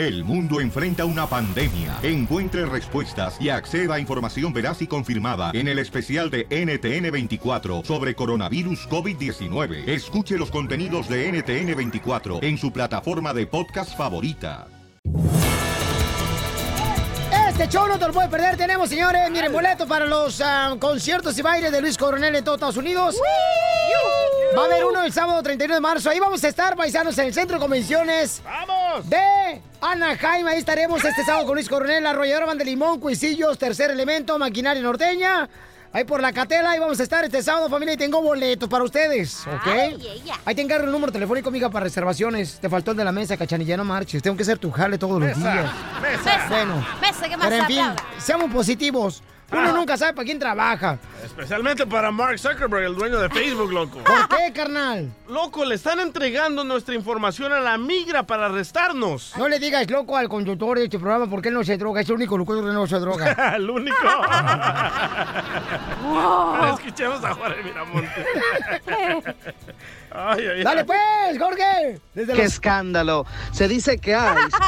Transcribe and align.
El 0.00 0.24
mundo 0.24 0.62
enfrenta 0.62 1.04
una 1.04 1.26
pandemia. 1.26 1.98
Encuentre 2.02 2.64
respuestas 2.64 3.36
y 3.38 3.50
acceda 3.50 3.96
a 3.96 4.00
información 4.00 4.50
veraz 4.50 4.80
y 4.80 4.86
confirmada 4.86 5.50
en 5.52 5.68
el 5.68 5.78
especial 5.78 6.30
de 6.30 6.48
NTN24 6.48 7.84
sobre 7.84 8.14
coronavirus 8.14 8.88
COVID-19. 8.88 9.86
Escuche 9.86 10.38
los 10.38 10.50
contenidos 10.50 11.06
de 11.06 11.30
NTN24 11.30 12.42
en 12.42 12.56
su 12.56 12.72
plataforma 12.72 13.34
de 13.34 13.46
podcast 13.46 13.94
favorita. 13.94 14.68
Este 17.50 17.68
show 17.68 17.86
no 17.86 17.98
te 17.98 18.06
lo 18.06 18.14
puedes 18.14 18.30
perder. 18.30 18.56
Tenemos, 18.56 18.88
señores, 18.88 19.30
miren, 19.30 19.52
boletos 19.52 19.86
para 19.86 20.06
los 20.06 20.40
ah, 20.40 20.76
conciertos 20.80 21.38
y 21.38 21.42
bailes 21.42 21.70
de 21.72 21.82
Luis 21.82 21.98
Coronel 21.98 22.34
en 22.36 22.42
todos 22.42 22.56
Estados 22.56 22.78
Unidos. 22.78 23.16
Va 24.56 24.62
a 24.62 24.64
haber 24.66 24.84
uno 24.84 25.02
el 25.02 25.12
sábado 25.12 25.42
31 25.42 25.74
de 25.74 25.80
marzo. 25.80 26.10
Ahí 26.10 26.18
vamos 26.18 26.42
a 26.42 26.48
estar, 26.48 26.76
paisanos, 26.76 27.16
en 27.18 27.26
el 27.26 27.34
Centro 27.34 27.56
de 27.56 27.60
Convenciones. 27.60 28.42
¡Vamos! 28.44 29.08
De 29.08 29.60
Anaheim. 29.80 30.46
Ahí 30.46 30.58
estaremos 30.58 31.04
este 31.04 31.24
sábado 31.24 31.46
con 31.46 31.54
Luis 31.54 31.68
Coronel, 31.68 32.04
Arrolladora 32.06 32.46
Van 32.46 32.58
de 32.58 32.64
Limón, 32.64 32.98
Cuisillos, 32.98 33.58
Tercer 33.58 33.90
Elemento, 33.90 34.38
Maquinaria 34.38 34.82
Norteña. 34.82 35.48
Ahí 35.92 36.04
por 36.04 36.20
la 36.20 36.32
catela, 36.32 36.70
ahí 36.70 36.78
vamos 36.78 37.00
a 37.00 37.02
estar 37.02 37.24
este 37.24 37.42
sábado, 37.42 37.68
familia, 37.68 37.94
y 37.94 37.96
tengo 37.96 38.22
boletos 38.22 38.68
para 38.68 38.84
ustedes, 38.84 39.44
¿ok? 39.44 40.00
Ahí 40.44 40.54
te 40.54 40.62
encargo 40.62 40.84
el 40.86 40.92
número 40.92 41.10
telefónico, 41.10 41.48
amiga, 41.48 41.68
para 41.68 41.82
reservaciones. 41.82 42.60
Te 42.60 42.68
faltó 42.68 42.92
el 42.92 42.96
de 42.96 43.04
la 43.04 43.10
mesa, 43.10 43.36
cachanilla, 43.36 43.76
no 43.76 43.84
marches. 43.84 44.22
Tengo 44.22 44.36
que 44.36 44.44
ser 44.44 44.58
tu 44.58 44.70
jale 44.70 44.98
todos 44.98 45.20
los 45.20 45.36
días. 45.36 45.66
mesa. 46.00 46.46
Bueno, 46.48 46.86
Mesa, 47.00 47.28
¿qué 47.28 47.36
más 47.36 47.48
pero 47.48 47.62
en 47.62 47.66
fin, 47.66 47.84
seamos 48.18 48.52
positivos. 48.52 49.22
Uno 49.52 49.72
nunca 49.72 49.96
sabe 49.96 50.12
para 50.12 50.24
quién 50.24 50.38
trabaja. 50.38 50.98
Especialmente 51.24 51.86
para 51.86 52.10
Mark 52.10 52.38
Zuckerberg, 52.38 52.84
el 52.84 52.94
dueño 52.94 53.18
de 53.18 53.28
Facebook, 53.28 53.72
loco. 53.72 53.98
¿Por 54.04 54.28
qué, 54.28 54.52
carnal? 54.52 55.10
Loco, 55.28 55.64
le 55.64 55.74
están 55.74 56.00
entregando 56.00 56.64
nuestra 56.64 56.94
información 56.94 57.52
a 57.52 57.60
la 57.60 57.76
migra 57.76 58.22
para 58.22 58.46
arrestarnos. 58.46 59.34
No 59.36 59.48
le 59.48 59.58
digas 59.58 59.90
loco 59.90 60.16
al 60.16 60.28
conductor 60.28 60.78
de 60.78 60.84
este 60.84 60.98
programa 60.98 61.28
porque 61.28 61.48
él 61.48 61.54
no 61.54 61.64
se 61.64 61.76
droga. 61.76 62.00
Es 62.00 62.08
el 62.08 62.16
único 62.16 62.38
locutor 62.38 62.64
que 62.64 62.72
no 62.72 62.86
se 62.86 62.98
droga. 62.98 63.32
el 63.56 63.68
único. 63.68 63.96
Escuchemos 66.74 67.24
a 67.24 67.34
Juárez 67.34 67.64
Miramonte. 67.64 68.26
Ay, 70.12 70.44
ay, 70.46 70.62
Dale 70.64 70.80
ay. 70.80 70.86
pues, 70.86 71.38
Jorge. 71.38 72.00
Desde 72.14 72.32
¡Qué 72.32 72.42
los- 72.44 72.52
escándalo! 72.52 73.26
Se 73.52 73.68
dice 73.68 73.98
que 73.98 74.10
ICE 74.10 74.16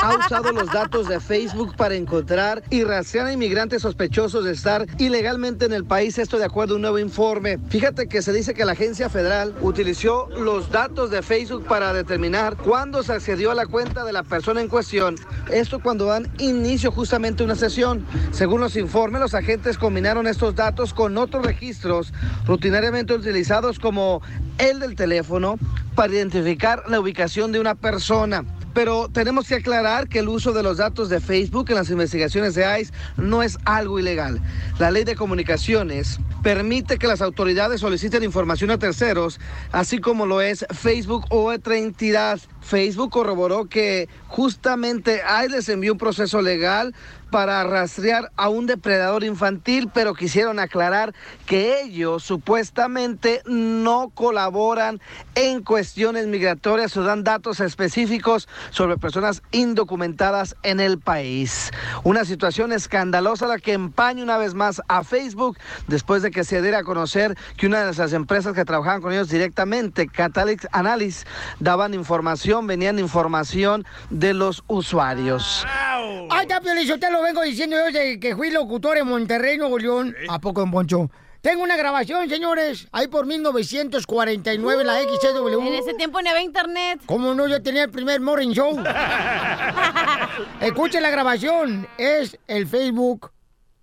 ha 0.03 0.17
usado 0.17 0.53
los 0.53 0.73
datos 0.73 1.09
de 1.09 1.19
Facebook 1.21 1.75
para 1.77 1.95
encontrar 1.97 2.63
y 2.71 2.85
rastrear 2.85 3.27
a 3.27 3.33
inmigrantes 3.33 3.83
sospechosos 3.83 4.45
de 4.45 4.53
estar 4.53 4.87
ilegalmente 4.99 5.65
en 5.67 5.73
el 5.73 5.85
país, 5.85 6.19
esto 6.19 6.39
de 6.39 6.45
acuerdo 6.45 6.75
a 6.75 6.77
un 6.77 6.83
nuevo 6.83 6.99
informe. 6.99 7.59
Fíjate 7.69 8.07
que 8.09 8.23
se 8.23 8.33
dice 8.33 8.55
que 8.55 8.65
la 8.65 8.73
agencia 8.73 9.09
federal 9.09 9.55
utilizó 9.61 10.29
los 10.29 10.71
datos 10.71 11.11
de 11.11 11.23
Facebook 11.23 11.65
para 11.67 11.93
determinar 11.93 12.57
cuándo 12.57 13.03
se 13.03 13.13
accedió 13.13 13.51
a 13.51 13.55
la 13.55 13.67
cuenta 13.67 14.05
de 14.05 14.13
la 14.13 14.23
persona 14.23 14.61
en 14.61 14.69
cuestión. 14.69 15.17
Esto 15.51 15.81
cuando 15.81 16.07
dan 16.07 16.33
inicio 16.39 16.93
justamente 16.93 17.43
a 17.43 17.47
una 17.47 17.57
sesión. 17.57 18.07
Según 18.31 18.61
los 18.61 18.77
informes, 18.77 19.21
los 19.21 19.35
agentes 19.35 19.77
combinaron 19.79 20.27
estos 20.27 20.55
datos 20.55 20.95
con 20.95 21.19
otros 21.19 21.45
registros 21.45 22.13
rutinariamente 22.47 23.15
utilizados 23.15 23.79
como 23.79 24.23
el 24.63 24.79
del 24.79 24.95
teléfono 24.95 25.59
para 25.95 26.13
identificar 26.13 26.85
la 26.89 27.01
ubicación 27.01 27.53
de 27.53 27.61
una 27.61 27.75
persona. 27.75 28.45
Pero 28.75 29.09
tenemos 29.09 29.49
que 29.49 29.57
aclarar 29.57 30.09
que 30.09 30.21
el 30.21 30.29
uso 30.29 30.53
de 30.53 30.63
los 30.63 30.79
datos 30.79 31.09
de 31.09 31.21
Facebook 31.21 31.67
en 31.69 31.77
las 31.77 31.91
investigaciones 31.91 32.55
de 32.55 32.81
ICE 32.81 32.93
no 33.17 33.43
es 33.43 33.59
algo 33.65 33.99
ilegal. 33.99 34.41
La 34.79 34.91
ley 34.91 35.05
de 35.05 35.15
comunicaciones 35.15 36.19
permite 36.43 36.99
que 36.99 37.07
las 37.07 37.23
autoridades 37.23 37.81
soliciten 37.81 38.25
información 38.25 38.71
a 38.71 38.79
terceros, 38.79 39.41
así 39.71 39.99
como 39.99 40.27
lo 40.27 40.41
es 40.41 40.67
Facebook 40.71 41.27
o 41.31 41.53
otra 41.53 41.77
entidad. 41.77 42.41
Facebook 42.61 43.11
corroboró 43.11 43.67
que 43.67 44.09
justamente 44.29 45.21
ICE 45.45 45.49
les 45.51 45.69
envió 45.69 45.93
un 45.93 45.99
proceso 45.99 46.41
legal 46.41 46.95
para 47.33 47.65
rastrear 47.65 48.31
a 48.37 48.51
un 48.51 48.67
depredador 48.67 49.25
infantil, 49.25 49.91
pero 49.93 50.15
quisieron 50.15 50.59
aclarar 50.59 51.15
que 51.47 51.81
ellos 51.81 52.23
supuestamente 52.23 53.41
no 53.47 54.11
colaboran 54.11 55.01
en 55.35 55.63
cuestiones 55.63 56.27
migratorias 56.27 56.95
o 56.97 57.03
dan 57.03 57.25
datos 57.25 57.61
específicos 57.61 58.49
sobre 58.71 58.97
personas 58.97 59.43
indocumentadas 59.53 60.57
en 60.63 60.81
el 60.81 60.99
país. 60.99 61.71
Una 62.05 62.25
situación 62.25 62.73
escandalosa 62.73 63.47
la 63.47 63.59
que 63.59 63.73
empaña 63.73 64.23
una 64.23 64.39
vez 64.39 64.55
más 64.55 64.83
a 64.89 65.05
Facebook 65.05 65.59
después 65.89 66.23
de 66.23 66.31
que 66.31 66.45
se 66.45 66.63
diera 66.63 66.79
a 66.79 66.85
conocer 66.85 67.37
que 67.57 67.67
una 67.67 67.85
de 67.85 67.95
las 67.95 68.13
empresas 68.13 68.55
que 68.55 68.65
trabajaban 68.65 69.01
con 69.01 69.13
ellos 69.13 69.29
directamente, 69.29 70.09
Catalyst 70.09 70.67
Analysis, 70.73 71.27
daban 71.61 71.95
información, 71.95 72.67
venían 72.67 72.99
información 72.99 73.85
de 74.11 74.35
los 74.35 74.65
usuarios. 74.67 75.67
Ay, 76.31 76.43
está, 76.43 76.61
Piolín, 76.61 76.99
te 76.99 77.11
lo 77.11 77.23
vengo 77.23 77.43
diciendo 77.43 77.77
yo 77.77 77.85
desde 77.87 78.21
que 78.21 78.37
fui 78.37 78.51
locutor 78.51 78.97
en 78.99 79.07
Monterrey, 79.07 79.57
Nuevo 79.59 79.79
León. 79.79 80.15
¿A 80.29 80.39
poco, 80.39 80.61
don 80.61 80.71
Poncho? 80.71 81.11
Tengo 81.43 81.65
una 81.65 81.77
grabación, 81.77 82.29
señores, 82.29 82.87
ahí 82.93 83.09
por 83.09 83.27
1949, 83.27 84.85
la 84.85 85.01
XCW. 85.01 85.67
En 85.67 85.75
ese 85.75 85.93
tiempo 85.95 86.23
no 86.23 86.31
había 86.31 86.43
internet. 86.43 87.01
¿Cómo 87.05 87.35
no? 87.35 87.49
Yo 87.49 87.61
tenía 87.61 87.83
el 87.83 87.91
primer 87.91 88.21
morning 88.21 88.53
show. 88.53 88.81
Escuchen 90.61 91.03
la 91.03 91.11
grabación. 91.11 91.89
Es 91.99 92.39
el 92.47 92.69
Facebook. 92.69 93.33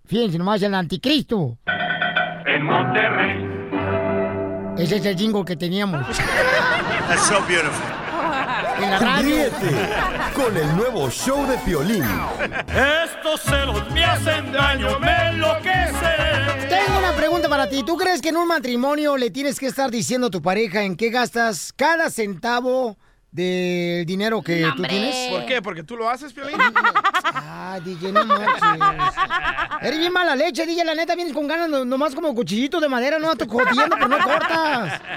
Fíjense 0.06 0.38
nomás, 0.38 0.62
el 0.62 0.74
anticristo. 0.74 1.58
En 2.46 2.64
Monterrey. 2.64 3.46
Ese 4.78 4.96
es 4.96 5.04
el 5.04 5.16
jingle 5.16 5.44
que 5.44 5.54
teníamos. 5.56 6.16
That's 6.16 7.26
so 7.26 7.42
beautiful. 7.46 7.84
En 8.82 8.90
la 8.90 8.98
radio. 9.00 9.36
Ríete 9.36 9.88
con 10.34 10.56
el 10.56 10.76
nuevo 10.78 11.10
show 11.10 11.46
de 11.46 11.58
Piolín. 11.58 12.04
Estos 13.04 13.42
celos 13.42 13.90
me 13.90 14.02
hacen 14.02 14.50
daño, 14.50 14.98
me 14.98 15.28
enloquecen. 15.28 16.69
Pregunta 17.30 17.48
para 17.48 17.68
ti. 17.68 17.84
¿Tú 17.84 17.96
crees 17.96 18.20
que 18.20 18.30
en 18.30 18.38
un 18.38 18.48
matrimonio 18.48 19.16
le 19.16 19.30
tienes 19.30 19.60
que 19.60 19.66
estar 19.66 19.88
diciendo 19.88 20.26
a 20.26 20.30
tu 20.30 20.42
pareja 20.42 20.82
en 20.82 20.96
qué 20.96 21.10
gastas 21.10 21.72
cada 21.72 22.10
centavo 22.10 22.96
del 23.32 24.04
dinero 24.06 24.42
que 24.42 24.66
tú 24.76 24.82
tienes? 24.82 25.30
¿Por 25.30 25.46
qué? 25.46 25.62
¿Porque 25.62 25.82
tú 25.82 25.96
lo 25.96 26.08
haces, 26.08 26.32
Piolín? 26.32 26.56
Ah, 27.32 27.78
DJ, 27.84 28.10
no 28.10 28.24
manches. 28.24 29.14
Eres 29.82 29.98
bien 30.00 30.12
mala 30.12 30.34
leche, 30.34 30.66
DJ, 30.66 30.84
la 30.84 30.94
neta 30.96 31.14
vienes 31.14 31.32
con 31.32 31.46
ganas 31.46 31.68
no- 31.68 31.84
nomás 31.84 32.14
como 32.14 32.34
cuchillito 32.34 32.80
de 32.80 32.88
madera, 32.88 33.18
no 33.20 33.36
te 33.36 33.46
jodiendo, 33.46 33.94
pero 33.96 34.08
no 34.08 34.18
cortas. 34.18 35.00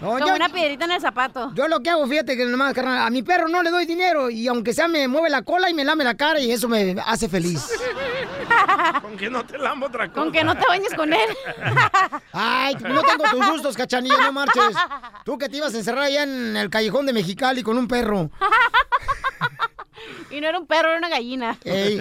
No, 0.00 0.10
Como 0.12 0.28
yo- 0.28 0.34
una 0.36 0.48
piedrita 0.48 0.84
en 0.84 0.92
el 0.92 1.00
zapato. 1.00 1.50
Yo 1.54 1.66
lo 1.66 1.80
que 1.80 1.90
hago, 1.90 2.06
fíjate 2.06 2.36
que 2.36 2.44
nomás, 2.44 2.72
carnal, 2.72 3.04
a 3.04 3.10
mi 3.10 3.24
perro 3.24 3.48
no 3.48 3.64
le 3.64 3.70
doy 3.70 3.84
dinero 3.84 4.30
y 4.30 4.46
aunque 4.46 4.72
sea 4.72 4.86
me 4.86 5.08
mueve 5.08 5.28
la 5.28 5.42
cola 5.42 5.68
y 5.70 5.74
me 5.74 5.84
lame 5.84 6.04
la 6.04 6.14
cara 6.14 6.38
y 6.38 6.52
eso 6.52 6.68
me 6.68 6.94
hace 7.04 7.28
feliz. 7.28 7.68
Con 9.02 9.16
que 9.16 9.28
no 9.28 9.44
te 9.44 9.58
lambo 9.58 9.86
otra 9.86 10.06
cosa. 10.08 10.20
Con 10.20 10.30
que 10.32 10.44
no 10.44 10.56
te 10.56 10.64
bañes 10.68 10.94
con 10.94 11.12
él. 11.12 11.28
Ay, 12.32 12.74
no 12.76 13.02
tengo 13.02 13.24
tus 13.28 13.46
gustos, 13.50 13.76
cachanilla, 13.76 14.18
no 14.20 14.32
marches. 14.32 14.76
Tú 15.24 15.36
que 15.36 15.48
te 15.48 15.56
ibas 15.56 15.74
a 15.74 15.78
encerrar 15.78 16.04
allá 16.04 16.22
en 16.22 16.56
el 16.56 16.70
callejón 16.70 17.04
de 17.06 17.12
Mexicali 17.18 17.62
con 17.64 17.76
un 17.76 17.88
perro. 17.88 18.30
Y 20.30 20.40
no 20.42 20.46
era 20.48 20.58
un 20.58 20.66
perro, 20.66 20.90
era 20.90 20.98
una 20.98 21.08
gallina. 21.08 21.56
Ey, 21.64 21.98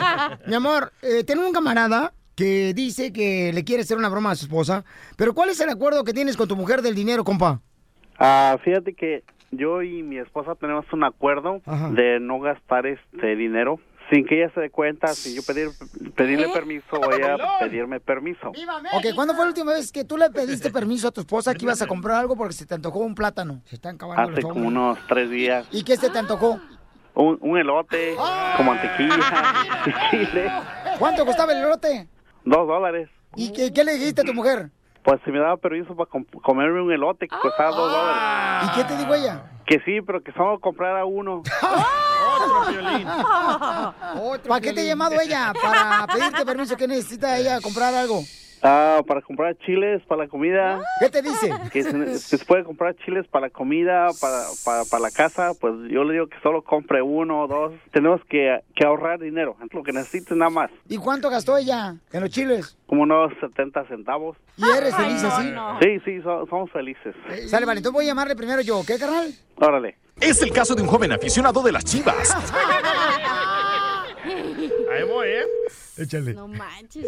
mi 0.47 0.53
amor, 0.53 0.91
eh, 1.01 1.23
tengo 1.23 1.47
un 1.47 1.53
camarada 1.53 2.13
que 2.35 2.73
dice 2.73 3.13
que 3.13 3.51
le 3.53 3.63
quiere 3.63 3.83
hacer 3.83 3.97
una 3.97 4.09
broma 4.09 4.31
a 4.31 4.35
su 4.35 4.45
esposa, 4.45 4.83
pero 5.15 5.33
¿cuál 5.33 5.49
es 5.49 5.59
el 5.61 5.69
acuerdo 5.69 6.03
que 6.03 6.13
tienes 6.13 6.35
con 6.35 6.47
tu 6.47 6.55
mujer 6.57 6.81
del 6.81 6.93
dinero, 6.93 7.23
compa? 7.23 7.61
Ah, 8.19 8.57
fíjate 8.63 8.93
que 8.93 9.23
yo 9.51 9.81
y 9.81 10.03
mi 10.03 10.17
esposa 10.19 10.55
tenemos 10.55 10.85
un 10.91 11.05
acuerdo 11.05 11.61
Ajá. 11.65 11.89
de 11.89 12.19
no 12.19 12.39
gastar 12.41 12.85
este 12.85 13.35
dinero 13.37 13.79
sin 14.09 14.25
que 14.25 14.41
ella 14.41 14.51
se 14.53 14.61
dé 14.61 14.69
cuenta, 14.69 15.07
sin 15.09 15.35
yo 15.35 15.41
pedir, 15.43 15.69
pedirle 16.15 16.47
permiso 16.49 16.85
o 16.91 17.11
ella 17.11 17.37
pedirme 17.59 17.99
permiso. 17.99 18.49
Ok, 18.49 19.05
¿cuándo 19.15 19.33
fue 19.33 19.43
la 19.45 19.49
última 19.49 19.73
vez 19.73 19.91
que 19.91 20.03
tú 20.05 20.17
le 20.17 20.29
pediste 20.29 20.71
permiso 20.71 21.09
a 21.09 21.11
tu 21.11 21.21
esposa 21.21 21.53
que 21.53 21.65
ibas 21.65 21.81
a 21.81 21.87
comprar 21.87 22.17
algo 22.19 22.35
porque 22.35 22.53
se 22.53 22.65
te 22.65 22.75
antojó 22.75 22.99
un 22.99 23.15
plátano? 23.15 23.61
Se 23.65 23.75
están 23.75 23.95
acabando 23.95 24.21
Hace 24.23 24.41
los 24.41 24.51
como 24.53 24.67
hombres. 24.67 24.67
unos 24.71 25.07
tres 25.07 25.29
días. 25.29 25.67
¿Y 25.71 25.83
qué 25.83 25.97
se 25.97 26.09
te 26.09 26.17
antojó? 26.19 26.59
Un, 27.15 27.37
un 27.41 27.57
elote 27.57 28.15
con 28.55 28.65
mantequilla 28.65 29.17
y 29.85 29.91
chile. 30.11 30.51
¿Cuánto 30.99 31.25
costaba 31.25 31.51
el 31.51 31.59
elote? 31.59 32.07
Dos 32.45 32.67
dólares. 32.67 33.09
¿Y 33.35 33.51
qué, 33.51 33.73
qué 33.73 33.83
le 33.83 33.93
dijiste 33.95 34.21
a 34.21 34.23
tu 34.23 34.33
mujer? 34.33 34.69
Pues 35.07 35.21
si 35.23 35.31
me 35.31 35.39
daba 35.39 35.55
permiso 35.55 35.95
para 35.95 36.09
com- 36.09 36.25
comerme 36.43 36.81
un 36.81 36.91
elote 36.91 37.29
que 37.29 37.35
costaba 37.41 37.69
dos 37.71 37.89
dólares. 37.93 38.69
¿Y 38.69 38.75
qué 38.75 38.83
te 38.83 38.97
dijo 38.97 39.15
ella? 39.15 39.41
Que 39.65 39.79
sí, 39.85 40.01
pero 40.05 40.21
que 40.21 40.33
solo 40.33 40.59
comprara 40.59 41.05
uno. 41.05 41.43
Otro 42.35 42.71
violín. 42.73 43.07
¿Para 43.07 44.59
qué 44.59 44.73
te 44.73 44.81
ha 44.81 44.83
llamado 44.83 45.15
ella? 45.21 45.53
Para 45.63 46.07
pedirte 46.07 46.45
permiso 46.45 46.75
que 46.75 46.89
necesita 46.89 47.37
ella 47.37 47.61
comprar 47.61 47.93
algo. 47.93 48.19
Ah, 48.69 49.01
para 49.07 49.21
comprar 49.21 49.55
chiles 49.59 50.01
para 50.07 50.23
la 50.23 50.27
comida. 50.27 50.81
¿Qué 50.99 51.09
te 51.09 51.21
dice? 51.21 51.49
Que 51.71 51.83
se, 51.83 51.91
que 51.93 52.17
se 52.17 52.37
puede 52.39 52.65
comprar 52.65 52.95
chiles 52.97 53.25
para 53.27 53.47
la 53.47 53.49
comida, 53.49 54.09
para, 54.19 54.43
para, 54.65 54.83
para 54.83 55.01
la 55.03 55.11
casa. 55.11 55.53
Pues 55.59 55.73
yo 55.89 56.03
le 56.03 56.13
digo 56.13 56.27
que 56.27 56.37
solo 56.43 56.61
compre 56.63 57.01
uno 57.01 57.43
o 57.43 57.47
dos. 57.47 57.73
Tenemos 57.93 58.19
que, 58.29 58.59
que 58.75 58.85
ahorrar 58.85 59.19
dinero. 59.19 59.55
Es 59.65 59.73
lo 59.73 59.83
que 59.83 59.93
necesito 59.93 60.35
nada 60.35 60.49
más. 60.51 60.69
¿Y 60.89 60.97
cuánto 60.97 61.29
gastó 61.29 61.55
ella 61.57 61.95
en 62.11 62.21
los 62.21 62.29
chiles? 62.29 62.77
Como 62.87 63.03
unos 63.03 63.31
70 63.39 63.87
centavos. 63.87 64.35
¿Y 64.57 64.65
eres 64.69 64.93
feliz 64.95 65.23
así? 65.23 65.53
Sí, 65.81 65.99
sí, 66.03 66.21
so- 66.21 66.45
somos 66.49 66.69
felices. 66.71 67.15
Sale, 67.47 67.65
vale, 67.65 67.77
entonces 67.79 67.93
voy 67.93 68.03
a 68.03 68.07
llamarle 68.09 68.35
primero 68.35 68.61
yo, 68.61 68.81
¿qué, 68.85 68.97
carnal? 68.99 69.33
Órale. 69.55 69.97
Es 70.19 70.41
el 70.41 70.51
caso 70.51 70.75
de 70.75 70.81
un 70.81 70.89
joven 70.89 71.13
aficionado 71.13 71.63
de 71.63 71.71
las 71.71 71.85
chivas. 71.85 72.35
Échale. 75.97 76.33
No 76.33 76.47
manches. 76.47 77.07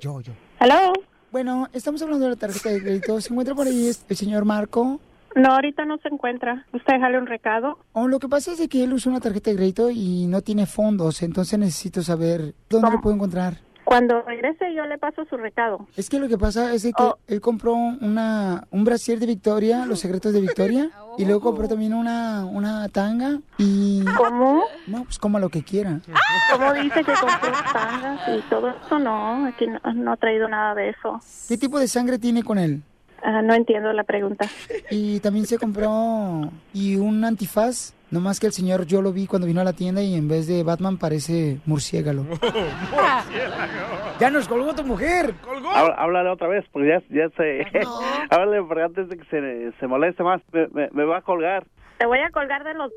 Yo, 0.00 0.20
yo. 0.20 0.32
¿Aló? 0.58 0.92
Bueno, 1.30 1.68
estamos 1.72 2.00
hablando 2.02 2.24
de 2.24 2.30
la 2.30 2.36
tarjeta 2.36 2.70
de 2.70 2.80
crédito. 2.80 3.20
¿Se 3.20 3.32
encuentra 3.32 3.54
por 3.54 3.66
ahí 3.66 3.90
el 4.08 4.16
señor 4.16 4.44
Marco? 4.44 5.00
No, 5.34 5.52
ahorita 5.52 5.84
no 5.84 5.98
se 5.98 6.08
encuentra. 6.08 6.66
¿Usted 6.72 6.94
déjale 6.94 7.18
un 7.18 7.26
recado? 7.26 7.78
Oh, 7.92 8.08
lo 8.08 8.18
que 8.18 8.28
pasa 8.28 8.52
es 8.52 8.58
de 8.58 8.68
que 8.68 8.84
él 8.84 8.92
usa 8.92 9.10
una 9.10 9.20
tarjeta 9.20 9.50
de 9.50 9.56
crédito 9.56 9.90
y 9.90 10.26
no 10.26 10.40
tiene 10.40 10.66
fondos, 10.66 11.22
entonces 11.22 11.58
necesito 11.58 12.02
saber 12.02 12.54
dónde 12.68 12.90
lo 12.90 13.00
puedo 13.00 13.14
encontrar. 13.14 13.58
Cuando 13.88 14.20
regrese 14.20 14.74
yo 14.74 14.84
le 14.84 14.98
paso 14.98 15.24
su 15.30 15.38
recado. 15.38 15.86
Es 15.96 16.10
que 16.10 16.18
lo 16.18 16.28
que 16.28 16.36
pasa 16.36 16.74
es 16.74 16.82
que 16.82 16.92
Oh. 16.98 17.16
él 17.26 17.40
compró 17.40 17.72
una, 17.72 18.66
un 18.70 18.84
brasier 18.84 19.18
de 19.18 19.24
Victoria, 19.24 19.86
los 19.86 20.00
secretos 20.00 20.34
de 20.34 20.42
Victoria, 20.42 20.90
y 21.16 21.24
luego 21.24 21.40
compró 21.40 21.68
también 21.68 21.94
una, 21.94 22.44
una 22.44 22.86
tanga 22.90 23.38
y... 23.56 24.04
¿Cómo? 24.14 24.64
No, 24.86 25.04
pues 25.04 25.18
coma 25.18 25.38
lo 25.40 25.48
que 25.48 25.62
quiera. 25.62 26.00
¿Cómo 26.52 26.74
dice 26.74 26.96
que 27.02 27.12
compró 27.14 27.50
tangas 27.72 28.20
y 28.28 28.42
todo 28.50 28.68
eso? 28.68 28.98
No, 28.98 29.46
aquí 29.46 29.66
no, 29.66 29.80
no 29.94 30.12
ha 30.12 30.16
traído 30.18 30.48
nada 30.48 30.74
de 30.74 30.90
eso. 30.90 31.18
¿Qué 31.48 31.56
tipo 31.56 31.78
de 31.78 31.88
sangre 31.88 32.18
tiene 32.18 32.42
con 32.42 32.58
él? 32.58 32.82
Ah, 33.22 33.40
no 33.40 33.54
entiendo 33.54 33.90
la 33.94 34.04
pregunta. 34.04 34.46
Y 34.90 35.18
también 35.20 35.46
se 35.46 35.56
compró 35.58 36.50
y 36.74 36.96
un 36.96 37.24
antifaz, 37.24 37.94
nomás 38.10 38.40
que 38.40 38.46
el 38.46 38.52
señor 38.52 38.86
yo 38.86 39.02
lo 39.02 39.12
vi 39.12 39.26
cuando 39.26 39.46
vino 39.46 39.60
a 39.60 39.64
la 39.64 39.72
tienda 39.72 40.02
y 40.02 40.14
en 40.14 40.28
vez 40.28 40.46
de 40.46 40.62
Batman 40.62 40.98
parece 40.98 41.58
murciélago. 41.66 42.24
ya 44.20 44.30
nos 44.30 44.48
colgó 44.48 44.74
tu 44.74 44.84
mujer. 44.84 45.34
Habla- 45.74 45.94
Háblale 45.98 46.30
otra 46.30 46.48
vez, 46.48 46.64
porque 46.72 46.88
ya, 46.88 47.02
ya 47.10 47.28
se... 47.36 47.66
Háblale, 48.30 48.62
porque 48.62 48.82
antes 48.82 49.08
de 49.08 49.16
que 49.18 49.24
se, 49.26 49.72
se 49.78 49.86
moleste 49.86 50.22
más, 50.22 50.40
me, 50.52 50.66
me- 50.68 50.90
me 50.92 51.04
va 51.04 51.18
a 51.18 51.22
colgar. 51.22 51.64
Te 51.98 52.06
voy 52.06 52.18
a 52.20 52.30
colgar 52.30 52.64
de 52.64 52.74
los... 52.74 52.92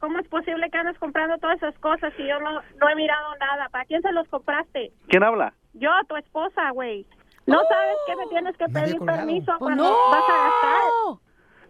¿Cómo 0.00 0.18
es 0.18 0.28
posible 0.28 0.68
que 0.70 0.76
andes 0.78 0.98
comprando 0.98 1.38
todas 1.38 1.56
esas 1.56 1.78
cosas 1.78 2.12
si 2.16 2.26
yo 2.26 2.38
no, 2.40 2.50
no 2.52 2.88
he 2.90 2.94
mirado 2.96 3.34
nada? 3.40 3.68
¿Para 3.70 3.84
quién 3.86 4.02
se 4.02 4.12
los 4.12 4.28
compraste? 4.28 4.92
¿Quién 5.08 5.22
habla? 5.22 5.54
Yo, 5.72 5.88
tu 6.08 6.16
esposa, 6.16 6.70
güey. 6.72 7.06
¿No 7.46 7.58
sabes 7.68 7.96
que 8.06 8.16
me 8.16 8.26
tienes 8.26 8.56
que 8.56 8.66
pedir 8.66 8.98
permiso 9.00 9.52
Oh, 9.54 9.58
cuando 9.58 9.84
no. 9.84 9.90
vas 10.10 10.24
a 10.28 10.44
gastar? 10.44 11.23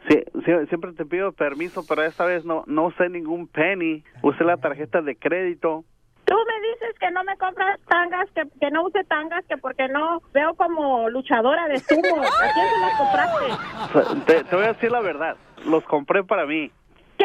Sí, 0.09 0.23
sí, 0.45 0.53
siempre 0.69 0.93
te 0.93 1.07
pido 1.07 1.33
permiso, 1.33 1.85
pero 1.89 2.03
esta 2.03 2.25
vez 2.25 2.45
no, 2.45 2.65
no 2.67 2.87
usé 2.87 3.09
ningún 3.09 3.49
penny. 3.49 4.05
Usé 4.23 4.45
la 4.45 4.57
tarjeta 4.59 5.01
de 5.01 5.17
crédito. 5.17 5.85
Tú 6.27 6.35
me 6.35 6.69
dices 6.69 6.99
que 6.99 7.11
no 7.11 7.23
me 7.25 7.37
compras 7.37 7.79
tangas, 7.87 8.31
que, 8.31 8.43
que 8.59 8.71
no 8.71 8.85
use 8.85 9.05
tangas, 9.05 9.45
que 9.47 9.57
porque 9.59 9.89
no 9.89 10.21
veo 10.33 10.55
como 10.55 11.09
luchadora 11.11 11.69
de 11.69 11.79
sumo. 11.79 12.23
¿A 12.23 12.53
quién 12.55 12.67
se 12.69 12.81
los 12.81 12.93
compraste? 12.99 14.25
Te, 14.27 14.45
te 14.45 14.57
voy 14.57 14.65
a 14.65 14.73
decir 14.73 14.91
la 14.91 15.01
verdad. 15.01 15.37
Los 15.67 15.85
compré 15.85 16.25
para 16.25 16.47
mí. 16.47 16.71
¿Qué? 17.19 17.25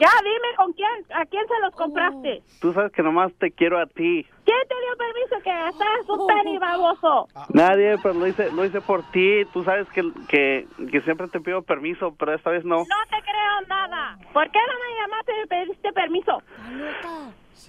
Ya 0.00 0.10
dime 0.22 0.48
con 0.56 0.72
quién, 0.72 0.88
a 1.14 1.24
quién 1.26 1.46
se 1.46 1.60
los 1.60 1.74
compraste. 1.74 2.42
Tú 2.60 2.72
sabes 2.72 2.92
que 2.92 3.02
nomás 3.02 3.32
te 3.38 3.50
quiero 3.50 3.78
a 3.78 3.86
ti. 3.86 4.26
¿Quién 4.44 4.68
te 4.68 4.74
dio 4.74 4.96
permiso 4.96 5.42
que 5.42 5.50
gastaras 5.50 6.08
un 6.08 6.26
penny, 6.26 6.58
baboso? 6.58 7.28
Nadie, 7.52 7.96
pero 8.02 8.14
lo 8.14 8.26
hice, 8.26 8.50
lo 8.52 8.64
hice 8.64 8.80
por 8.80 9.02
ti. 9.10 9.44
Tú 9.52 9.64
sabes 9.64 9.88
que, 9.90 10.02
que, 10.28 10.66
que 10.90 11.00
siempre 11.02 11.28
te 11.28 11.40
pido 11.40 11.62
permiso, 11.62 12.14
pero 12.18 12.34
esta 12.34 12.50
vez 12.50 12.64
no. 12.64 12.78
No 12.78 12.96
te 13.10 13.22
creo 13.22 13.68
nada. 13.68 14.18
¿Por 14.32 14.50
qué 14.50 14.58
no 14.58 14.74
me 14.74 15.00
llamaste 15.00 15.32
y 15.32 15.40
me 15.40 15.46
pediste 15.46 15.92
permiso? 15.92 16.42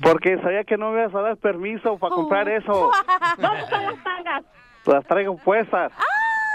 Porque 0.01 0.37
sabía 0.39 0.63
que 0.63 0.77
no 0.77 0.91
me 0.91 1.01
ibas 1.01 1.13
a 1.13 1.21
dar 1.21 1.37
permiso 1.37 1.97
para 1.97 2.15
comprar 2.15 2.49
eso. 2.49 2.91
¿Dónde 3.37 3.59
están 3.59 3.85
las 3.85 4.03
tangas? 4.03 4.43
Las 4.85 5.05
traigo 5.05 5.35
puestas. 5.37 5.91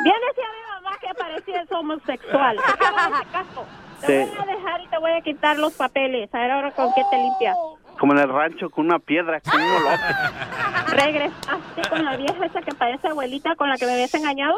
Viene 0.02 0.18
decía 0.28 0.44
mi 0.44 0.84
mamá 0.84 0.96
que 1.00 1.14
parecías 1.14 1.72
homosexual. 1.72 2.56
¿Por 2.56 2.78
qué 2.78 3.87
Te 4.00 4.24
Sí. 4.24 4.30
voy 4.30 4.38
a 4.48 4.56
dejar 4.56 4.80
y 4.82 4.86
te 4.88 4.98
voy 4.98 5.10
a 5.12 5.20
quitar 5.20 5.58
los 5.58 5.72
papeles. 5.74 6.32
A 6.34 6.38
ver 6.38 6.50
ahora 6.50 6.70
con 6.72 6.92
qué 6.94 7.02
te 7.10 7.16
limpias. 7.18 7.56
Como 7.98 8.12
en 8.12 8.20
el 8.20 8.28
rancho 8.28 8.70
con 8.70 8.86
una 8.86 8.98
piedra, 9.00 9.40
con 9.40 9.60
un 9.60 9.70
olote. 9.70 9.96
¿Regresaste 10.88 11.88
con 11.90 12.04
la 12.04 12.16
vieja 12.16 12.46
esa 12.46 12.62
que 12.62 12.74
parece 12.74 13.08
abuelita 13.08 13.54
con 13.56 13.68
la 13.68 13.76
que 13.76 13.86
me 13.86 13.92
habías 13.92 14.14
engañado? 14.14 14.54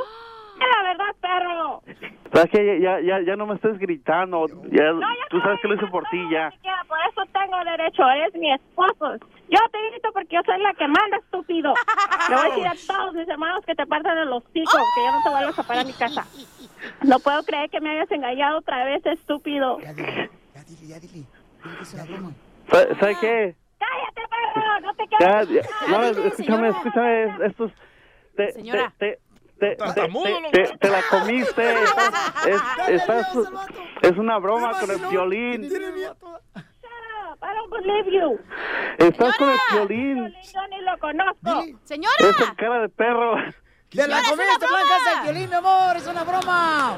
La 0.59 0.83
verdad, 0.83 1.15
perro. 1.23 1.83
¿Sabes 2.35 2.51
que 2.51 2.81
ya, 2.81 3.01
ya, 3.01 3.21
ya 3.27 3.35
no 3.37 3.47
me 3.47 3.55
estés 3.55 3.79
gritando. 3.79 4.47
Ya, 4.71 4.93
No, 4.93 5.01
ya 5.01 5.27
tú 5.31 5.41
sabes 5.41 5.59
que 5.63 5.69
lo 5.69 5.75
hice 5.75 5.87
por 5.87 6.05
ti 6.11 6.19
ya. 6.31 6.53
Ya, 6.63 6.85
por 6.87 6.99
eso 7.11 7.23
tengo 7.33 7.57
derecho. 7.65 8.03
Eres 8.11 8.35
mi 8.35 8.53
esposo. 8.53 9.17
Yo 9.49 9.59
te 9.73 9.91
grito 9.91 10.11
porque 10.13 10.37
yo 10.37 10.43
soy 10.45 10.61
la 10.63 10.75
que 10.75 10.87
manda, 10.87 11.17
estúpido. 11.17 11.73
Le 12.29 12.37
voy 12.37 12.45
a 12.45 12.49
decir 12.51 12.67
a 12.93 12.95
todos 12.95 13.15
mis 13.15 13.27
hermanos 13.29 13.65
que 13.65 13.75
te 13.75 13.87
partan 13.87 14.17
de 14.17 14.27
los 14.27 14.45
picos, 14.53 14.81
que 14.95 15.03
ya 15.03 15.11
no 15.13 15.23
te 15.25 15.31
vuelvas 15.31 15.59
a 15.59 15.63
parar 15.63 15.83
a 15.83 15.87
mi 15.87 15.93
casa. 15.95 16.25
No 17.03 17.19
puedo 17.21 17.43
creer 17.45 17.71
que 17.71 17.81
me 17.81 17.91
hayas 17.91 18.11
engañado 18.11 18.59
otra 18.59 18.85
vez, 18.85 19.05
estúpido. 19.07 19.79
¿Sa- 22.71 22.95
¿Sabes 22.99 23.19
qué? 23.19 23.55
¡Cállate, 23.79 24.23
perro! 24.31 24.81
¡No 24.83 24.95
te 24.95 25.05
Ya, 25.19 25.43
ya, 25.45 25.63
no, 25.89 26.03
escúchame, 26.27 26.69
escúchame, 26.69 27.23
es- 27.25 27.41
estos... 27.51 27.73
Te, 28.37 28.53
Señora. 28.53 28.93
te, 28.99 29.17
te, 29.17 29.21
te, 29.59 29.71
te, 29.71 29.77
Tartamudo, 29.77 30.25
te- 30.53 30.63
te- 30.65 30.79
te 30.79 30.89
la 30.89 31.03
comiste. 31.11 31.75
Es, 32.49 32.63
estás, 32.89 33.29
es 34.03 34.17
una 34.17 34.39
broma 34.39 34.73
con 34.81 34.91
el 34.91 34.99
violín. 35.11 35.65
I 35.65 35.69
don't 37.55 37.71
believe 37.71 38.11
you. 38.11 38.39
Estás 38.99 39.37
con 39.37 39.51
el 39.51 39.59
violín. 39.73 40.33
Yo 40.55 40.61
ni 40.69 40.81
lo 40.83 40.99
conozco. 40.99 41.65
Señora. 41.85 42.15
Es 42.21 42.37
cara 42.57 42.81
de 42.83 42.89
perro. 42.89 43.35
¡Te 43.91 44.07
la 44.07 44.23
comiste, 44.23 44.67
Blanca, 44.67 44.97
es 44.97 45.07
el 45.17 45.23
violín, 45.25 45.51
mi 45.51 45.57
amor! 45.57 45.97
¡Es 45.97 46.07
una 46.07 46.23
broma! 46.23 46.97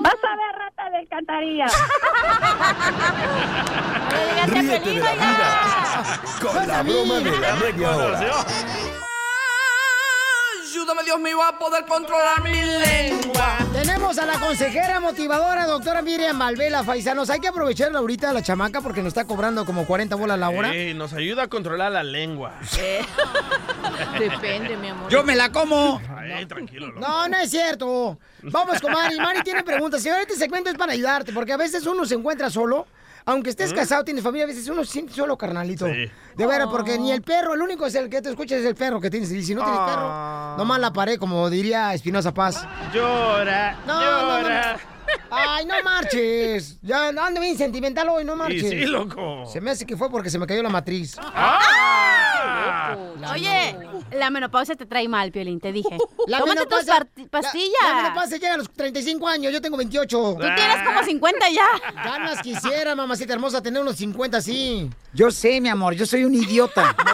Vas 0.00 0.14
a 0.14 0.36
ver 0.36 0.54
rata 0.56 0.90
de 0.90 0.98
alcantarilla. 0.98 1.66
Ríete 4.46 4.78
de 4.78 5.00
la 5.00 5.12
vida 5.14 6.20
con 6.40 6.68
la 6.68 6.82
broma 6.82 7.14
de 7.16 7.38
la 7.38 7.56
media 7.56 7.96
hora. 7.96 8.20
Ayúdame, 10.62 11.02
Dios 11.02 11.18
mío, 11.18 11.42
a 11.42 11.58
poder 11.58 11.84
controlar 11.86 12.40
mi 12.42 12.62
lengua. 12.62 13.67
Tenemos 13.88 14.18
a 14.18 14.26
la 14.26 14.38
consejera 14.38 15.00
motivadora, 15.00 15.64
doctora 15.64 16.02
Miriam 16.02 16.36
Malvela 16.36 16.84
Faisanos. 16.84 17.30
Hay 17.30 17.40
que 17.40 17.48
aprovecharla 17.48 18.00
ahorita 18.00 18.28
a 18.28 18.32
la 18.34 18.42
chamaca 18.42 18.82
porque 18.82 19.00
nos 19.00 19.08
está 19.08 19.24
cobrando 19.24 19.64
como 19.64 19.86
40 19.86 20.14
bolas 20.14 20.38
la 20.38 20.50
hora. 20.50 20.74
Ey, 20.74 20.92
nos 20.92 21.14
ayuda 21.14 21.44
a 21.44 21.48
controlar 21.48 21.92
la 21.92 22.02
lengua. 22.02 22.52
Depende, 24.18 24.76
mi 24.76 24.88
amor. 24.88 25.10
¡Yo 25.10 25.24
me 25.24 25.34
la 25.34 25.50
como! 25.50 26.02
Ay, 26.14 26.44
tranquilo. 26.44 26.88
loco. 26.88 27.00
No, 27.00 27.28
no 27.28 27.38
es 27.38 27.50
cierto. 27.50 28.18
Vamos 28.42 28.78
con 28.82 28.92
Mari. 28.92 29.16
Mari 29.16 29.40
tiene 29.40 29.62
preguntas. 29.62 30.02
Señor, 30.02 30.20
este 30.20 30.36
segmento 30.36 30.68
es 30.68 30.76
para 30.76 30.92
ayudarte 30.92 31.32
porque 31.32 31.54
a 31.54 31.56
veces 31.56 31.86
uno 31.86 32.04
se 32.04 32.14
encuentra 32.14 32.50
solo. 32.50 32.86
Aunque 33.28 33.50
estés 33.50 33.74
casado, 33.74 34.04
tienes 34.04 34.24
familia, 34.24 34.44
a 34.44 34.46
veces 34.46 34.66
uno 34.68 34.82
se 34.86 34.92
siente 34.92 35.12
solo, 35.12 35.36
carnalito. 35.36 35.84
Sí. 35.86 36.10
De 36.34 36.46
veras, 36.46 36.68
porque 36.70 36.98
ni 36.98 37.12
el 37.12 37.20
perro, 37.20 37.52
el 37.52 37.60
único 37.60 37.84
es 37.84 37.94
el 37.94 38.08
que 38.08 38.22
te 38.22 38.30
escucha 38.30 38.56
es 38.56 38.64
el 38.64 38.74
perro 38.74 39.02
que 39.02 39.10
tienes. 39.10 39.30
Y 39.30 39.42
si 39.44 39.54
no 39.54 39.62
tienes 39.62 39.80
perro, 39.80 40.56
nomás 40.56 40.80
la 40.80 40.94
pared, 40.94 41.18
como 41.18 41.50
diría 41.50 41.92
Espinosa 41.92 42.32
Paz. 42.32 42.66
Llora, 42.94 43.76
No, 43.86 44.00
no, 44.00 44.22
no, 44.22 44.40
llora. 44.40 44.78
Ay, 45.30 45.66
no 45.66 45.74
marches. 45.84 46.78
Ya 46.82 47.08
ando 47.08 47.40
bien 47.40 47.56
sentimental 47.58 48.08
hoy, 48.08 48.24
no 48.24 48.36
marches. 48.36 48.68
sí, 48.70 48.86
loco. 48.86 49.44
Se 49.46 49.60
me 49.60 49.70
hace 49.70 49.84
que 49.86 49.96
fue 49.96 50.10
porque 50.10 50.30
se 50.30 50.38
me 50.38 50.46
cayó 50.46 50.62
la 50.62 50.68
matriz. 50.68 51.16
¡Ah! 51.20 52.96
Oye, 53.32 53.76
la 54.12 54.30
menopausia 54.30 54.74
te 54.74 54.86
trae 54.86 55.06
mal, 55.08 55.30
Piolín, 55.32 55.60
te 55.60 55.70
dije. 55.72 55.96
La 56.26 56.38
Tómate 56.38 56.66
tus 56.66 56.84
menopausia- 56.86 57.06
par- 57.30 57.30
pastillas. 57.30 57.72
La, 57.82 57.88
la 57.90 57.94
menopausia 58.02 58.38
llega 58.38 58.54
a 58.54 58.56
los 58.56 58.70
35 58.70 59.28
años, 59.28 59.52
yo 59.52 59.60
tengo 59.60 59.76
28. 59.76 60.34
Tú 60.34 60.38
tienes 60.40 60.82
como 60.86 61.02
50 61.04 61.50
ya. 61.50 61.66
Ganas 61.94 62.40
quisiera, 62.40 62.94
mamacita 62.94 63.34
hermosa, 63.34 63.60
tener 63.62 63.82
unos 63.82 63.96
50 63.96 64.38
así. 64.38 64.88
Yo 65.12 65.30
sé, 65.30 65.60
mi 65.60 65.68
amor, 65.68 65.94
yo 65.94 66.06
soy 66.06 66.24
un 66.24 66.34
idiota. 66.34 66.94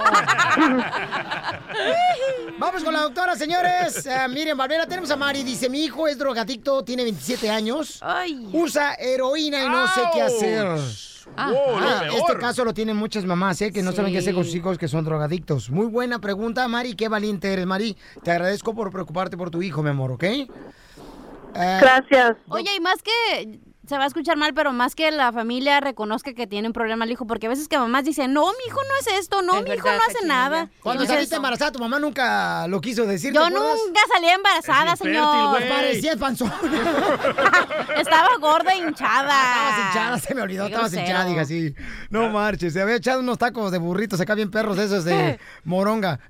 Vamos 2.58 2.84
con 2.84 2.92
la 2.94 3.00
doctora, 3.02 3.34
señores. 3.36 4.06
Eh, 4.06 4.26
miren, 4.30 4.56
Valvera, 4.56 4.86
tenemos 4.86 5.10
a 5.10 5.16
Mari. 5.16 5.42
Dice, 5.42 5.68
mi 5.68 5.84
hijo 5.84 6.06
es 6.06 6.16
drogadicto, 6.18 6.84
tiene 6.84 7.02
27 7.02 7.50
años. 7.50 7.83
Usa 8.52 8.94
heroína 8.94 9.64
y 9.64 9.68
no 9.68 9.86
sé 9.88 10.00
qué 10.12 10.22
hacer. 10.22 10.66
Ah. 11.36 11.50
Wow, 11.50 11.78
Ah, 11.78 12.02
este 12.14 12.36
caso 12.38 12.64
lo 12.64 12.74
tienen 12.74 12.96
muchas 12.96 13.24
mamás, 13.24 13.60
¿eh? 13.62 13.72
Que 13.72 13.82
no 13.82 13.92
saben 13.92 14.12
qué 14.12 14.18
hacer 14.18 14.34
con 14.34 14.44
sus 14.44 14.54
hijos 14.54 14.76
que 14.78 14.88
son 14.88 15.04
drogadictos. 15.04 15.70
Muy 15.70 15.86
buena 15.86 16.18
pregunta, 16.20 16.68
Mari. 16.68 16.94
Qué 16.94 17.08
valiente 17.08 17.52
eres, 17.52 17.66
Mari. 17.66 17.96
Te 18.22 18.30
agradezco 18.30 18.74
por 18.74 18.90
preocuparte 18.90 19.36
por 19.36 19.50
tu 19.50 19.62
hijo, 19.62 19.82
mi 19.82 19.90
amor, 19.90 20.12
¿ok? 20.12 20.22
Eh, 20.22 20.48
Gracias. 21.54 22.36
Oye, 22.48 22.68
y 22.76 22.80
más 22.80 22.96
que 23.02 23.58
se 23.86 23.98
va 23.98 24.04
a 24.04 24.06
escuchar 24.06 24.36
mal, 24.36 24.54
pero 24.54 24.72
más 24.72 24.94
que 24.94 25.10
la 25.10 25.32
familia 25.32 25.80
reconozca 25.80 26.32
que 26.34 26.46
tiene 26.46 26.68
un 26.68 26.72
problema 26.72 27.04
el 27.04 27.10
hijo, 27.12 27.26
porque 27.26 27.46
a 27.46 27.48
veces 27.50 27.68
que 27.68 27.78
mamás 27.78 28.04
dicen, 28.04 28.32
no, 28.32 28.42
mi 28.46 28.64
hijo 28.66 28.80
no 28.82 28.96
es 29.00 29.18
esto, 29.18 29.42
no, 29.42 29.58
Es 29.58 29.64
mi 29.64 29.70
hijo 29.74 29.84
verdad, 29.84 29.98
no 29.98 30.12
hace 30.14 30.26
nada. 30.26 30.70
Cuando 30.82 31.04
saliste 31.06 31.36
embarazada, 31.36 31.72
tu 31.72 31.78
mamá 31.78 31.98
nunca 31.98 32.66
lo 32.68 32.80
quiso 32.80 33.04
decir. 33.06 33.32
Yo 33.34 33.50
nunca 33.50 34.00
salí 34.12 34.28
embarazada, 34.28 34.96
señor. 34.96 35.50
güey. 35.50 35.68
Parecías 35.68 36.16
panzón. 36.16 36.52
Estaba 37.96 38.36
gorda 38.40 38.72
e 38.72 38.78
hinchada. 38.78 39.30
Estabas 39.32 39.78
hinchada, 39.86 40.18
se 40.18 40.34
me 40.34 40.42
olvidó, 40.42 40.66
estabas 40.66 40.92
hinchada, 40.92 41.24
dije 41.26 41.40
así. 41.40 41.74
No 42.10 42.28
marches, 42.30 42.72
se 42.72 42.80
había 42.82 42.96
echado 42.96 43.20
unos 43.20 43.38
tacos 43.38 43.70
de 43.70 43.78
burritos 43.78 44.20
acá 44.20 44.34
bien 44.34 44.50
perros 44.50 44.76
de 44.76 44.84
esos 44.84 45.04
de 45.04 45.38
moronga. 45.64 46.20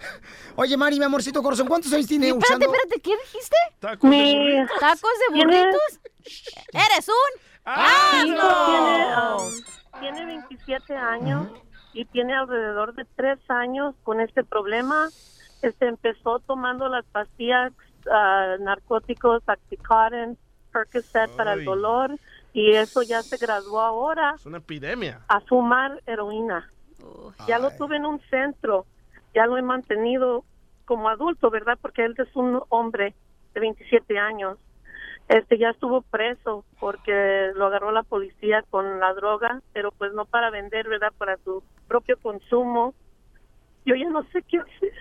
Oye, 0.56 0.76
Mari, 0.76 0.99
mi 0.99 1.04
amorcito 1.04 1.42
corazón, 1.42 1.66
¿cuántos 1.66 1.92
años 1.92 2.06
tiene 2.06 2.28
Espérate, 2.28 2.46
usando? 2.54 2.66
espérate, 2.66 3.00
¿qué 3.00 3.11
dijiste? 3.25 3.56
Tacos 3.80 4.08
Mi- 4.11 4.56
¿Tacos 4.78 5.11
de 5.28 5.34
¿Tienes- 5.34 5.56
burritos? 5.64 6.00
¿Eres 6.72 7.08
un? 7.08 7.40
Mi 7.66 8.28
hijo 8.30 8.48
tiene, 8.66 9.06
um, 9.16 10.00
tiene 10.00 10.26
27 10.26 10.96
años 10.96 11.48
y 11.92 12.04
tiene 12.06 12.34
alrededor 12.34 12.94
de 12.94 13.04
3 13.16 13.38
años 13.48 13.94
con 14.02 14.20
este 14.20 14.44
problema. 14.44 15.08
Este 15.62 15.86
empezó 15.86 16.40
tomando 16.40 16.88
las 16.88 17.04
pastillas 17.06 17.72
ah, 18.10 18.56
narcóticos, 18.60 19.42
Oxycontin, 19.46 20.36
Percocet 20.72 21.30
para 21.36 21.54
el 21.54 21.64
dolor 21.64 22.18
y 22.52 22.72
eso 22.72 23.02
ya 23.02 23.22
se 23.22 23.36
graduó 23.36 23.80
ahora 23.80 24.34
Es 24.36 24.44
una 24.44 24.58
epidemia. 24.58 25.20
a 25.28 25.40
fumar 25.40 26.02
heroína. 26.06 26.68
Ya 27.46 27.58
lo 27.58 27.70
tuve 27.76 27.96
en 27.96 28.06
un 28.06 28.20
centro, 28.30 28.86
ya 29.34 29.46
lo 29.46 29.58
he 29.58 29.62
mantenido 29.62 30.44
como 30.84 31.08
adulto, 31.08 31.50
¿verdad? 31.50 31.78
Porque 31.80 32.04
él 32.04 32.14
es 32.16 32.34
un 32.34 32.62
hombre 32.70 33.14
de 33.52 33.60
27 33.60 34.18
años. 34.18 34.58
Este 35.28 35.56
ya 35.58 35.70
estuvo 35.70 36.02
preso 36.02 36.64
porque 36.78 37.50
lo 37.54 37.66
agarró 37.66 37.90
la 37.92 38.02
policía 38.02 38.62
con 38.70 39.00
la 39.00 39.14
droga, 39.14 39.62
pero 39.72 39.90
pues 39.92 40.12
no 40.12 40.26
para 40.26 40.50
vender, 40.50 40.88
¿verdad? 40.88 41.12
Para 41.16 41.36
su 41.38 41.62
propio 41.88 42.18
consumo. 42.18 42.94
Yo 43.86 43.94
ya 43.94 44.08
no 44.10 44.22
sé 44.30 44.42
qué 44.42 44.58
hacer. 44.58 44.92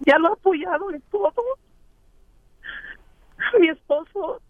Ya 0.00 0.18
lo 0.18 0.30
he 0.30 0.32
apoyado 0.32 0.90
en 0.90 1.00
todo. 1.10 1.32
Mi 3.60 3.68
esposo 3.68 4.40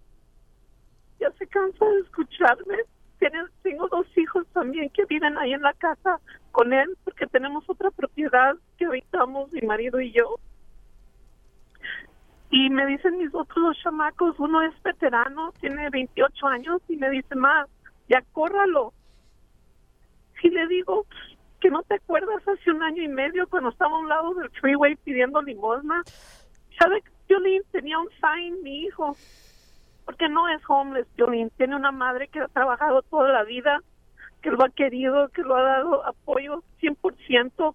ya 1.19 1.30
se 1.33 1.47
cansa 1.47 1.85
de 1.85 2.00
escucharme. 2.00 2.78
Tiene- 3.19 3.45
tengo 3.62 3.87
dos 3.88 4.07
hijos 4.16 4.47
también 4.54 4.88
que 4.90 5.04
viven 5.04 5.37
ahí 5.37 5.52
en 5.52 5.61
la 5.62 5.75
casa 5.75 6.19
con 6.52 6.73
él 6.73 6.97
porque 7.04 7.26
tenemos 7.26 7.69
otra 7.69 7.90
propiedad 7.90 8.54
que 8.78 8.87
habitamos 8.87 9.52
mi 9.52 9.61
marido 9.61 10.00
y 10.00 10.12
yo. 10.12 10.37
Y 12.50 12.69
me 12.71 12.87
dicen 12.87 13.19
mis 13.19 13.35
otros 13.35 13.78
chamacos, 13.83 14.38
uno 14.38 14.62
es 14.62 14.83
veterano, 14.83 15.52
tiene 15.61 15.88
28 15.90 16.47
años 16.49 16.83
y 16.88 16.97
me 16.97 17.11
dice, 17.11 17.35
más, 17.37 17.69
ya 18.09 18.23
córralo. 18.33 18.92
Y 20.42 20.50
le 20.50 20.66
digo, 20.66 21.07
que 21.61 21.71
no 21.71 21.83
te 21.83 21.95
acuerdas 21.95 22.47
hace 22.49 22.71
un 22.71 22.83
año 22.83 23.02
y 23.02 23.09
medio 23.09 23.47
cuando 23.49 23.69
estaba 23.69 23.95
a 23.95 23.99
un 23.99 24.09
lado 24.09 24.35
del 24.35 24.50
freeway 24.50 24.97
pidiendo 24.97 25.42
limosna. 25.42 26.02
¿Sabe? 26.78 27.02
Violín 27.28 27.62
tenía 27.71 27.99
un 27.99 28.09
sign, 28.21 28.62
mi 28.62 28.85
hijo 28.85 29.14
porque 30.11 30.28
no 30.28 30.49
es 30.49 30.61
homeless, 30.66 31.07
Jolene. 31.16 31.52
Tiene 31.57 31.76
una 31.76 31.92
madre 31.92 32.26
que 32.26 32.40
ha 32.40 32.49
trabajado 32.49 33.02
toda 33.02 33.28
la 33.33 33.45
vida, 33.45 33.80
que 34.42 34.50
lo 34.50 34.64
ha 34.64 34.69
querido, 34.71 35.28
que 35.28 35.42
lo 35.42 35.54
ha 35.54 35.62
dado 35.62 36.04
apoyo 36.04 36.64
100%. 36.80 37.75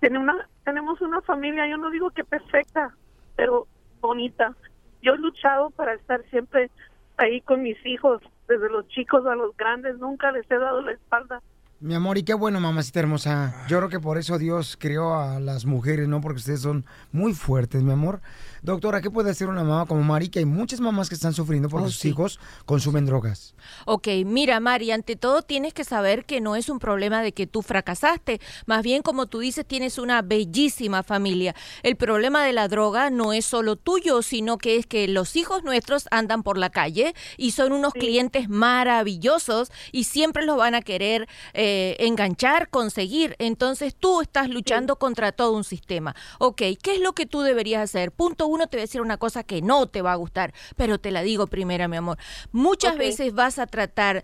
Tiene 0.00 0.18
una, 0.18 0.46
tenemos 0.64 1.00
una 1.00 1.22
familia, 1.22 1.66
yo 1.66 1.78
no 1.78 1.88
digo 1.88 2.10
que 2.10 2.22
perfecta, 2.22 2.94
pero 3.34 3.66
bonita. 4.00 4.54
Yo 5.02 5.14
he 5.14 5.18
luchado 5.18 5.70
para 5.70 5.94
estar 5.94 6.22
siempre 6.30 6.70
ahí 7.16 7.40
con 7.42 7.62
mis 7.62 7.76
hijos, 7.86 8.22
desde 8.48 8.68
los 8.68 8.88
chicos 8.88 9.26
a 9.26 9.34
los 9.34 9.56
grandes, 9.56 9.98
nunca 9.98 10.32
les 10.32 10.50
he 10.50 10.58
dado 10.58 10.82
la 10.82 10.92
espalda. 10.92 11.40
Mi 11.80 11.94
amor, 11.94 12.18
y 12.18 12.24
qué 12.24 12.34
bueno, 12.34 12.60
mamacita 12.60 13.00
hermosa. 13.00 13.64
Yo 13.66 13.78
creo 13.78 13.88
que 13.88 14.00
por 14.00 14.18
eso 14.18 14.38
Dios 14.38 14.76
creó 14.78 15.14
a 15.14 15.40
las 15.40 15.64
mujeres, 15.64 16.08
¿no? 16.08 16.20
Porque 16.20 16.38
ustedes 16.38 16.60
son 16.60 16.84
muy 17.10 17.32
fuertes, 17.32 17.82
mi 17.82 17.92
amor. 17.92 18.20
Doctora, 18.62 19.00
¿qué 19.00 19.10
puede 19.10 19.30
hacer 19.30 19.48
una 19.48 19.64
mamá 19.64 19.86
como 19.86 20.02
Mari? 20.02 20.28
Que 20.28 20.40
hay 20.40 20.44
muchas 20.44 20.80
mamás 20.80 21.08
que 21.08 21.14
están 21.14 21.32
sufriendo 21.32 21.68
porque 21.68 21.86
Oh, 21.86 21.90
sus 21.90 22.00
sí. 22.00 22.08
hijos 22.10 22.38
consumen 22.66 23.06
drogas. 23.06 23.54
Ok, 23.86 24.08
mira, 24.26 24.60
Mari, 24.60 24.90
ante 24.90 25.16
todo 25.16 25.42
tienes 25.42 25.72
que 25.72 25.84
saber 25.84 26.24
que 26.26 26.40
no 26.40 26.56
es 26.56 26.68
un 26.68 26.78
problema 26.78 27.22
de 27.22 27.32
que 27.32 27.46
tú 27.46 27.62
fracasaste. 27.62 28.40
Más 28.66 28.82
bien, 28.82 29.02
como 29.02 29.26
tú 29.26 29.38
dices, 29.38 29.64
tienes 29.66 29.98
una 29.98 30.20
bellísima 30.22 31.02
familia. 31.02 31.54
El 31.82 31.96
problema 31.96 32.44
de 32.44 32.52
la 32.52 32.68
droga 32.68 33.08
no 33.10 33.32
es 33.32 33.46
solo 33.46 33.76
tuyo, 33.76 34.22
sino 34.22 34.58
que 34.58 34.76
es 34.76 34.86
que 34.86 35.08
los 35.08 35.36
hijos 35.36 35.64
nuestros 35.64 36.06
andan 36.10 36.42
por 36.42 36.58
la 36.58 36.70
calle 36.70 37.14
y 37.38 37.52
son 37.52 37.72
unos 37.72 37.92
clientes 37.94 38.48
maravillosos 38.48 39.70
y 39.92 40.04
siempre 40.04 40.44
los 40.44 40.56
van 40.56 40.74
a 40.74 40.82
querer 40.82 41.28
eh, 41.54 41.96
enganchar, 42.00 42.68
conseguir. 42.68 43.36
Entonces 43.38 43.94
tú 43.98 44.20
estás 44.20 44.48
luchando 44.50 44.96
contra 44.96 45.32
todo 45.32 45.52
un 45.52 45.64
sistema. 45.64 46.14
Ok, 46.38 46.58
¿qué 46.82 46.94
es 46.94 47.00
lo 47.00 47.12
que 47.14 47.26
tú 47.26 47.40
deberías 47.40 47.82
hacer? 47.82 48.12
Punto 48.12 48.49
uno, 48.50 48.66
te 48.66 48.76
voy 48.76 48.82
a 48.82 48.84
decir 48.84 49.00
una 49.00 49.16
cosa 49.16 49.44
que 49.44 49.62
no 49.62 49.86
te 49.86 50.02
va 50.02 50.12
a 50.12 50.16
gustar, 50.16 50.52
pero 50.76 50.98
te 50.98 51.10
la 51.10 51.22
digo 51.22 51.46
primera, 51.46 51.88
mi 51.88 51.96
amor. 51.96 52.18
Muchas 52.52 52.96
veces 52.96 53.34
vas 53.34 53.58
a 53.58 53.66
tratar, 53.66 54.22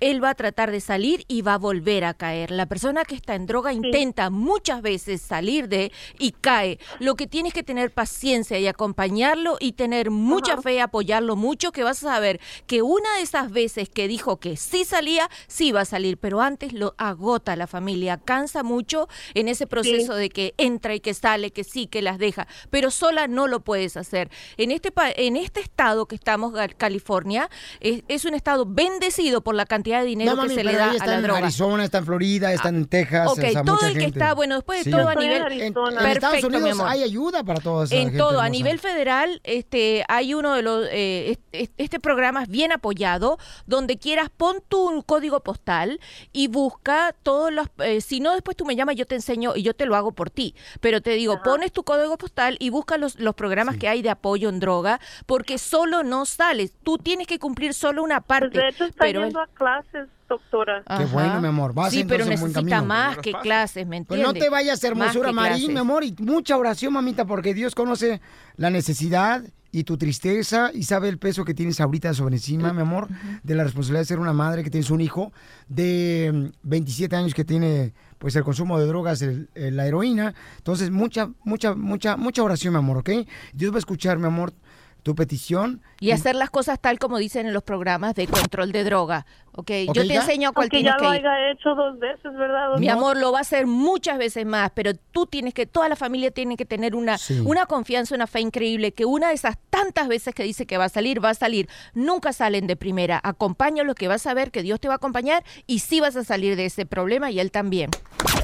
él 0.00 0.22
va 0.22 0.30
a 0.30 0.34
tratar 0.34 0.70
de 0.70 0.80
salir 0.80 1.24
y 1.28 1.42
va 1.42 1.54
a 1.54 1.58
volver 1.58 2.04
a 2.04 2.14
caer. 2.14 2.50
La 2.50 2.66
persona 2.66 3.04
que 3.04 3.14
está 3.14 3.34
en 3.34 3.46
droga 3.46 3.72
intenta 3.72 4.30
muchas 4.30 4.82
veces 4.82 5.22
salir 5.22 5.68
de 5.68 5.92
y 6.18 6.32
cae. 6.32 6.78
Lo 6.98 7.14
que 7.14 7.26
tienes 7.26 7.52
que 7.52 7.62
tener 7.62 7.92
paciencia 7.92 8.58
y 8.58 8.66
acompañarlo 8.66 9.56
y 9.60 9.72
tener 9.72 10.10
mucha 10.10 10.60
fe, 10.60 10.80
apoyarlo 10.80 11.36
mucho, 11.36 11.72
que 11.72 11.84
vas 11.84 12.04
a 12.04 12.14
saber 12.14 12.40
que 12.66 12.82
una 12.82 13.16
de 13.16 13.22
esas 13.22 13.50
veces 13.50 13.88
que 13.88 14.08
dijo 14.08 14.38
que 14.38 14.56
sí 14.56 14.84
salía, 14.84 15.28
sí 15.46 15.72
va 15.72 15.82
a 15.82 15.84
salir, 15.84 16.18
pero 16.18 16.40
antes 16.40 16.72
lo 16.72 16.94
agota 16.98 17.56
la 17.56 17.66
familia, 17.66 18.18
cansa 18.18 18.62
mucho 18.62 19.08
en 19.34 19.48
ese 19.48 19.66
proceso 19.66 20.14
de 20.14 20.30
que 20.30 20.54
entra 20.58 20.94
y 20.94 21.00
que 21.00 21.14
sale, 21.14 21.50
que 21.52 21.64
sí, 21.64 21.86
que 21.86 22.02
las 22.02 22.18
deja, 22.18 22.46
pero 22.70 22.90
sola 22.90 23.28
no 23.28 23.46
lo 23.46 23.59
puedes 23.60 23.96
hacer. 23.96 24.30
En 24.56 24.70
este, 24.70 24.92
en 25.16 25.36
este 25.36 25.60
estado 25.60 26.06
que 26.06 26.14
estamos, 26.14 26.52
California, 26.76 27.48
es, 27.80 28.02
es 28.08 28.24
un 28.24 28.34
estado 28.34 28.66
bendecido 28.66 29.40
por 29.42 29.54
la 29.54 29.66
cantidad 29.66 30.00
de 30.00 30.06
dinero 30.06 30.32
no, 30.32 30.36
mami, 30.38 30.48
que 30.50 30.54
se 30.56 30.64
le 30.64 30.72
da 30.72 30.84
ella 30.84 30.92
a 30.92 30.94
está 30.96 31.06
la 31.06 31.14
en 31.16 31.22
droga. 31.22 31.38
Arizona, 31.38 31.84
está 31.84 31.98
en 31.98 32.06
Florida, 32.06 32.52
está 32.52 32.68
en 32.68 32.86
Texas. 32.86 33.28
Ok, 33.28 33.38
o 33.38 33.40
sea, 33.40 33.62
todo 33.62 33.74
mucha 33.76 33.88
el 33.88 33.98
que 33.98 34.04
está, 34.06 34.34
bueno, 34.34 34.54
después 34.56 34.78
de 34.78 34.84
Sí. 34.84 34.90
todo 34.90 35.08
a 35.08 35.14
nivel... 35.14 35.42
En, 35.52 35.60
en 35.62 36.06
Estados 36.06 36.42
mi 36.42 36.56
Unidos 36.56 36.80
hay 36.84 37.02
ayuda 37.02 37.44
para 37.44 37.60
toda 37.60 37.84
esa 37.84 37.94
En 37.94 38.02
gente 38.04 38.18
todo, 38.18 38.40
a 38.40 38.48
nivel 38.48 38.78
federal, 38.78 39.40
este, 39.44 40.04
hay 40.08 40.34
uno 40.34 40.54
de 40.54 40.62
los, 40.62 40.86
eh, 40.90 41.32
es- 41.32 41.38
es- 41.62 41.70
este 41.76 42.00
programa 42.00 42.42
es 42.42 42.48
bien 42.48 42.72
apoyado, 42.72 43.38
donde 43.66 43.98
quieras 43.98 44.28
pon 44.36 44.62
tu 44.68 45.02
código 45.04 45.40
postal 45.40 46.00
y 46.32 46.48
busca 46.48 47.14
todos 47.22 47.52
los, 47.52 47.68
eh, 47.78 48.00
si 48.00 48.20
no 48.20 48.32
después 48.32 48.56
tú 48.56 48.64
me 48.64 48.76
llamas, 48.76 48.96
yo 48.96 49.06
te 49.06 49.14
enseño 49.14 49.54
y 49.56 49.62
yo 49.62 49.74
te 49.74 49.86
lo 49.86 49.96
hago 49.96 50.12
por 50.12 50.30
ti, 50.30 50.54
pero 50.80 51.00
te 51.00 51.10
digo, 51.10 51.42
pones 51.42 51.72
tu 51.72 51.84
código 51.84 52.16
postal 52.18 52.56
y 52.60 52.70
busca 52.70 52.96
los, 52.98 53.18
los 53.18 53.34
programas 53.34 53.49
que 53.78 53.88
hay 53.88 54.02
de 54.02 54.10
apoyo 54.10 54.48
en 54.48 54.60
droga, 54.60 55.00
porque 55.26 55.58
solo 55.58 56.02
no 56.02 56.26
sales, 56.26 56.72
tú 56.82 56.98
tienes 56.98 57.26
que 57.26 57.38
cumplir 57.38 57.74
solo 57.74 58.02
una 58.02 58.20
parte. 58.20 58.50
Pues 58.50 58.62
de 58.62 58.68
hecho 58.68 58.84
está 58.84 59.04
pero 59.04 59.22
yendo 59.24 59.40
a 59.40 59.46
clases, 59.48 60.08
doctora. 60.28 60.82
Qué 60.96 61.04
bueno, 61.06 61.40
mi 61.40 61.48
amor. 61.48 61.74
Vas 61.74 61.90
sí, 61.92 62.04
pero 62.04 62.24
entonces 62.24 62.34
en 62.34 62.40
buen 62.40 62.52
necesita 62.52 62.82
más 62.82 63.18
que 63.18 63.32
clases, 63.32 63.86
¿me 63.86 64.02
Pues 64.04 64.18
entiendes? 64.20 64.26
no 64.26 64.32
te 64.34 64.48
vayas, 64.50 64.82
hermosura, 64.84 65.32
Marín, 65.32 65.56
clases. 65.58 65.68
mi 65.74 65.78
amor, 65.80 66.04
y 66.04 66.14
mucha 66.18 66.56
oración, 66.56 66.92
mamita, 66.92 67.24
porque 67.26 67.54
Dios 67.54 67.74
conoce 67.74 68.20
la 68.56 68.70
necesidad 68.70 69.42
y 69.72 69.84
tu 69.84 69.96
tristeza 69.96 70.70
y 70.74 70.82
sabe 70.82 71.08
el 71.08 71.18
peso 71.18 71.44
que 71.44 71.54
tienes 71.54 71.80
ahorita 71.80 72.12
sobre 72.14 72.36
encima, 72.36 72.72
mi 72.72 72.80
amor, 72.80 73.08
de 73.42 73.54
la 73.54 73.64
responsabilidad 73.64 74.00
de 74.00 74.06
ser 74.06 74.18
una 74.18 74.32
madre 74.32 74.64
que 74.64 74.70
tienes 74.70 74.90
un 74.90 75.00
hijo 75.00 75.32
de 75.68 76.30
mm, 76.32 76.68
27 76.68 77.14
años 77.16 77.34
que 77.34 77.44
tiene 77.44 77.92
pues 78.18 78.36
el 78.36 78.44
consumo 78.44 78.78
de 78.78 78.86
drogas, 78.86 79.22
el- 79.22 79.48
el- 79.54 79.76
la 79.76 79.86
heroína. 79.86 80.34
Entonces, 80.58 80.90
mucha, 80.90 81.30
mucha, 81.44 81.74
mucha, 81.74 82.16
mucha 82.16 82.42
oración, 82.42 82.74
mi 82.74 82.78
amor, 82.78 82.98
¿ok? 82.98 83.10
Dios 83.54 83.72
va 83.72 83.76
a 83.76 83.78
escuchar, 83.78 84.18
mi 84.18 84.26
amor, 84.26 84.52
tu 85.00 85.14
petición. 85.14 85.82
Y 86.00 86.12
hacer 86.12 86.34
las 86.34 86.50
cosas 86.50 86.80
tal 86.80 86.98
como 86.98 87.18
dicen 87.18 87.46
en 87.46 87.52
los 87.52 87.62
programas 87.62 88.14
de 88.14 88.26
control 88.26 88.72
de 88.72 88.84
droga. 88.84 89.26
¿ok? 89.52 89.60
Ok, 89.60 89.94
Yo 89.94 90.02
te 90.02 90.08
ya. 90.08 90.20
enseño 90.20 90.50
a 90.50 90.52
cuál 90.52 90.64
Aunque 90.64 90.76
tienes 90.78 90.92
ya 90.92 90.96
que 90.98 91.04
lo 91.04 91.14
ir. 91.14 91.26
haya 91.26 91.50
hecho 91.52 91.74
dos 91.74 91.98
veces, 91.98 92.32
¿verdad? 92.34 92.78
Mi 92.78 92.88
amor, 92.88 93.16
lo 93.16 93.32
va 93.32 93.38
a 93.38 93.40
hacer 93.42 93.66
muchas 93.66 94.16
veces 94.16 94.46
más, 94.46 94.70
pero 94.74 94.92
tú 94.94 95.26
tienes 95.26 95.54
que, 95.54 95.66
toda 95.66 95.88
la 95.88 95.96
familia 95.96 96.30
tiene 96.30 96.56
que 96.56 96.64
tener 96.64 96.94
una, 96.94 97.16
una 97.44 97.66
confianza, 97.66 98.14
una 98.14 98.26
fe 98.26 98.40
increíble, 98.40 98.92
que 98.92 99.04
una 99.04 99.28
de 99.28 99.34
esas 99.34 99.58
tantas 99.70 100.08
veces 100.08 100.34
que 100.34 100.44
dice 100.44 100.66
que 100.66 100.78
va 100.78 100.84
a 100.84 100.88
salir, 100.88 101.22
va 101.22 101.30
a 101.30 101.34
salir. 101.34 101.68
Nunca 101.94 102.32
salen 102.32 102.66
de 102.66 102.76
primera. 102.76 103.20
Acompáñalo 103.22 103.94
que 103.94 104.08
vas 104.08 104.26
a 104.26 104.34
ver 104.34 104.50
que 104.50 104.62
Dios 104.62 104.80
te 104.80 104.88
va 104.88 104.94
a 104.94 104.96
acompañar 104.96 105.44
y 105.66 105.80
sí 105.80 106.00
vas 106.00 106.16
a 106.16 106.24
salir 106.24 106.56
de 106.56 106.66
ese 106.66 106.86
problema 106.86 107.30
y 107.30 107.40
él 107.40 107.50
también. 107.50 107.90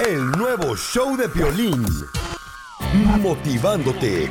El 0.06 0.30
nuevo 0.32 0.76
show 0.76 1.16
de 1.16 1.28
Piolín. 1.28 1.84
Motivándote 3.04 4.30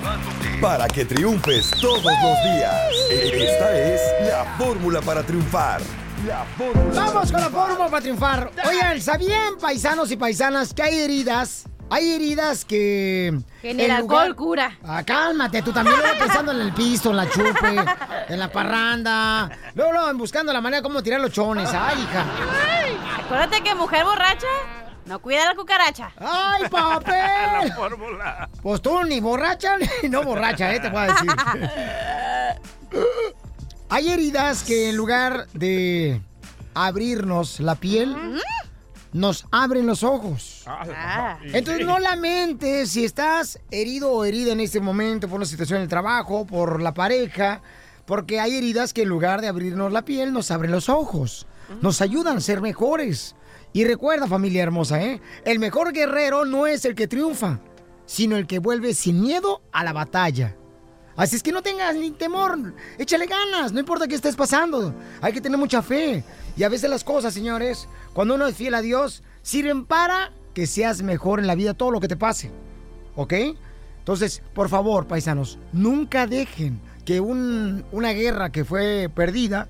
para 0.59 0.87
que 0.87 1.05
triunfes 1.05 1.69
todos 1.79 2.03
los 2.03 2.43
días. 2.43 2.91
Esta 3.11 3.77
es 3.77 4.01
la 4.27 4.45
fórmula 4.57 5.01
para 5.01 5.21
triunfar. 5.23 5.81
La 6.27 6.43
fórmula 6.57 7.01
Vamos 7.05 7.31
con 7.31 7.41
la 7.41 7.49
fórmula 7.49 7.89
para 7.89 8.01
triunfar. 8.01 8.51
Oigan, 8.67 8.99
¿sabían, 9.01 9.57
paisanos 9.61 10.09
y 10.11 10.17
paisanas, 10.17 10.73
que 10.73 10.81
hay 10.81 10.99
heridas? 10.99 11.65
Hay 11.91 12.13
heridas 12.13 12.65
que... 12.65 13.37
Que 13.61 13.71
el 13.71 13.79
en 13.79 13.99
lugar- 13.99 14.23
alcohol 14.23 14.35
cura. 14.35 14.77
Ah, 14.83 15.03
cálmate, 15.03 15.61
tú 15.61 15.71
también 15.71 15.97
luego 15.99 16.17
pensando 16.17 16.51
en 16.51 16.61
el 16.61 16.73
pisto, 16.73 17.11
en 17.11 17.17
la 17.17 17.29
chupe, 17.29 17.75
en 18.29 18.39
la 18.39 18.51
parranda. 18.51 19.51
Luego, 19.75 19.91
luego 19.91 20.13
buscando 20.15 20.51
la 20.51 20.61
manera 20.61 20.81
como 20.81 21.03
tirar 21.03 21.21
los 21.21 21.31
chones. 21.31 21.69
Ay, 21.71 22.01
hija. 22.01 22.25
Acuérdate 23.23 23.61
que 23.61 23.75
mujer 23.75 24.03
borracha 24.03 24.47
no 25.05 25.19
cuida 25.19 25.45
la 25.45 25.55
cucaracha. 25.55 26.11
¡Ay, 26.17 26.63
papel! 26.69 27.71
fórmula. 27.75 28.49
Pues 28.61 28.81
tú 28.81 29.03
ni 29.03 29.19
borracha 29.19 29.77
ni 29.77 30.09
no 30.09 30.23
borracha, 30.23 30.73
¿eh? 30.73 30.79
Te 30.79 30.89
voy 30.89 31.01
a 31.01 31.07
decir. 31.07 31.31
Hay 33.89 34.09
heridas 34.09 34.63
que 34.63 34.89
en 34.89 34.97
lugar 34.97 35.47
de 35.53 36.19
abrirnos 36.73 37.59
la 37.59 37.75
piel, 37.75 38.15
nos 39.13 39.45
abren 39.51 39.85
los 39.85 40.03
ojos. 40.03 40.63
Ah. 40.65 41.37
Entonces 41.43 41.85
no 41.85 41.99
lamentes 41.99 42.91
si 42.91 43.05
estás 43.05 43.59
herido 43.71 44.11
o 44.11 44.25
herida 44.25 44.51
en 44.51 44.59
este 44.59 44.81
momento 44.81 45.29
por 45.29 45.37
una 45.37 45.45
situación 45.45 45.77
en 45.77 45.83
el 45.83 45.89
trabajo, 45.89 46.45
por 46.45 46.81
la 46.81 46.93
pareja, 46.93 47.61
Porque 48.05 48.39
hay 48.39 48.57
heridas 48.57 48.93
que 48.93 49.03
en 49.03 49.09
lugar 49.09 49.41
de 49.41 49.47
abrirnos 49.47 49.91
la 49.91 50.03
piel, 50.03 50.33
nos 50.33 50.51
abren 50.51 50.71
los 50.71 50.89
ojos. 50.89 51.47
Nos 51.81 52.01
ayudan 52.01 52.37
a 52.37 52.41
ser 52.41 52.61
mejores. 52.61 53.35
Y 53.75 53.83
recuerda, 53.83 54.25
familia 54.25 54.63
hermosa, 54.63 55.03
¿eh? 55.03 55.19
El 55.43 55.59
mejor 55.59 55.91
guerrero 55.91 56.45
no 56.45 56.65
es 56.65 56.85
el 56.85 56.95
que 56.95 57.09
triunfa, 57.09 57.59
sino 58.05 58.37
el 58.37 58.47
que 58.47 58.59
vuelve 58.59 58.93
sin 58.93 59.19
miedo 59.19 59.61
a 59.73 59.83
la 59.83 59.91
batalla. 59.91 60.55
Así 61.17 61.35
es 61.35 61.43
que 61.43 61.51
no 61.51 61.61
tengas 61.61 61.93
ni 61.93 62.11
temor, 62.11 62.73
échale 62.97 63.25
ganas, 63.25 63.73
no 63.73 63.81
importa 63.81 64.07
qué 64.07 64.15
estés 64.15 64.37
pasando. 64.37 64.95
Hay 65.19 65.33
que 65.33 65.41
tener 65.41 65.57
mucha 65.59 65.81
fe. 65.81 66.23
Y 66.55 66.63
a 66.63 66.69
veces 66.69 66.89
las 66.89 67.03
cosas, 67.03 67.33
señores, 67.33 67.89
cuando 68.13 68.35
uno 68.35 68.47
es 68.47 68.55
fiel 68.55 68.75
a 68.75 68.81
Dios, 68.81 69.23
sirven 69.41 69.83
para 69.85 70.31
que 70.53 70.67
seas 70.67 71.01
mejor 71.01 71.41
en 71.41 71.47
la 71.47 71.55
vida 71.55 71.73
todo 71.73 71.91
lo 71.91 71.99
que 71.99 72.07
te 72.07 72.15
pase. 72.15 72.51
¿Ok? 73.17 73.33
Entonces, 73.99 74.41
por 74.53 74.69
favor, 74.69 75.05
paisanos, 75.05 75.59
nunca 75.73 76.27
dejen 76.27 76.79
que 77.03 77.19
un- 77.19 77.83
una 77.91 78.13
guerra 78.13 78.53
que 78.53 78.63
fue 78.63 79.09
perdida 79.13 79.67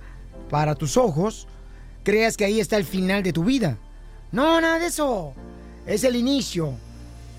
para 0.51 0.75
tus 0.75 0.95
ojos, 0.95 1.47
creas 2.03 2.37
que 2.37 2.45
ahí 2.45 2.59
está 2.59 2.77
el 2.77 2.85
final 2.85 3.23
de 3.23 3.33
tu 3.33 3.43
vida. 3.43 3.79
No, 4.35 4.59
nada 4.59 4.79
de 4.79 4.87
eso. 4.87 5.33
Es 5.87 6.03
el 6.03 6.17
inicio 6.17 6.73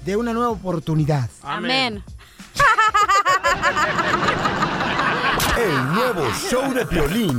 de 0.06 0.16
una 0.16 0.32
nueva 0.32 0.48
oportunidad. 0.48 1.28
Amén. 1.42 2.02
El 5.58 5.94
nuevo 5.94 6.26
show 6.48 6.72
de 6.72 6.86
Piolín. 6.86 7.38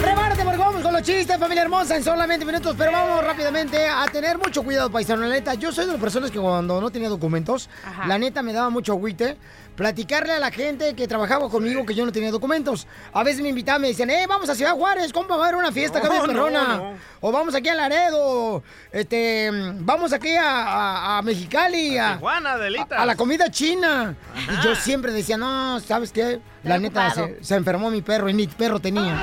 Prepárate 0.00 0.42
porque 0.42 0.58
vamos 0.58 0.82
con 0.82 0.92
los 0.94 1.02
chistes, 1.02 1.38
familia 1.38 1.62
hermosa, 1.64 1.96
en 1.96 2.04
solamente 2.04 2.46
minutos, 2.46 2.74
pero 2.76 2.92
vamos 2.92 3.22
rápidamente 3.22 3.86
a 3.88 4.06
tener 4.06 4.38
mucho 4.38 4.62
cuidado, 4.62 4.90
paisano. 4.90 5.22
La 5.22 5.28
neta, 5.34 5.52
yo 5.54 5.70
soy 5.70 5.84
de 5.84 5.92
las 5.92 6.00
personas 6.00 6.30
que 6.30 6.38
cuando 6.38 6.80
no 6.80 6.90
tenía 6.90 7.10
documentos, 7.10 7.68
la 8.06 8.18
neta 8.18 8.42
me 8.42 8.54
daba 8.54 8.70
mucho 8.70 8.92
agüite 8.92 9.36
platicarle 9.76 10.32
a 10.34 10.38
la 10.38 10.50
gente 10.50 10.94
que 10.94 11.08
trabajaba 11.08 11.48
conmigo 11.48 11.84
que 11.86 11.94
yo 11.94 12.04
no 12.04 12.12
tenía 12.12 12.30
documentos. 12.30 12.86
A 13.12 13.22
veces 13.22 13.42
me 13.42 13.48
invitaban, 13.48 13.82
me 13.82 13.88
decían, 13.88 14.10
eh, 14.10 14.26
vamos 14.28 14.48
a 14.48 14.54
Ciudad 14.54 14.72
Juárez, 14.74 15.12
compa, 15.12 15.36
va 15.36 15.44
a 15.44 15.48
haber 15.48 15.58
una 15.58 15.72
fiesta 15.72 15.98
acá 15.98 16.08
No, 16.08 16.14
bien 16.14 16.26
perrona. 16.26 16.62
no, 16.64 16.76
no. 16.92 16.96
O 17.20 17.32
vamos 17.32 17.54
aquí 17.54 17.68
a 17.68 17.74
Laredo, 17.74 18.62
este, 18.90 19.50
vamos 19.80 20.12
aquí 20.12 20.34
a, 20.36 20.44
a- 20.44 21.18
a 21.18 21.22
Mexicali, 21.22 21.96
a, 21.98 22.14
Tijuana, 22.14 22.54
a 22.96 23.06
la 23.06 23.16
comida 23.16 23.50
china. 23.50 24.14
Y 24.60 24.64
yo 24.64 24.74
siempre 24.74 25.12
decía, 25.12 25.36
no, 25.36 25.80
¿sabes 25.80 26.12
qué? 26.12 26.40
La 26.64 26.78
neta, 26.78 27.10
se, 27.12 27.38
se 27.42 27.54
enfermó 27.56 27.90
mi 27.90 28.02
perro 28.02 28.28
y 28.28 28.34
ni 28.34 28.46
perro 28.46 28.78
tenía. 28.80 29.16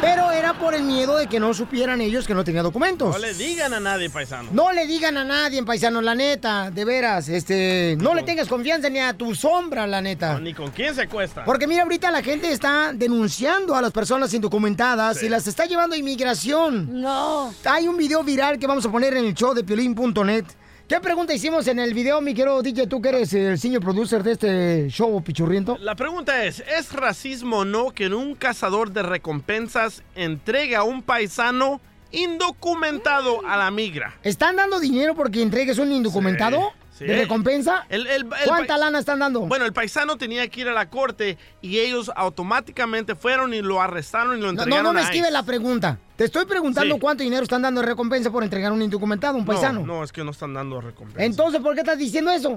Pero 0.00 0.30
era 0.30 0.52
por 0.54 0.74
el 0.74 0.82
miedo 0.82 1.16
de 1.16 1.26
que 1.26 1.40
no 1.40 1.54
supieran 1.54 2.00
ellos 2.00 2.26
que 2.26 2.34
no 2.34 2.44
tenía 2.44 2.62
documentos. 2.62 3.12
No 3.14 3.18
le 3.18 3.32
digan 3.34 3.72
a 3.74 3.80
nadie, 3.80 4.10
paisano. 4.10 4.50
No 4.52 4.70
le 4.72 4.86
digan 4.86 5.16
a 5.16 5.24
nadie, 5.24 5.62
paisano, 5.64 6.00
la 6.02 6.14
neta, 6.14 6.70
de 6.70 6.84
veras, 6.84 7.28
este, 7.28 7.96
no 7.98 8.14
le 8.14 8.22
tengas 8.22 8.46
confianza 8.46 8.88
ni 8.90 8.98
a 9.00 9.14
tu 9.14 9.25
sombra, 9.34 9.86
la 9.86 10.00
neta. 10.00 10.38
Ni 10.40 10.54
con 10.54 10.70
quién 10.70 10.94
se 10.94 11.02
acuesta. 11.02 11.44
Porque 11.44 11.66
mira, 11.66 11.82
ahorita 11.82 12.10
la 12.10 12.22
gente 12.22 12.50
está 12.52 12.92
denunciando 12.94 13.74
a 13.74 13.82
las 13.82 13.92
personas 13.92 14.32
indocumentadas 14.34 15.22
y 15.22 15.28
las 15.28 15.46
está 15.46 15.66
llevando 15.66 15.94
a 15.94 15.98
inmigración. 15.98 17.00
No. 17.00 17.52
Hay 17.64 17.88
un 17.88 17.96
video 17.96 18.22
viral 18.22 18.58
que 18.58 18.66
vamos 18.66 18.84
a 18.86 18.90
poner 18.90 19.14
en 19.14 19.24
el 19.24 19.34
show 19.34 19.54
de 19.54 19.64
piolín.net. 19.64 20.44
¿Qué 20.88 21.00
pregunta 21.00 21.34
hicimos 21.34 21.66
en 21.66 21.80
el 21.80 21.94
video, 21.94 22.20
mi 22.20 22.32
querido 22.32 22.62
DJ? 22.62 22.86
Tú 22.86 23.02
que 23.02 23.08
eres 23.08 23.32
el 23.32 23.58
senior 23.58 23.82
producer 23.82 24.22
de 24.22 24.32
este 24.32 24.88
show, 24.88 25.20
pichurriento. 25.20 25.76
La 25.80 25.96
pregunta 25.96 26.44
es, 26.44 26.60
¿es 26.60 26.92
racismo 26.92 27.58
o 27.58 27.64
no 27.64 27.90
que 27.90 28.06
un 28.06 28.36
cazador 28.36 28.92
de 28.92 29.02
recompensas 29.02 30.04
entregue 30.14 30.76
a 30.76 30.84
un 30.84 31.02
paisano 31.02 31.80
indocumentado 32.12 33.44
a 33.44 33.56
la 33.56 33.72
migra? 33.72 34.14
¿Están 34.22 34.54
dando 34.54 34.78
dinero 34.78 35.16
porque 35.16 35.42
entregues 35.42 35.78
un 35.78 35.90
indocumentado 35.90 36.58
Sí. 36.58 36.85
De 36.98 37.16
recompensa? 37.18 37.84
El- 37.88 38.06
el- 38.06 38.22
el 38.22 38.28
¿Cuánta 38.46 38.76
lana 38.78 38.98
están 38.98 39.18
dando? 39.18 39.40
Bueno, 39.40 39.64
el 39.64 39.72
paisano 39.72 40.16
tenía 40.16 40.46
que 40.48 40.60
ir 40.62 40.68
a 40.68 40.72
la 40.72 40.88
corte 40.88 41.36
y 41.62 41.78
ellos 41.78 42.10
automáticamente 42.14 43.14
fueron 43.14 43.52
y 43.54 43.62
lo 43.62 43.80
arrestaron 43.80 44.38
y 44.38 44.40
lo 44.40 44.50
entregaron 44.50 44.84
no, 44.84 44.92
no 44.92 44.98
me 44.98 45.02
esquive 45.02 45.30
la 45.30 45.42
pregunta. 45.42 45.98
Te 46.16 46.24
estoy 46.24 46.46
preguntando 46.46 46.94
Sí. 46.94 47.00
cuánto 47.00 47.22
dinero 47.22 47.42
están 47.42 47.62
dando 47.62 47.80
de 47.82 47.86
recompensa 47.88 48.30
por 48.30 48.42
entregar 48.42 48.72
un 48.72 48.80
indocumentado, 48.82 49.36
un 49.36 49.44
paisano. 49.44 49.80
No, 49.80 49.86
no, 49.98 50.04
es 50.04 50.12
que 50.12 50.24
no 50.24 50.30
están 50.30 50.54
dando 50.54 50.80
recompensa. 50.80 51.24
Entonces, 51.24 51.60
¿por 51.60 51.74
qué 51.74 51.80
estás 51.80 51.98
diciendo 51.98 52.30
eso? 52.30 52.56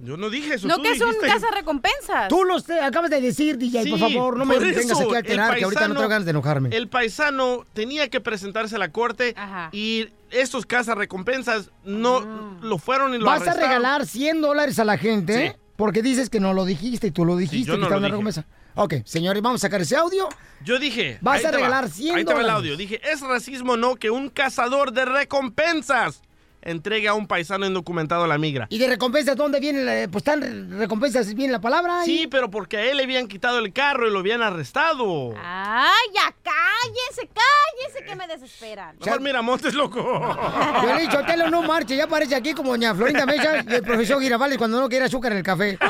Yo 0.00 0.16
no 0.16 0.28
dije 0.28 0.54
eso. 0.54 0.66
No 0.66 0.76
tú 0.78 0.82
que 0.82 0.90
es 0.90 1.00
un 1.00 1.06
dijiste. 1.10 1.28
casa 1.28 1.46
recompensas. 1.54 2.26
Tú 2.28 2.42
lo 2.42 2.56
acabas 2.82 3.10
de 3.10 3.20
decir, 3.20 3.56
DJ, 3.58 3.86
por 3.90 3.98
Sí, 4.00 4.14
favor, 4.14 4.36
no 4.36 4.44
me 4.44 4.54
por 4.54 4.64
vengas 4.64 4.84
eso, 4.86 5.00
aquí 5.02 5.14
a 5.14 5.18
alterar, 5.18 5.56
que 5.56 5.64
ahorita 5.64 5.82
no 5.82 5.86
paisano- 5.86 5.94
tengo 6.00 6.08
ganas 6.08 6.24
de 6.24 6.30
enojarme. 6.32 6.68
El 6.76 6.88
paisano 6.88 7.64
tenía 7.74 8.08
que 8.10 8.20
presentarse 8.20 8.74
a 8.74 8.78
la 8.80 8.90
corte 8.90 9.36
y 9.70 10.08
estos 10.40 10.66
recompensas 10.96 11.70
no 11.84 12.20
lo 12.60 12.78
fueron 12.78 13.14
y 13.14 13.18
lo 13.18 13.26
Vas 13.26 13.46
a 13.46 13.54
regalar 13.54 14.06
100 14.06 14.40
dólares 14.40 14.78
a 14.78 14.84
la 14.84 14.98
gente 14.98 15.58
porque 15.76 16.02
dices 16.02 16.30
que 16.30 16.40
no 16.40 16.52
lo 16.54 16.64
dijiste 16.64 17.08
y 17.08 17.10
tú 17.10 17.24
lo 17.24 17.36
dijiste 17.36 17.66
yo 17.68 17.74
que 17.74 17.78
no 17.78 17.84
está 17.86 17.96
lo 17.96 18.00
dije. 18.00 18.10
recompensa. 18.10 18.46
Ok, 18.76 18.94
señores, 19.04 19.42
vamos 19.42 19.60
a 19.62 19.66
sacar 19.68 19.80
ese 19.80 19.96
audio. 19.96 20.28
Yo 20.64 20.78
dije. 20.78 21.18
Vas 21.20 21.38
a 21.38 21.42
te 21.42 21.46
va, 21.46 21.56
regalar 21.56 21.88
100 21.88 22.16
Ahí 22.16 22.24
te 22.24 22.32
va 22.34 22.40
el 22.40 22.46
dólares. 22.46 22.56
audio. 22.56 22.76
Dije, 22.76 23.00
¿es 23.04 23.20
racismo 23.20 23.76
no 23.76 23.96
que 23.96 24.10
un 24.10 24.28
cazador 24.30 24.92
de 24.92 25.04
recompensas 25.04 26.22
entregue 26.64 27.08
a 27.08 27.14
un 27.14 27.26
paisano 27.26 27.66
indocumentado 27.66 28.24
a 28.24 28.26
la 28.26 28.38
migra? 28.38 28.66
¿Y 28.70 28.78
de 28.78 28.88
recompensas 28.88 29.36
dónde 29.36 29.60
viene? 29.60 29.82
la- 29.84 30.08
pues 30.10 30.22
están 30.26 30.70
recompensas, 30.78 31.32
viene 31.34 31.52
la 31.52 31.60
palabra. 31.60 32.02
Sí, 32.04 32.26
pero 32.30 32.50
porque 32.50 32.76
a 32.78 32.84
él 32.84 32.96
le 32.96 33.04
habían 33.04 33.28
quitado 33.28 33.58
el 33.58 33.72
carro 33.72 34.08
y 34.08 34.10
lo 34.12 34.18
habían 34.20 34.42
arrestado. 34.42 35.34
Ay, 35.42 36.06
ya 36.14 36.34
cállese, 36.42 37.28
cállese 37.32 38.04
que 38.04 38.16
me 38.16 38.26
desesperan. 38.26 38.96
Mejor 39.04 39.20
mira, 39.20 39.42
Montes, 39.42 39.74
loco. 39.74 40.02
Violín 40.82 41.10
Sotelo 41.10 41.50
no 41.50 41.62
marche, 41.62 41.96
ya 41.96 42.04
aparece 42.04 42.34
aquí 42.34 42.52
como 42.54 42.70
doña 42.70 42.94
Florinda 42.94 43.26
Mesa 43.26 43.62
y 43.68 43.74
el 43.74 43.82
profesor 43.82 44.20
Girafales 44.22 44.58
cuando 44.58 44.80
no 44.80 44.88
quiere 44.88 45.04
azúcar 45.06 45.32
en 45.32 45.38
el 45.38 45.44
café. 45.44 45.78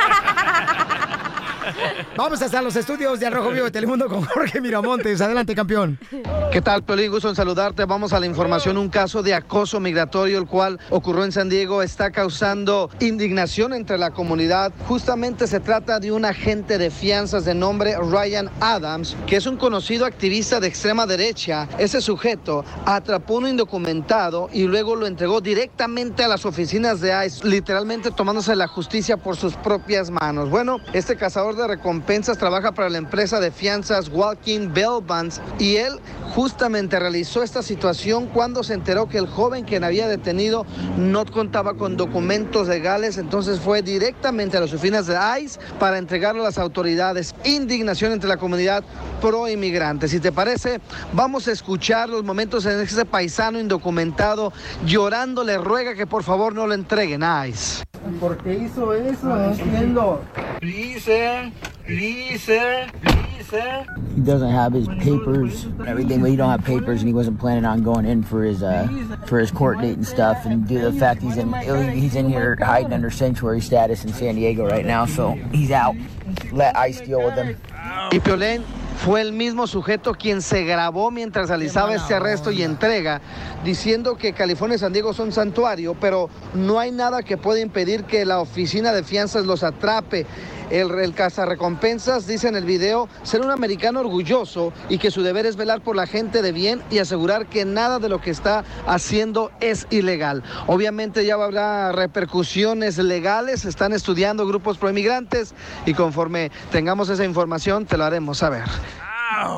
Vamos 2.16 2.42
hasta 2.42 2.62
los 2.62 2.76
estudios 2.76 3.20
de 3.20 3.26
Arrojo 3.26 3.50
Vivo 3.50 3.64
de 3.64 3.70
Telemundo 3.70 4.08
con 4.08 4.24
Jorge 4.24 4.60
Miramontes. 4.60 5.20
Adelante, 5.20 5.54
campeón. 5.54 5.98
¿Qué 6.52 6.60
tal, 6.60 6.82
Piolín? 6.82 7.10
Gusto 7.10 7.28
en 7.28 7.34
saludarte. 7.34 7.84
Vamos 7.84 8.12
a 8.12 8.20
la 8.20 8.26
información. 8.26 8.76
Un 8.76 8.88
caso 8.88 9.22
de 9.22 9.34
acoso 9.34 9.80
migratorio, 9.80 10.38
el 10.38 10.46
cual 10.46 10.78
ocurrió 10.90 11.24
en 11.24 11.32
San 11.32 11.48
Diego, 11.48 11.82
está 11.82 12.10
causando 12.10 12.90
indignación 13.00 13.72
entre 13.72 13.98
la 13.98 14.10
comunidad. 14.10 14.72
Justamente 14.86 15.46
se 15.46 15.60
trata 15.60 16.00
de 16.00 16.12
un 16.12 16.24
agente 16.24 16.78
de 16.78 16.90
fianzas 16.90 17.44
de 17.44 17.54
nombre 17.54 17.96
Ryan 17.96 18.50
Adams, 18.60 19.16
que 19.26 19.36
es 19.36 19.46
un 19.46 19.56
conocido 19.56 20.06
activista 20.06 20.60
de 20.60 20.68
extrema 20.68 21.06
derecha. 21.06 21.68
Ese 21.78 22.00
sujeto 22.00 22.64
atrapó 22.84 23.36
un 23.36 23.48
indocumentado 23.48 24.48
y 24.52 24.64
luego 24.64 24.96
lo 24.96 25.06
entregó 25.06 25.40
directamente 25.40 26.24
a 26.24 26.28
las 26.28 26.44
oficinas 26.44 27.00
de 27.00 27.26
ICE, 27.26 27.46
literalmente 27.46 28.10
tomándose 28.10 28.54
la 28.54 28.68
justicia 28.68 29.16
por 29.16 29.36
sus 29.36 29.54
propias 29.54 30.10
manos. 30.10 30.50
Bueno, 30.50 30.78
este 30.92 31.16
cazador 31.16 31.53
de 31.56 31.66
recompensas 31.66 32.38
trabaja 32.38 32.72
para 32.72 32.90
la 32.90 32.98
empresa 32.98 33.40
de 33.40 33.50
fianzas 33.50 34.08
Walking 34.08 34.72
Bail 34.74 35.02
Bonds 35.06 35.40
y 35.58 35.76
él 35.76 36.00
justamente 36.34 36.98
realizó 36.98 37.42
esta 37.42 37.62
situación 37.62 38.26
cuando 38.26 38.64
se 38.64 38.74
enteró 38.74 39.08
que 39.08 39.18
el 39.18 39.26
joven 39.26 39.64
quien 39.64 39.84
había 39.84 40.08
detenido 40.08 40.66
no 40.96 41.24
contaba 41.24 41.74
con 41.74 41.96
documentos 41.96 42.68
legales, 42.68 43.18
entonces 43.18 43.60
fue 43.60 43.82
directamente 43.82 44.56
a 44.56 44.60
las 44.60 44.72
oficinas 44.72 45.06
de 45.06 45.16
ICE 45.40 45.60
para 45.78 45.98
entregarlo 45.98 46.42
a 46.42 46.46
las 46.46 46.58
autoridades. 46.58 47.34
Indignación 47.44 48.12
entre 48.12 48.28
la 48.28 48.36
comunidad 48.36 48.82
pro 49.20 49.48
inmigrante. 49.48 50.08
Si 50.08 50.20
te 50.20 50.32
parece, 50.32 50.80
vamos 51.12 51.46
a 51.48 51.52
escuchar 51.52 52.08
los 52.08 52.24
momentos 52.24 52.66
en 52.66 52.80
ese 52.80 53.04
paisano 53.04 53.60
indocumentado 53.60 54.52
llorando 54.84 55.44
le 55.44 55.58
ruega 55.58 55.94
que 55.94 56.06
por 56.06 56.22
favor 56.22 56.54
no 56.54 56.66
lo 56.66 56.74
entreguen 56.74 57.22
a 57.22 57.46
ICE. 57.46 57.84
¿Por 58.20 58.36
qué 58.38 58.54
hizo 58.54 58.92
eso? 58.92 59.26
No 59.26 59.52
entiendo. 59.52 60.20
Please, 60.60 61.43
sir. 61.52 61.74
Please, 61.86 62.42
sir. 62.42 62.90
Please, 63.02 63.46
sir. 63.48 63.86
He 64.14 64.20
doesn't 64.20 64.50
have 64.50 64.72
his 64.72 64.88
papers 64.88 65.64
and 65.64 65.88
everything, 65.88 66.20
but 66.20 66.30
he 66.30 66.36
don't 66.36 66.50
have 66.50 66.64
papers, 66.64 67.00
and 67.00 67.08
he 67.08 67.14
wasn't 67.14 67.38
planning 67.38 67.64
on 67.64 67.82
going 67.82 68.06
in 68.06 68.22
for 68.22 68.44
his 68.44 68.62
uh, 68.62 68.88
for 69.26 69.38
his 69.38 69.50
court 69.50 69.80
date 69.80 69.96
and 69.96 70.06
stuff. 70.06 70.46
And 70.46 70.66
due 70.66 70.80
to 70.80 70.90
the 70.90 70.98
fact 70.98 71.22
he's 71.22 71.36
in 71.36 71.52
he's 71.92 72.14
in 72.14 72.28
here 72.28 72.56
hiding 72.60 72.92
under 72.92 73.10
sanctuary 73.10 73.60
status 73.60 74.04
in 74.04 74.12
San 74.12 74.36
Diego 74.36 74.66
right 74.66 74.86
now, 74.86 75.06
so 75.06 75.32
he's 75.52 75.70
out. 75.70 75.96
Let 76.52 76.76
ICE 76.76 77.00
deal 77.00 77.24
with 77.24 77.34
him. 77.34 77.56
Y 78.12 78.20
Piolín 78.20 78.62
fue 79.04 79.20
el 79.20 79.32
mismo 79.32 79.66
sujeto 79.66 80.14
quien 80.14 80.40
se 80.40 80.64
grabó 80.64 81.10
mientras 81.10 81.48
realizaba 81.48 81.94
este 81.94 82.14
arresto 82.14 82.50
y 82.50 82.62
entrega, 82.62 83.20
diciendo 83.64 84.16
que 84.16 84.32
California 84.32 84.76
y 84.76 84.78
San 84.78 84.92
Diego 84.92 85.12
son 85.12 85.32
santuario, 85.32 85.94
pero 86.00 86.30
no 86.54 86.78
hay 86.78 86.90
nada 86.90 87.22
que 87.22 87.36
pueda 87.36 87.60
impedir 87.60 88.04
que 88.04 88.24
la 88.24 88.40
oficina 88.40 88.92
de 88.92 89.02
fianzas 89.02 89.44
los 89.46 89.62
atrape. 89.62 90.26
El, 90.70 90.90
el 90.98 91.14
cazarrecompensas 91.14 92.26
dice 92.26 92.48
en 92.48 92.56
el 92.56 92.64
video 92.64 93.08
ser 93.22 93.40
un 93.40 93.50
americano 93.50 94.00
orgulloso 94.00 94.72
y 94.88 94.98
que 94.98 95.10
su 95.10 95.22
deber 95.22 95.46
es 95.46 95.56
velar 95.56 95.82
por 95.82 95.96
la 95.96 96.06
gente 96.06 96.42
de 96.42 96.52
bien 96.52 96.82
y 96.90 96.98
asegurar 96.98 97.46
que 97.46 97.64
nada 97.64 97.98
de 97.98 98.08
lo 98.08 98.20
que 98.20 98.30
está 98.30 98.64
haciendo 98.86 99.50
es 99.60 99.86
ilegal. 99.90 100.42
Obviamente 100.66 101.24
ya 101.24 101.34
habrá 101.34 101.92
repercusiones 101.92 102.98
legales, 102.98 103.64
están 103.64 103.92
estudiando 103.92 104.46
grupos 104.46 104.78
proinmigrantes 104.78 105.54
y 105.86 105.94
conforme 105.94 106.50
tengamos 106.70 107.08
esa 107.08 107.24
información 107.24 107.86
te 107.86 107.96
lo 107.96 108.04
haremos 108.04 108.38
saber. 108.38 108.64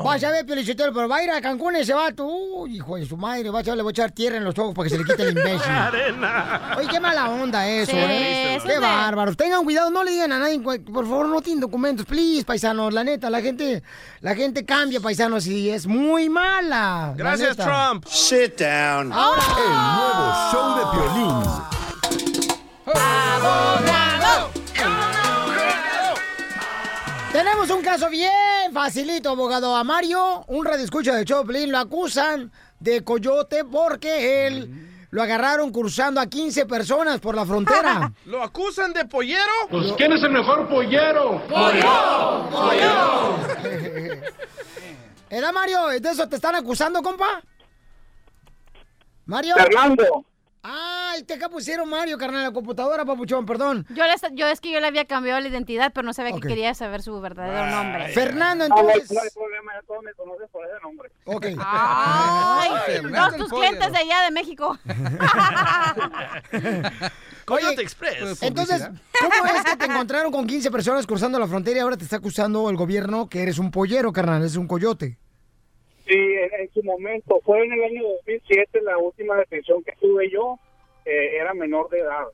Vas 0.03 0.23
a 0.23 0.31
ver, 0.31 0.45
Piolichotelo, 0.45 0.93
pero 0.93 1.07
va 1.07 1.17
a 1.17 1.23
ir 1.23 1.31
a 1.31 1.41
Cancún 1.41 1.75
ese 1.75 1.93
vato. 1.93 2.25
Uy, 2.25 2.77
hijo 2.77 2.95
de 2.95 3.05
su 3.05 3.17
madre, 3.17 3.49
vas 3.49 3.67
a 3.67 3.75
le 3.75 3.81
voy 3.83 3.89
a 3.89 3.91
echar 3.91 4.11
tierra 4.11 4.37
en 4.37 4.43
los 4.43 4.57
ojos 4.57 4.73
para 4.73 4.85
que 4.89 4.95
se 4.95 4.97
le 4.97 5.05
quite 5.05 5.23
el 5.23 5.29
imbécil. 5.37 5.61
Arena. 5.71 6.75
Oye, 6.77 6.87
qué 6.87 6.99
mala 6.99 7.29
onda 7.29 7.67
eso, 7.67 7.91
Sí, 7.91 7.97
¿eh? 7.97 8.55
eso 8.55 8.67
Qué 8.67 8.79
bárbaros. 8.79 9.35
Tengan 9.37 9.63
cuidado, 9.63 9.89
no 9.89 10.03
le 10.03 10.11
digan 10.11 10.31
a 10.31 10.39
nadie, 10.39 10.59
por 10.59 11.05
favor, 11.05 11.27
no 11.27 11.41
tienen 11.41 11.61
documentos, 11.61 12.05
please, 12.05 12.43
paisanos. 12.45 12.93
La 12.93 13.03
neta, 13.03 13.29
la 13.29 13.41
gente, 13.41 13.83
la 14.21 14.35
gente 14.35 14.65
cambia, 14.65 14.99
paisanos, 14.99 15.45
y 15.47 15.69
es 15.69 15.85
muy 15.87 16.29
mala. 16.29 17.09
la 17.09 17.13
Gracias. 17.15 17.57
Trump. 17.57 18.05
Sit 18.07 18.59
down. 18.59 19.11
El 19.11 19.69
nuevo 19.73 20.33
show 20.51 20.75
de 20.77 20.83
Piolín. 20.91 21.67
Tenemos 27.37 27.69
un 27.69 27.83
caso 27.83 28.09
bien 28.09 28.73
facilito, 28.73 29.29
abogado. 29.29 29.75
A 29.75 29.83
Mario, 29.83 30.43
un 30.47 30.65
radioescucha 30.65 31.13
de 31.13 31.23
Choplin, 31.23 31.71
lo 31.71 31.77
acusan 31.77 32.51
de 32.79 33.03
coyote 33.03 33.63
porque 33.63 34.47
él 34.47 35.07
lo 35.11 35.21
agarraron 35.21 35.71
cruzando 35.71 36.19
a 36.19 36.25
15 36.25 36.65
personas 36.65 37.19
por 37.19 37.35
la 37.35 37.45
frontera. 37.45 38.11
¿Lo 38.25 38.41
acusan 38.41 38.91
de 38.91 39.05
pollero? 39.05 39.51
Pues, 39.69 39.93
¿quién 39.97 40.13
es 40.13 40.23
el 40.23 40.31
mejor 40.31 40.67
pollero? 40.67 41.43
¿Edad, 45.29 45.53
Mario? 45.53 45.89
¿De 45.89 46.09
eso 46.09 46.27
te 46.27 46.37
están 46.37 46.55
acusando, 46.55 47.03
compa? 47.03 47.43
Mario. 49.27 49.53
Fernando. 49.57 50.25
Ay, 50.69 51.23
te 51.23 51.35
acá 51.35 51.47
pusieron 51.47 51.89
Mario, 51.89 52.17
carnal, 52.17 52.43
la 52.43 52.51
computadora, 52.51 53.05
papuchón, 53.05 53.45
perdón. 53.45 53.85
Yo, 53.89 54.03
le, 54.03 54.13
yo 54.33 54.47
es 54.47 54.59
que 54.59 54.69
yo 54.69 54.81
le 54.81 54.87
había 54.87 55.05
cambiado 55.05 55.39
la 55.39 55.47
identidad, 55.47 55.93
pero 55.93 56.05
no 56.05 56.13
sabía 56.13 56.33
que 56.33 56.41
quería 56.41 56.73
saber 56.73 57.01
su 57.01 57.21
verdadero 57.21 57.67
nombre. 57.67 58.09
Fernando, 58.09 58.67
no 58.67 58.77
entonces. 58.77 59.09
no 59.11 59.21
hay 59.21 59.29
problema, 59.29 59.71
ya 59.75 59.81
todos 59.87 60.03
me 60.03 60.13
conocen 60.13 60.47
por 60.51 60.65
ese 60.65 60.73
nombre. 60.83 61.09
Ok. 61.23 61.45
Ay, 61.59 62.71
Fernando 62.85 63.37
todos 63.37 63.49
tus 63.49 63.59
clientes 63.59 63.91
de 63.93 63.97
allá 63.97 64.23
de 64.23 64.31
México. 64.31 64.77
Coyote 67.45 67.81
Express. 67.81 68.43
Entonces, 68.43 68.89
¿cómo 69.21 69.55
es 69.55 69.63
que 69.63 69.77
te 69.77 69.85
encontraron 69.89 70.33
con 70.33 70.45
15 70.45 70.69
personas 70.69 71.07
cruzando 71.07 71.39
la 71.39 71.47
frontera 71.47 71.77
y 71.77 71.79
ahora 71.79 71.95
te 71.95 72.03
está 72.03 72.17
acusando 72.17 72.69
el 72.69 72.75
gobierno 72.75 73.29
que 73.29 73.41
eres 73.41 73.57
un 73.57 73.71
pollero, 73.71 74.11
carnal, 74.11 74.43
es 74.43 74.57
un 74.57 74.67
coyote? 74.67 75.17
Sí, 76.07 76.15
en, 76.15 76.61
en 76.61 76.73
su 76.73 76.81
momento, 76.83 77.39
fue 77.43 77.63
en 77.65 77.73
el 77.73 77.83
año 77.83 78.01
2007 78.25 78.81
la 78.81 78.97
última 78.97 79.35
detención 79.35 79.83
que 79.83 79.91
tuve 79.99 80.29
yo, 80.31 80.57
eh, 81.05 81.37
era 81.39 81.53
menor 81.53 81.89
de 81.89 81.99
edad. 81.99 82.25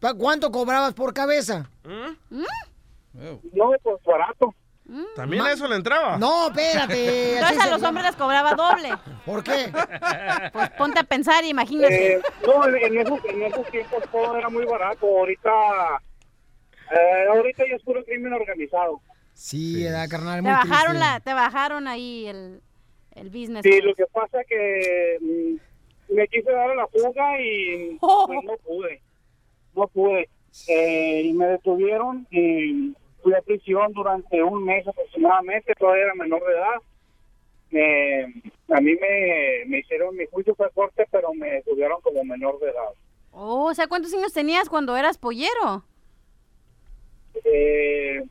¿Pa- 0.00 0.14
¿Cuánto 0.14 0.50
cobrabas 0.50 0.92
por 0.94 1.14
cabeza? 1.14 1.70
No, 1.84 3.72
pues 3.82 4.02
barato. 4.04 4.54
¿También 5.16 5.42
a 5.44 5.52
eso 5.52 5.66
le 5.68 5.76
entraba? 5.76 6.18
No, 6.18 6.48
espérate. 6.48 7.34
Entonces 7.38 7.60
a 7.62 7.70
los 7.70 7.82
hombres 7.82 8.04
les 8.06 8.16
cobraba 8.16 8.54
doble. 8.54 8.90
¿Por 9.24 9.42
qué? 9.42 9.72
Pues 10.52 10.70
ponte 10.70 10.98
a 10.98 11.04
pensar, 11.04 11.44
imagínate. 11.44 12.14
Eh, 12.14 12.20
no, 12.46 12.66
en, 12.68 12.98
esos, 12.98 13.24
en 13.26 13.42
esos 13.42 13.66
tiempos 13.70 14.02
todo 14.10 14.36
era 14.36 14.48
muy 14.50 14.64
barato. 14.66 15.06
Ahorita, 15.06 15.50
eh, 16.90 17.26
ahorita 17.30 17.64
ya 17.68 17.76
es 17.76 17.82
puro 17.82 18.04
crimen 18.04 18.32
organizado. 18.34 19.00
Sí, 19.32 19.86
edad, 19.86 20.08
carnal, 20.10 20.36
te 20.36 20.42
muy 20.42 20.50
bajaron 20.50 20.92
triste. 20.96 20.98
la, 20.98 21.20
te 21.20 21.32
bajaron 21.34 21.88
ahí 21.88 22.26
el, 22.26 22.60
el 23.14 23.30
business. 23.30 23.62
Sí, 23.62 23.80
lo 23.80 23.94
que 23.94 24.06
pasa 24.06 24.42
que 24.44 25.18
mm, 25.20 26.14
me 26.14 26.28
quise 26.28 26.50
dar 26.50 26.70
a 26.70 26.74
la 26.74 26.86
fuga 26.88 27.40
y 27.40 27.98
pues, 28.00 28.44
no 28.44 28.56
pude. 28.58 29.00
No 29.74 29.88
pude. 29.88 30.28
Eh, 30.68 31.22
y 31.24 31.32
me 31.32 31.46
detuvieron 31.46 32.26
y 32.30 32.94
fui 33.22 33.34
a 33.34 33.40
prisión 33.42 33.92
durante 33.92 34.42
un 34.42 34.64
mes 34.64 34.86
aproximadamente. 34.86 35.72
Todavía 35.78 36.04
era 36.04 36.14
menor 36.14 36.44
de 36.44 36.52
edad. 36.52 36.80
Me- 37.70 38.42
a 38.74 38.80
mí 38.80 38.94
me, 38.94 39.64
me 39.66 39.78
hicieron, 39.78 40.14
mi 40.16 40.26
juicio 40.26 40.54
fue 40.54 40.70
corte, 40.72 41.06
pero 41.10 41.32
me 41.34 41.50
detuvieron 41.50 42.00
como 42.02 42.22
menor 42.24 42.58
de 42.60 42.66
edad. 42.66 42.90
Oh, 43.32 43.64
o 43.70 43.74
sea, 43.74 43.86
¿cuántos 43.86 44.12
años 44.14 44.32
tenías 44.32 44.68
cuando 44.68 44.94
eras 44.96 45.16
pollero? 45.18 45.84
Eh, 47.44 48.22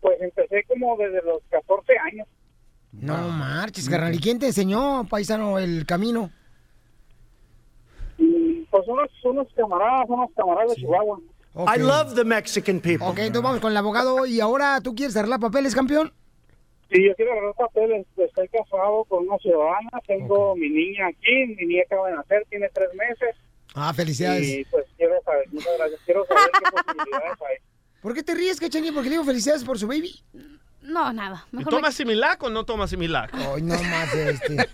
pues 0.00 0.20
empecé 0.20 0.64
como 0.64 0.96
desde 0.96 1.22
los 1.22 1.42
14 1.50 1.92
años. 1.98 2.26
No 3.00 3.28
marches, 3.30 3.88
carnal. 3.88 4.14
¿Y 4.14 4.18
quién 4.18 4.38
te 4.38 4.46
enseñó, 4.46 5.06
paisano, 5.08 5.58
el 5.58 5.84
camino? 5.86 6.30
Y, 8.18 8.66
Pues 8.70 8.86
unos, 8.88 9.10
unos 9.24 9.46
camaradas, 9.54 10.06
unos 10.08 10.30
camaradas 10.34 10.70
de 10.70 10.76
Chihuahua. 10.76 11.20
Ok. 11.54 11.70
I 11.74 11.78
love 11.80 12.14
the 12.14 12.24
Mexican 12.24 12.80
people. 12.80 13.06
Ok, 13.06 13.18
entonces 13.18 13.42
vamos 13.42 13.60
con 13.60 13.70
el 13.70 13.76
abogado. 13.76 14.26
¿Y 14.26 14.40
ahora 14.40 14.80
tú 14.80 14.94
quieres 14.94 15.16
arreglar 15.16 15.40
papeles, 15.40 15.74
campeón? 15.74 16.12
Sí, 16.90 17.04
yo 17.04 17.14
quiero 17.16 17.32
agarrar 17.32 17.54
papeles. 17.54 18.06
Estoy 18.16 18.48
casado 18.48 19.04
con 19.04 19.26
una 19.26 19.38
ciudadana. 19.38 19.90
Tengo 20.06 20.54
mi 20.56 20.68
niña 20.68 21.08
aquí. 21.08 21.54
Mi 21.56 21.66
niña 21.66 21.82
acaba 21.86 22.10
de 22.10 22.16
nacer, 22.16 22.46
tiene 22.50 22.68
tres 22.74 22.88
meses. 22.94 23.36
Ah, 23.74 23.92
felicidades. 23.92 24.46
Y 24.46 24.64
pues 24.66 24.84
quiero 24.96 25.14
saber, 25.24 25.46
muchas 25.50 25.72
gracias. 25.78 26.00
Quiero 26.04 26.24
saber 26.26 26.50
qué 26.52 26.70
posibilidades 26.94 27.38
hay. 27.42 27.56
¿Por 28.00 28.14
qué 28.14 28.22
te 28.22 28.34
ríes, 28.34 28.60
Cachanilla? 28.60 28.92
¿Por 28.92 29.02
qué 29.02 29.08
le 29.10 29.14
digo 29.16 29.24
felicidades 29.24 29.64
por 29.64 29.78
su 29.78 29.86
baby? 29.86 30.22
No, 30.82 31.12
nada. 31.12 31.44
¿Y 31.52 31.56
Mejor 31.56 31.70
toma 31.72 31.88
me- 31.88 31.92
Similac 31.92 32.40
o 32.44 32.48
no 32.50 32.64
toma 32.64 32.86
Similac? 32.86 33.34
Ay, 33.34 33.60
no 33.62 33.74
más 33.82 34.14
este. 34.14 34.68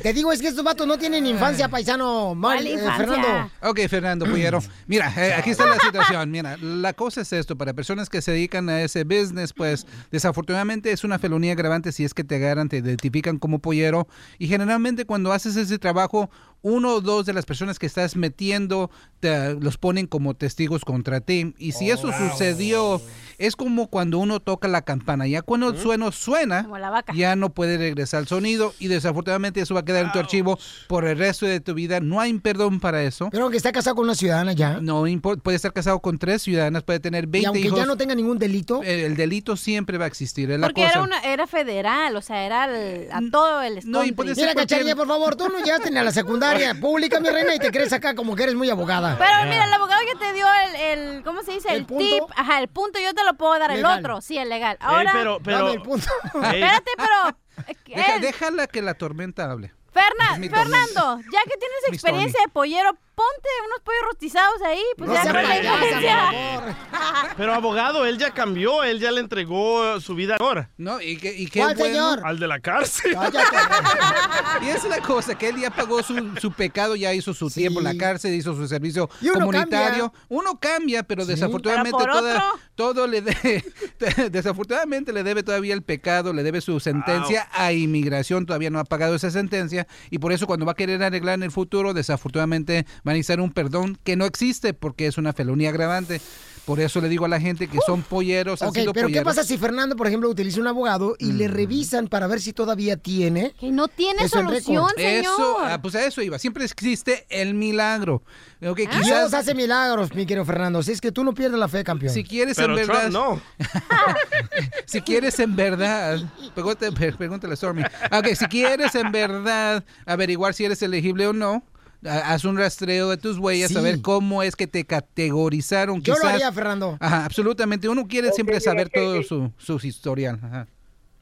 Te 0.00 0.12
digo, 0.12 0.30
es 0.30 0.40
que 0.40 0.46
estos 0.48 0.62
vatos 0.62 0.86
no 0.86 0.96
tienen 0.96 1.26
infancia, 1.26 1.68
paisano. 1.68 2.36
Mal, 2.36 2.58
¿Cuál 2.58 2.66
eh, 2.68 2.72
infancia? 2.74 2.96
Fernando. 3.06 3.50
Ok, 3.62 3.80
Fernando 3.88 4.26
Pollero. 4.26 4.60
Mira, 4.86 5.12
eh, 5.16 5.34
aquí 5.34 5.50
está 5.50 5.66
la 5.66 5.78
situación. 5.80 6.30
Mira, 6.30 6.56
la 6.58 6.92
cosa 6.92 7.22
es 7.22 7.32
esto. 7.32 7.56
Para 7.56 7.74
personas 7.74 8.08
que 8.08 8.22
se 8.22 8.30
dedican 8.30 8.68
a 8.68 8.80
ese 8.82 9.02
business, 9.02 9.52
pues 9.52 9.86
desafortunadamente 10.12 10.92
es 10.92 11.02
una 11.02 11.18
felonía 11.18 11.52
agravante 11.52 11.90
si 11.90 12.04
es 12.04 12.14
que 12.14 12.22
te 12.22 12.36
agarran, 12.36 12.68
te 12.68 12.76
identifican 12.76 13.38
como 13.38 13.58
pollero. 13.58 14.06
Y 14.38 14.46
generalmente 14.46 15.04
cuando 15.04 15.32
haces 15.32 15.56
ese 15.56 15.80
trabajo, 15.80 16.30
uno 16.62 16.94
o 16.94 17.00
dos 17.00 17.26
de 17.26 17.32
las 17.32 17.44
personas 17.44 17.78
que 17.80 17.86
estás 17.86 18.14
metiendo 18.16 18.90
te- 19.20 19.54
los 19.54 19.78
ponen 19.78 20.06
como 20.06 20.34
testigos 20.34 20.84
contra 20.84 21.20
ti. 21.20 21.54
Y 21.58 21.72
si 21.72 21.90
eso 21.90 22.10
sucedió, 22.12 23.00
es 23.38 23.56
como 23.56 23.88
cuando 23.88 24.18
uno 24.18 24.40
toca 24.40 24.68
la 24.68 24.82
campana. 24.82 25.26
Ya 25.26 25.42
cuando 25.42 25.68
el 25.70 25.78
sueno 25.78 26.12
suena, 26.12 26.62
Como 26.64 26.78
la 26.78 26.90
vaca. 26.90 27.12
ya 27.14 27.36
no 27.36 27.50
puede 27.50 27.78
regresar 27.78 28.20
el 28.20 28.28
sonido 28.28 28.74
y 28.78 28.88
desafortunadamente 28.88 29.60
eso 29.60 29.74
va 29.74 29.80
a 29.80 29.84
quedar 29.84 30.04
en 30.04 30.12
tu 30.12 30.18
archivo 30.18 30.58
por 30.88 31.04
el 31.06 31.18
resto 31.18 31.46
de 31.46 31.60
tu 31.60 31.74
vida. 31.74 32.00
No 32.00 32.20
hay 32.20 32.32
perdón 32.38 32.80
para 32.80 33.02
eso. 33.02 33.28
Pero 33.30 33.50
que 33.50 33.56
está 33.56 33.72
casado 33.72 33.96
con 33.96 34.04
una 34.04 34.14
ciudadana 34.14 34.52
ya. 34.52 34.78
No 34.80 35.06
importa, 35.06 35.42
puede 35.42 35.56
estar 35.56 35.72
casado 35.72 36.00
con 36.00 36.18
tres 36.18 36.42
ciudadanas, 36.42 36.82
puede 36.82 37.00
tener 37.00 37.26
20 37.26 37.38
Y 37.42 37.44
aunque 37.46 37.60
hijos. 37.60 37.78
ya 37.78 37.86
no 37.86 37.96
tenga 37.96 38.14
ningún 38.14 38.38
delito. 38.38 38.82
el, 38.82 39.00
el 39.00 39.16
delito 39.16 39.56
siempre 39.56 39.98
va 39.98 40.04
a 40.04 40.08
existir, 40.08 40.50
es 40.50 40.58
la 40.60 40.66
Porque 40.66 40.82
cosa. 40.82 40.92
era, 40.94 41.02
una, 41.02 41.20
era 41.20 41.46
federal, 41.46 42.16
o 42.16 42.22
sea, 42.22 42.44
era 42.44 42.64
el- 42.66 43.08
a 43.12 43.20
todo 43.30 43.62
el 43.62 43.78
estado. 43.78 43.92
No, 43.98 44.04
y 44.04 44.12
puede 44.12 44.34
Mira, 44.34 44.52
cualquier- 44.52 44.66
Cachanilla, 44.80 44.96
por 44.96 45.06
favor, 45.08 45.36
tú 45.36 45.48
no 45.48 45.58
llegaste 45.64 45.90
ni 45.90 45.98
a 45.98 46.02
la 46.04 46.12
secundaria 46.12 46.74
pública, 46.74 47.20
mi 47.20 47.28
reina, 47.28 47.54
y 47.54 47.58
te 47.58 47.70
crees 47.70 47.92
acá 47.92 48.14
como 48.14 48.34
que 48.36 48.42
eres 48.44 48.54
muy 48.54 48.68
abogada. 48.70 49.16
Pero 49.18 49.48
mira, 49.50 49.64
el 49.66 49.72
abogado 49.72 50.00
ya 50.12 50.18
te 50.18 50.32
dio 50.34 50.46
el, 50.46 50.98
el 51.16 51.22
¿cómo 51.24 51.42
se 51.42 51.52
dice? 51.52 51.74
¿El 51.74 51.86
tip. 51.86 52.22
Ajá, 52.36 52.60
el 52.60 52.68
punto 52.68 52.98
yo 52.98 53.12
te 53.14 53.22
lo 53.26 53.34
puedo 53.36 53.58
dar, 53.58 53.70
Legal. 53.70 53.92
el 53.92 53.98
otro, 54.00 54.20
sí, 54.22 54.38
el 54.38 54.48
legal. 54.48 54.76
Ahora, 54.80 55.10
pero, 55.12 55.38
pero... 55.42 55.58
Dame 55.58 55.72
el 55.72 55.82
punto. 55.82 56.06
Espérate, 56.24 56.90
pero... 56.96 57.38
eh, 57.68 57.76
Deja- 57.96 58.18
déjala 58.20 58.66
que 58.66 58.80
la 58.82 58.94
tormenta 58.94 59.50
hable. 59.50 59.74
Ferna- 59.92 60.32
Es 60.34 60.38
mi 60.38 60.48
Fernando, 60.48 61.20
ya 61.32 61.40
que 61.44 61.56
tienes 61.58 61.78
experiencia 61.92 62.40
de 62.44 62.48
pollero, 62.52 62.96
ponte 63.16 63.48
unos 63.66 63.80
pollos 63.82 64.02
rostizados 64.10 64.60
ahí, 64.62 64.82
pues 64.98 65.08
No 65.08 65.14
ya 65.14 65.22
con 65.24 65.32
la 65.42 65.56
diferencia. 65.58 66.76
pero 67.36 67.54
abogado, 67.54 68.04
él 68.04 68.18
ya 68.18 68.30
cambió, 68.32 68.84
él 68.84 69.00
ya 69.00 69.10
le 69.10 69.20
entregó 69.20 69.98
su 70.00 70.14
vida 70.14 70.36
ahora. 70.38 70.68
No, 70.76 71.00
y, 71.00 71.16
que, 71.16 71.34
y 71.34 71.46
qué 71.46 71.60
¿Cuál 71.60 71.76
bueno- 71.76 71.94
señor? 71.94 72.20
Al 72.26 72.38
de 72.38 72.46
la 72.46 72.60
cárcel. 72.60 73.14
Cállate. 73.14 73.56
Y 74.62 74.68
es 74.68 74.84
la 74.84 75.00
cosa, 75.00 75.36
que 75.36 75.48
él 75.50 75.60
ya 75.60 75.70
pagó 75.70 76.02
su, 76.02 76.14
su 76.40 76.50
pecado, 76.52 76.96
ya 76.96 77.12
hizo 77.12 77.34
su 77.34 77.50
Sí. 77.50 77.60
tiempo 77.60 77.80
en 77.80 77.84
la 77.84 77.96
cárcel, 77.96 78.34
hizo 78.34 78.54
su 78.54 78.66
servicio 78.68 79.08
Y 79.20 79.28
uno 79.28 79.40
comunitario. 79.46 80.10
cambia. 80.10 80.24
Uno 80.28 80.58
cambia, 80.60 81.02
pero 81.02 81.24
Sí. 81.24 81.28
desafortunadamente 81.32 81.96
Pero 81.98 82.12
toda- 82.14 82.52
todo 82.74 83.06
le 83.06 83.20
debe, 83.22 83.64
desafortunadamente 84.30 85.12
le 85.12 85.22
debe 85.22 85.42
todavía 85.42 85.74
el 85.74 85.82
pecado, 85.82 86.32
le 86.32 86.42
debe 86.42 86.60
su 86.60 86.80
sentencia 86.80 87.48
a 87.52 87.72
inmigración, 87.72 88.46
todavía 88.46 88.70
no 88.70 88.78
ha 88.78 88.84
pagado 88.84 89.14
esa 89.14 89.30
sentencia 89.30 89.86
y 90.10 90.18
por 90.18 90.32
eso 90.32 90.46
cuando 90.46 90.66
va 90.66 90.72
a 90.72 90.74
querer 90.74 91.02
arreglar 91.02 91.34
en 91.34 91.42
el 91.44 91.50
futuro, 91.50 91.92
desafortunadamente 91.94 92.86
va 93.06 93.12
a 93.12 93.14
necesitar 93.14 93.40
un 93.40 93.52
perdón 93.52 93.98
que 94.04 94.16
no 94.16 94.24
existe 94.24 94.74
porque 94.74 95.06
es 95.06 95.18
una 95.18 95.32
felonía 95.32 95.70
agravante. 95.70 96.20
Por 96.66 96.80
eso 96.80 97.00
le 97.00 97.08
digo 97.08 97.24
a 97.24 97.28
la 97.28 97.40
gente 97.40 97.68
que 97.68 97.78
son 97.86 98.02
polleros, 98.02 98.60
han 98.60 98.70
Ok, 98.70 98.78
sido 98.78 98.92
pero 98.92 99.06
¿qué 99.06 99.22
pasa 99.22 99.44
si 99.44 99.56
Fernando, 99.56 99.94
por 99.94 100.08
ejemplo, 100.08 100.28
utiliza 100.28 100.60
un 100.60 100.66
abogado 100.66 101.14
y 101.20 101.30
le 101.30 101.46
revisan 101.46 102.08
para 102.08 102.26
ver 102.26 102.40
si 102.40 102.52
todavía 102.52 102.96
tiene? 102.96 103.54
Que 103.60 103.70
no 103.70 103.86
tiene 103.86 104.24
Eso 104.24 104.38
solución, 104.38 104.90
señor. 104.96 105.20
Eso, 105.22 105.58
ah, 105.60 105.78
pues 105.80 105.94
a 105.94 106.04
eso 106.04 106.22
iba. 106.22 106.40
Siempre 106.40 106.64
existe 106.64 107.24
el 107.28 107.54
milagro. 107.54 108.24
Ok, 108.66 108.78
Dios 108.78 108.90
quizás 108.96 109.32
hace 109.32 109.54
milagros, 109.54 110.12
mi 110.12 110.26
querido 110.26 110.44
Fernando. 110.44 110.82
Si 110.82 110.90
es 110.90 111.00
que 111.00 111.12
tú 111.12 111.22
no 111.22 111.34
pierdes 111.34 111.60
la 111.60 111.68
fe, 111.68 111.84
campeón. 111.84 112.12
si 112.12 112.24
quieres 112.24 112.56
Pero 112.56 112.76
en 112.76 112.84
verdad, 112.84 113.10
Trump 113.10 113.12
no. 113.12 113.40
si 114.86 115.02
quieres 115.02 115.38
en 115.38 115.54
verdad, 115.54 116.18
pregúntale, 116.52 117.12
pregúntale 117.12 117.52
a 117.52 117.56
Stormy. 117.56 117.82
Ok, 118.10 118.34
si 118.34 118.46
quieres 118.46 118.92
en 118.96 119.12
verdad 119.12 119.84
averiguar 120.04 120.52
si 120.52 120.64
eres 120.64 120.82
elegible 120.82 121.28
o 121.28 121.32
no, 121.32 121.62
haz 122.04 122.44
un 122.44 122.56
rastreo 122.58 123.10
de 123.10 123.16
tus 123.16 123.38
huellas, 123.38 123.70
Sí. 123.70 123.76
a 123.78 123.80
ver 123.80 124.00
cómo 124.02 124.42
es 124.42 124.56
que 124.56 124.66
te 124.66 124.84
categorizaron. 124.84 126.02
Yo 126.02 126.14
lo 126.20 126.28
haría, 126.28 126.52
Fernando. 126.52 126.96
Ajá, 127.00 127.24
absolutamente. 127.24 127.88
Uno 127.88 128.06
quiere 128.06 128.32
siempre 128.32 128.56
mira, 128.56 128.60
saber 128.64 128.90
que- 128.90 129.00
todo 129.00 129.18
que- 129.18 129.24
su, 129.24 129.52
su 129.58 129.86
historial. 129.86 130.38
Ajá. 130.42 130.66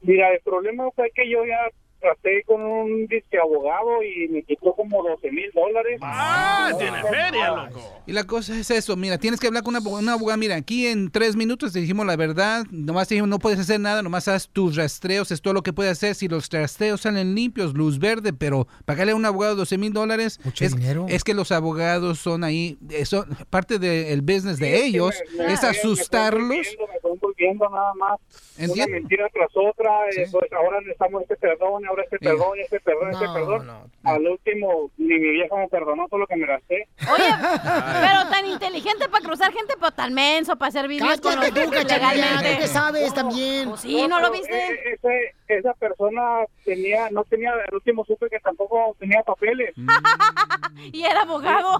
Mira, 0.01 0.31
el 0.33 0.39
problema 0.41 0.83
fue 0.95 1.11
que 1.15 1.29
yo 1.29 1.39
ya 1.45 1.57
traté 2.05 2.43
con 2.45 2.61
un 2.61 3.07
disque 3.07 3.37
abogado 3.39 4.03
y 4.03 4.27
me 4.29 4.43
quitó 4.43 4.73
como 4.73 5.01
12 5.03 5.31
mil 5.31 5.49
dólares. 5.53 5.99
Ah, 6.03 6.71
tiene 6.77 7.01
feria, 7.03 7.51
loco. 7.51 7.81
Y 8.05 8.11
la 8.13 8.23
cosa 8.25 8.55
es 8.55 8.69
eso, 8.69 8.95
mira, 8.95 9.17
tienes 9.17 9.39
que 9.39 9.47
hablar 9.47 9.63
con 9.63 9.75
una, 9.75 9.89
una 9.89 10.13
abogada. 10.13 10.37
Mira, 10.37 10.55
aquí 10.55 10.85
en 10.87 11.09
tres 11.09 11.35
minutos 11.35 11.73
te 11.73 11.79
dijimos 11.79 12.05
la 12.05 12.15
verdad, 12.15 12.65
nomás 12.69 13.07
te 13.07 13.15
dijimos 13.15 13.29
no 13.29 13.39
puedes 13.39 13.59
hacer 13.59 13.79
nada, 13.79 14.03
nomás 14.03 14.27
haz 14.27 14.47
tus 14.49 14.75
rastreos, 14.75 15.31
es 15.31 15.41
todo 15.41 15.53
lo 15.55 15.63
que 15.63 15.73
puedes 15.73 15.93
hacer. 15.93 16.13
Si 16.13 16.27
los 16.27 16.49
rastreos 16.51 17.01
salen 17.01 17.33
limpios, 17.33 17.73
luz 17.73 17.97
verde, 17.97 18.31
pero 18.33 18.67
pagarle 18.85 19.13
a 19.13 19.15
un 19.15 19.25
abogado 19.25 19.55
12 19.55 19.77
mil 19.79 19.91
dólares, 19.93 20.39
es, 20.59 20.75
es 21.07 21.23
que 21.23 21.33
los 21.33 21.51
abogados 21.51 22.19
son 22.19 22.43
ahí, 22.43 22.77
eh, 22.91 23.05
son 23.05 23.25
parte 23.49 23.79
del 23.79 24.21
business 24.21 24.59
de 24.59 24.85
ellos, 24.85 25.15
Me- 25.37 25.45
me- 25.47 25.53
es 25.53 25.63
me- 25.63 25.69
asustarlos. 25.69 26.47
Me 26.49 26.63
fue 26.63 26.87
me 26.93 26.99
fue 26.99 27.11
envolviendo 27.11 27.67
nada 27.69 27.93
más. 27.95 28.19
Entiendo. 28.57 28.73
Una 28.75 28.87
mentira 28.87 29.29
tras 29.33 29.49
otra. 29.55 29.91
eh, 30.15 30.27
pues 30.31 30.51
ahora 30.53 30.79
necesitamos 30.81 31.23
este 31.23 31.35
perdón, 31.37 31.83
ahora 31.95 32.03
este 32.03 32.19
perdón, 32.19 32.59
este 32.59 32.79
perdón, 32.79 33.11
este 33.11 33.25
perdón. 33.25 33.91
Al 34.03 34.27
último, 34.27 34.91
ni 34.97 35.15
mi 35.15 35.31
vieja 35.31 35.55
me 35.55 35.67
perdonó 35.67 36.07
todo 36.07 36.19
lo 36.19 36.27
que 36.27 36.35
me 36.35 36.45
gasté. 36.45 36.87
Oye, 37.11 37.29
pero 38.01 38.29
tan 38.29 38.45
inteligente 38.45 39.07
para 39.09 39.25
cruzar 39.25 39.51
gente, 39.53 39.73
pero 39.79 39.91
tan 39.91 40.13
menso 40.13 40.55
para 40.57 40.69
hacer 40.69 40.87
videos 40.87 41.19
con 41.21 41.35
los 41.35 41.45
Cállate 41.45 41.65
tú, 41.65 41.71
cachanilla, 41.71 42.37
tú 42.55 42.59
que 42.61 42.67
sabes 42.67 43.13
también. 43.13 43.69
Pues 43.69 43.81
sí, 43.81 44.07
¿no 44.07 44.19
lo 44.19 44.31
viste? 44.31 44.55
eh, 44.67 44.93
ese- 44.93 45.35
esa 45.47 45.73
persona 45.73 46.39
tenía, 46.63 47.09
no 47.11 47.23
tenía, 47.23 47.51
el 47.67 47.75
último 47.75 48.03
supe 48.05 48.27
que 48.29 48.39
tampoco 48.39 48.95
tenía 48.99 49.21
papeles. 49.23 49.73
y 50.91 51.03
era 51.03 51.21
abogado. 51.21 51.79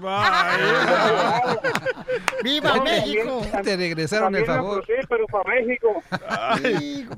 ¡Viva 2.42 2.76
No, 2.76 2.84
México! 2.84 3.40
también- 3.50 3.64
Te 3.64 3.76
regresaron 3.76 4.34
el 4.36 4.44
favor. 4.46 4.84
crucé, 4.84 5.00
pero 5.08 5.26
para 5.26 5.54
México. 5.54 6.02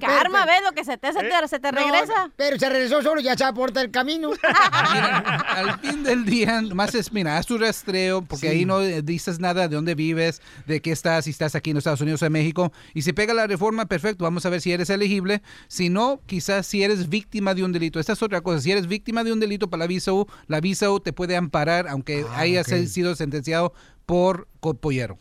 Karma, 0.01 0.47
¿ves 0.47 0.63
lo 0.65 0.73
que 0.73 0.85
se 0.85 0.97
te, 0.97 1.13
se 1.13 1.21
te, 1.21 1.49
se 1.49 1.59
te 1.59 1.73
No, 1.73 1.79
regresa? 1.83 2.31
pero 2.37 2.59
se 2.59 2.69
regresó 2.69 3.03
solo, 3.03 3.21
ya 3.21 3.37
se 3.37 3.45
aporta 3.45 3.81
el 3.81 3.91
camino. 3.91 4.31
Al 4.43 5.79
fin 5.81 6.03
del 6.03 6.25
día, 6.25 6.63
más 6.75 6.95
es, 6.95 7.13
mira, 7.13 7.37
haz 7.37 7.47
tu 7.47 7.59
rastreo, 7.59 8.23
porque 8.23 8.49
ahí 8.49 8.65
no 8.65 8.81
eh, 8.81 9.03
dices 9.03 9.39
nada 9.41 9.69
de 9.69 9.75
dónde 9.77 9.95
vives, 9.95 10.41
de 10.67 10.81
qué 10.81 10.93
estás, 10.93 11.25
si 11.25 11.31
estás 11.31 11.55
aquí 11.55 11.71
en 11.71 11.75
los 11.75 11.83
Estados 11.83 12.01
Unidos 12.01 12.23
o 12.23 12.27
en 12.27 12.33
México. 12.33 12.73
Y 12.95 13.03
si 13.03 13.13
pega 13.13 13.35
la 13.35 13.47
reforma, 13.47 13.87
perfecto, 13.87 14.25
vamos 14.25 14.47
a 14.47 14.51
ver 14.51 14.61
si 14.61 14.73
eres 14.73 14.91
elegible. 14.91 15.43
Si 15.67 15.89
no, 15.91 16.21
quizás 16.27 16.38
si 16.41 16.83
eres 16.83 17.09
víctima 17.09 17.55
de 17.55 17.65
un 17.65 17.73
delito. 17.73 18.01
Esta 18.01 18.13
es 18.13 18.23
otra 18.23 18.41
cosa. 18.41 18.61
Si 18.61 18.71
eres 18.73 18.87
víctima 18.87 19.25
de 19.25 19.33
un 19.33 19.41
delito 19.41 19.69
para 19.69 19.81
la 19.81 19.87
visa 19.87 20.13
U, 20.13 20.27
la 20.47 20.61
visa 20.61 20.91
U 20.91 21.01
te 21.01 21.13
puede 21.13 21.37
amparar, 21.37 21.89
aunque 21.89 22.25
hayas 22.35 22.69
ok. 22.69 22.87
sido 22.87 23.15
sentenciado 23.15 23.73
por 24.07 24.49
copollero. 24.61 25.19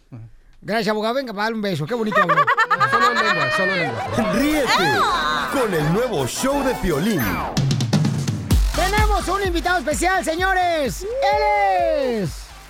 Gracias, 0.62 0.90
abogado. 0.90 1.16
Venga, 1.16 1.34
para 1.34 1.44
darle 1.44 1.56
un 1.56 1.62
beso. 1.62 1.86
Qué 1.86 1.94
bonito 1.94 2.22
habló. 2.22 2.36
Solo 2.92 3.14
lengua, 3.14 3.52
solo 3.56 3.76
lengua. 3.76 4.34
Ríete 4.34 4.68
con 5.52 5.74
el 5.74 5.94
nuevo 5.94 6.26
show 6.28 6.64
de 6.64 6.74
Piolín. 6.76 7.22
Tenemos 8.76 9.28
un 9.28 9.44
invitado 9.44 9.80
especial, 9.80 10.24
señores. 10.24 11.04
Él 11.04 12.24
es... 12.24 12.30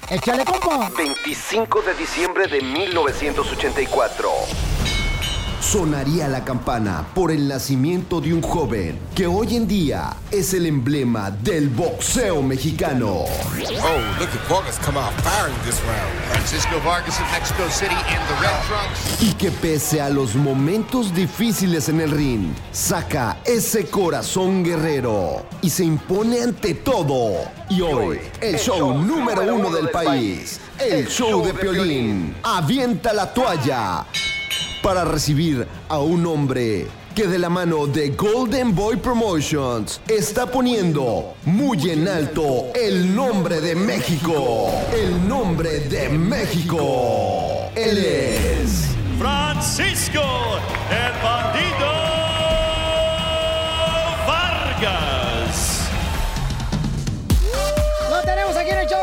Échale, 0.09 0.45
compa. 0.45 0.89
25 0.97 1.81
de 1.81 1.93
diciembre 1.95 2.47
de 2.47 2.61
1984. 2.61 4.29
Sonaría 5.71 6.29
la 6.29 6.45
campana 6.45 7.05
por 7.13 7.29
el 7.29 7.45
nacimiento 7.45 8.21
de 8.21 8.33
un 8.33 8.41
joven 8.41 8.97
que 9.13 9.27
hoy 9.27 9.57
en 9.57 9.67
día 9.67 10.15
es 10.31 10.53
el 10.53 10.65
emblema 10.65 11.29
del 11.29 11.67
boxeo 11.67 12.41
mexicano. 12.41 13.25
Oh, 13.25 14.15
look 14.17 14.29
at 14.29 14.49
Vargas 14.49 14.79
come 14.79 14.97
out 14.97 15.11
firing 15.23 15.57
this 15.65 15.81
round. 15.81 16.31
Francisco 16.31 16.79
Vargas 16.85 17.19
of 17.19 17.29
Mexico 17.33 17.67
City 17.67 17.95
in 18.07 18.21
the 18.29 18.35
red 18.39 18.63
trunks. 18.65 19.21
Y 19.21 19.33
que 19.33 19.51
pese 19.51 19.99
a 19.99 20.07
los 20.09 20.35
momentos 20.35 21.13
difíciles 21.13 21.89
en 21.89 21.99
el 21.99 22.11
ring, 22.11 22.53
saca 22.71 23.39
ese 23.43 23.87
corazón 23.87 24.63
guerrero 24.63 25.45
y 25.61 25.69
se 25.69 25.83
impone 25.83 26.43
ante 26.43 26.75
todo. 26.75 27.41
Y 27.69 27.81
hoy, 27.81 28.21
el 28.39 28.57
show 28.57 28.97
número 28.97 29.53
uno 29.53 29.69
del 29.69 29.89
país, 29.89 30.61
el 30.79 31.09
show 31.09 31.45
de 31.45 31.53
Piolín, 31.53 32.37
avienta 32.41 33.11
la 33.11 33.33
toalla 33.33 34.05
para 34.81 35.05
recibir 35.05 35.67
a 35.89 35.99
un 35.99 36.25
hombre 36.25 36.87
que 37.15 37.27
de 37.27 37.39
la 37.39 37.49
mano 37.49 37.87
de 37.87 38.09
Golden 38.09 38.75
Boy 38.75 38.97
Promotions 38.97 40.01
está 40.07 40.45
poniendo 40.45 41.33
muy 41.45 41.89
en 41.89 42.07
alto 42.07 42.71
el 42.75 43.15
nombre 43.15 43.59
de 43.59 43.75
México. 43.75 44.69
El 44.93 45.27
nombre 45.27 45.79
de 45.79 46.09
México. 46.09 47.71
Él 47.75 47.97
es... 47.97 48.87
Francisco, 49.17 50.21
el 50.91 51.23
bandido 51.23 51.87
Vargas. 54.27 55.89
Lo 58.11 58.21
tenemos 58.21 58.55
aquí 58.55 58.69
en 58.69 58.77
el 58.77 58.87
show. 58.87 58.99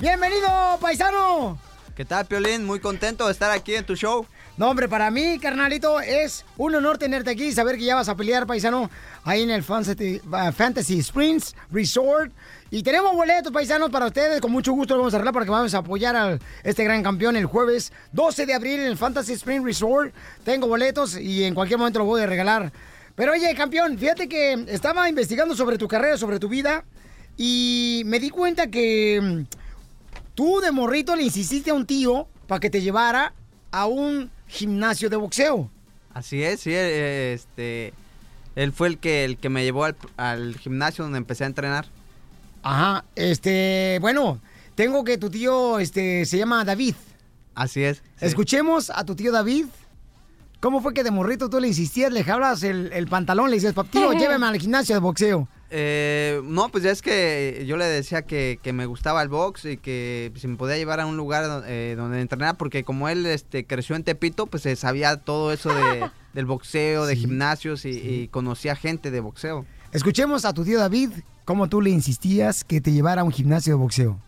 Bienvenido, 0.00 0.78
paisano. 0.80 1.56
¿Qué 1.94 2.04
tal, 2.04 2.26
Piolín? 2.26 2.66
Muy 2.66 2.80
contento 2.80 3.26
de 3.26 3.32
estar 3.32 3.50
aquí 3.52 3.76
en 3.76 3.86
tu 3.86 3.94
show. 3.94 4.26
No, 4.58 4.70
hombre, 4.70 4.88
para 4.88 5.10
mí, 5.10 5.38
carnalito, 5.38 6.00
es 6.00 6.46
un 6.56 6.74
honor 6.74 6.96
tenerte 6.96 7.28
aquí 7.28 7.44
y 7.44 7.52
saber 7.52 7.76
que 7.76 7.84
ya 7.84 7.94
vas 7.94 8.08
a 8.08 8.16
pelear, 8.16 8.46
paisano, 8.46 8.88
ahí 9.22 9.42
en 9.42 9.50
el 9.50 9.62
Fantasy, 9.62 10.22
Fantasy 10.54 11.00
Springs 11.00 11.54
Resort. 11.70 12.32
Y 12.70 12.82
tenemos 12.82 13.14
boletos, 13.14 13.52
paisanos, 13.52 13.90
para 13.90 14.06
ustedes. 14.06 14.40
Con 14.40 14.52
mucho 14.52 14.72
gusto 14.72 14.94
lo 14.94 15.00
vamos 15.00 15.12
a 15.12 15.18
arreglar 15.18 15.34
para 15.34 15.44
que 15.44 15.50
vamos 15.50 15.74
a 15.74 15.78
apoyar 15.78 16.16
a 16.16 16.38
este 16.64 16.84
gran 16.84 17.02
campeón 17.02 17.36
el 17.36 17.44
jueves 17.44 17.92
12 18.12 18.46
de 18.46 18.54
abril 18.54 18.80
en 18.80 18.86
el 18.86 18.96
Fantasy 18.96 19.34
Springs 19.34 19.62
Resort. 19.62 20.14
Tengo 20.42 20.66
boletos 20.66 21.18
y 21.18 21.44
en 21.44 21.54
cualquier 21.54 21.78
momento 21.78 21.98
lo 21.98 22.06
voy 22.06 22.22
a 22.22 22.26
regalar. 22.26 22.72
Pero 23.14 23.32
oye, 23.32 23.54
campeón, 23.54 23.98
fíjate 23.98 24.26
que 24.26 24.64
estaba 24.68 25.06
investigando 25.06 25.54
sobre 25.54 25.76
tu 25.76 25.86
carrera, 25.86 26.16
sobre 26.16 26.38
tu 26.38 26.48
vida, 26.48 26.82
y 27.36 28.02
me 28.06 28.18
di 28.18 28.30
cuenta 28.30 28.68
que 28.68 29.20
mm, 29.22 30.34
tú 30.34 30.60
de 30.60 30.72
morrito 30.72 31.14
le 31.14 31.24
insististe 31.24 31.70
a 31.70 31.74
un 31.74 31.84
tío 31.84 32.26
para 32.46 32.58
que 32.58 32.70
te 32.70 32.80
llevara 32.80 33.34
a 33.70 33.86
un 33.86 34.30
gimnasio 34.48 35.10
de 35.10 35.16
boxeo. 35.16 35.70
Así 36.12 36.42
es, 36.42 36.60
sí, 36.60 36.70
eh, 36.72 37.34
este, 37.34 37.92
él 38.54 38.72
fue 38.72 38.88
el 38.88 38.98
que, 38.98 39.24
el 39.24 39.36
que 39.36 39.48
me 39.48 39.64
llevó 39.64 39.84
al, 39.84 39.96
al 40.16 40.56
gimnasio 40.56 41.04
donde 41.04 41.18
empecé 41.18 41.44
a 41.44 41.48
entrenar. 41.48 41.86
Ajá, 42.62 43.04
este, 43.14 43.98
bueno, 44.00 44.40
tengo 44.74 45.04
que 45.04 45.18
tu 45.18 45.30
tío, 45.30 45.78
este, 45.78 46.24
se 46.24 46.38
llama 46.38 46.64
David. 46.64 46.94
Así 47.54 47.82
es. 47.82 47.98
sí. 47.98 48.26
Escuchemos 48.26 48.90
a 48.90 49.04
tu 49.04 49.14
tío 49.14 49.32
David. 49.32 49.66
¿Cómo 50.60 50.80
fue 50.80 50.94
que 50.94 51.04
de 51.04 51.10
morrito 51.10 51.48
tú 51.48 51.60
le 51.60 51.68
insistías, 51.68 52.12
le 52.12 52.24
jablas 52.24 52.62
el, 52.62 52.92
el 52.92 53.06
pantalón, 53.08 53.50
le 53.50 53.56
dices, 53.56 53.74
tío, 53.90 54.12
lléveme 54.18 54.46
al 54.46 54.58
gimnasio 54.58 54.94
de 54.94 55.00
boxeo? 55.00 55.48
Eh, 55.70 56.40
no, 56.44 56.68
pues 56.68 56.84
ya 56.84 56.90
es 56.90 57.02
que 57.02 57.64
yo 57.66 57.76
le 57.76 57.84
decía 57.84 58.22
que, 58.22 58.58
que 58.62 58.72
me 58.72 58.86
gustaba 58.86 59.22
el 59.22 59.28
box 59.28 59.64
y 59.64 59.76
que 59.76 60.30
si 60.36 60.46
me 60.46 60.56
podía 60.56 60.76
llevar 60.76 61.00
a 61.00 61.06
un 61.06 61.16
lugar 61.16 61.64
eh, 61.66 61.94
donde 61.96 62.20
entrenar, 62.20 62.56
porque 62.56 62.84
como 62.84 63.08
él 63.08 63.26
este, 63.26 63.64
creció 63.66 63.96
en 63.96 64.04
Tepito, 64.04 64.46
pues 64.46 64.64
eh, 64.66 64.76
sabía 64.76 65.16
todo 65.16 65.52
eso 65.52 65.74
de, 65.74 66.08
del 66.34 66.46
boxeo, 66.46 67.06
de 67.06 67.16
gimnasios 67.16 67.84
y, 67.84 67.90
y 67.90 68.28
conocía 68.28 68.76
gente 68.76 69.10
de 69.10 69.20
boxeo. 69.20 69.66
Escuchemos 69.92 70.44
a 70.44 70.54
tu 70.54 70.64
tío 70.64 70.78
David, 70.78 71.10
cómo 71.44 71.68
tú 71.68 71.80
le 71.80 71.90
insistías 71.90 72.64
que 72.64 72.80
te 72.80 72.92
llevara 72.92 73.22
a 73.22 73.24
un 73.24 73.32
gimnasio 73.32 73.74
de 73.74 73.78
boxeo. 73.78 74.18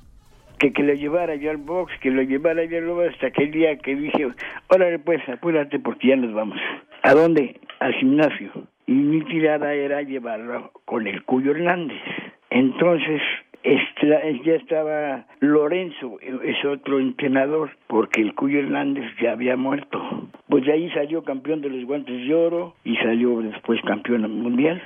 que, 0.59 0.72
que 0.72 0.83
lo 0.83 0.94
llevara 0.94 1.37
yo 1.37 1.51
al 1.51 1.59
box, 1.59 1.92
que 2.01 2.11
lo 2.11 2.22
llevara 2.22 2.64
yo 2.64 2.79
al 2.79 2.87
box 2.87 3.14
hasta 3.14 3.29
aquel 3.29 3.53
día 3.53 3.77
que 3.79 3.94
dije, 3.94 4.29
órale 4.68 4.98
pues, 4.98 5.20
apúrate 5.29 5.79
porque 5.79 6.09
ya 6.09 6.16
nos 6.16 6.35
vamos. 6.35 6.59
¿A 7.03 7.14
dónde? 7.14 7.61
Al 7.79 7.94
gimnasio. 7.94 8.51
Y 8.88 8.92
mi 8.92 9.20
tirada 9.20 9.74
era 9.74 10.01
llevarlo 10.01 10.72
con 10.87 11.07
el 11.07 11.22
Cuyo 11.24 11.51
Hernández. 11.51 12.01
Entonces, 12.48 13.20
ya 13.62 14.55
estaba 14.55 15.27
Lorenzo, 15.40 16.18
es 16.20 16.64
otro 16.64 16.98
entrenador, 16.98 17.70
porque 17.87 18.22
el 18.22 18.35
Cuyo 18.35 18.61
Hernández 18.61 19.05
ya 19.20 19.33
había 19.33 19.59
muerto. 19.59 20.01
Pues 20.48 20.64
de 20.64 20.72
ahí 20.72 20.90
salió 20.92 21.22
campeón 21.22 21.61
de 21.61 21.68
los 21.68 21.85
guantes 21.85 22.27
de 22.27 22.35
oro 22.35 22.77
y 22.83 22.96
salió 22.96 23.42
después 23.42 23.79
campeón 23.83 24.22
mundial. 24.40 24.81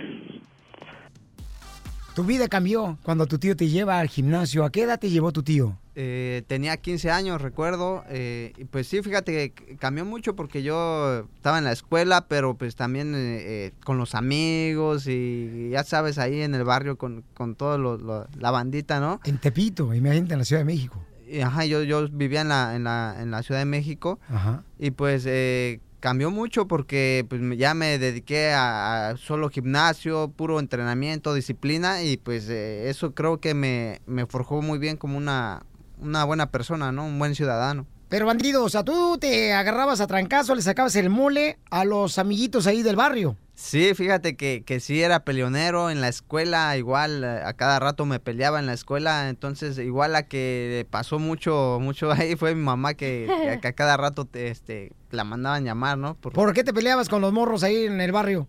Tu 2.14 2.25
vida 2.25 2.46
cambió 2.48 2.98
cuando 3.03 3.27
tu 3.27 3.38
tío 3.38 3.57
te 3.57 3.68
lleva 3.68 3.98
al 3.98 4.09
gimnasio. 4.09 4.64
¿A 4.64 4.70
qué 4.70 4.83
edad 4.83 5.01
te 5.01 5.09
llevó 5.09 5.33
tu 5.33 5.42
tío? 5.42 5.79
Eh, 5.94 6.42
tenía 6.46 6.77
15 6.77 7.11
años, 7.11 7.40
recuerdo. 7.40 8.05
eh, 8.11 8.53
pues 8.70 8.87
sí, 8.87 9.01
fíjate 9.03 9.53
que 9.53 9.77
cambió 9.77 10.05
mucho 10.05 10.37
porque 10.37 10.62
yo 10.62 11.27
estaba 11.37 11.57
en 11.57 11.64
la 11.64 11.72
escuela, 11.72 12.27
pero 12.29 12.55
pues 12.55 12.77
también 12.77 13.14
eh, 13.14 13.18
eh, 13.66 13.72
con 13.85 13.96
los 13.96 14.14
amigos 14.14 15.07
y 15.07 15.70
ya 15.70 15.85
sabes, 15.85 16.18
ahí 16.18 16.42
en 16.42 16.55
el 16.55 16.64
barrio 16.64 16.96
con, 16.98 17.25
con 17.33 17.57
lo- 17.59 18.27
la 18.38 18.51
bandita, 18.51 19.01
¿no? 19.01 19.18
En 19.25 19.38
Tepito, 19.38 19.94
imagínate, 19.94 20.35
en 20.35 20.38
la 20.40 20.44
Ciudad 20.44 20.61
de 20.61 20.66
México. 20.66 21.03
Ajá, 21.42 21.64
yo, 21.64 21.83
yo 21.83 22.07
vivía 22.11 22.42
en 22.42 22.48
la, 22.48 22.77
en, 22.77 22.85
la, 22.85 23.16
en 23.18 23.31
la 23.31 23.42
Ciudad 23.42 23.61
de 23.61 23.64
México 23.64 24.18
Ajá. 24.29 24.64
y 24.79 24.90
pues 24.90 25.25
eh, 25.27 25.81
cambió 26.03 26.31
mucho 26.31 26.67
porque 26.69 27.25
pues 27.29 27.41
ya 27.57 27.73
me 27.73 27.97
dediqué 27.99 28.53
a, 28.53 29.09
a 29.11 29.17
solo 29.17 29.49
gimnasio, 29.49 30.29
puro 30.37 30.61
entrenamiento, 30.61 31.33
disciplina 31.33 32.03
y 32.03 32.19
pues 32.19 32.49
eh, 32.51 32.91
eso 32.91 33.15
creo 33.15 33.41
que 33.41 33.55
me, 33.55 34.03
me 34.07 34.27
forjó 34.27 34.61
muy 34.61 34.79
bien 34.79 34.99
como 34.99 35.17
una, 35.17 35.62
una 35.99 36.25
buena 36.25 36.51
persona, 36.51 36.93
¿no? 36.93 37.07
Un 37.07 37.19
buen 37.19 37.35
ciudadano. 37.35 37.87
Pero 38.09 38.27
bandido, 38.27 38.62
o 38.65 38.69
sea, 38.69 38.83
tú 38.85 39.17
te 39.19 39.55
agarrabas 39.55 40.01
a 40.03 40.07
trancazo, 40.07 40.55
le 40.55 40.61
sacabas 40.61 40.97
el 40.97 41.09
mole 41.09 41.59
a 41.71 41.87
los 41.87 42.19
amiguitos 42.19 42.67
ahí 42.67 42.83
del 42.83 42.97
barrio. 42.97 43.37
Sí, 43.55 43.95
fíjate 43.95 44.37
que, 44.37 44.65
que 44.67 44.81
sí 44.81 45.01
era 45.03 45.25
peleonero 45.25 45.88
en 45.88 46.01
la 46.01 46.09
escuela, 46.09 46.77
igual 46.77 47.23
eh, 47.25 47.41
a 47.45 47.53
cada 47.55 47.79
rato 47.79 48.05
me 48.05 48.19
peleaba 48.19 48.59
en 48.59 48.67
la 48.67 48.73
escuela, 48.73 49.29
entonces 49.29 49.79
igual 49.79 50.12
la 50.12 50.25
que 50.27 50.87
pasó 50.91 51.19
mucho, 51.19 51.79
mucho 51.81 52.11
ahí 52.12 52.35
fue 52.37 52.55
mi 52.55 52.62
mamá 52.62 52.95
que, 52.95 53.31
que- 53.47 53.61
que 53.61 53.69
a 53.69 53.73
cada 53.73 53.97
rato 53.97 54.25
te- 54.27 54.49
este, 54.49 54.93
la 55.12 55.25
mandaban 55.25 55.64
llamar, 55.64 55.98
¿no? 55.98 56.14
Por- 56.14 56.33
¿Por 56.33 56.53
qué 56.53 56.64
te 56.64 56.72
peleabas 56.75 57.09
con 57.09 57.20
los 57.20 57.33
morros 57.33 57.62
ahí 57.64 57.85
en 57.85 58.01
el 58.01 58.12
barrio? 58.12 58.48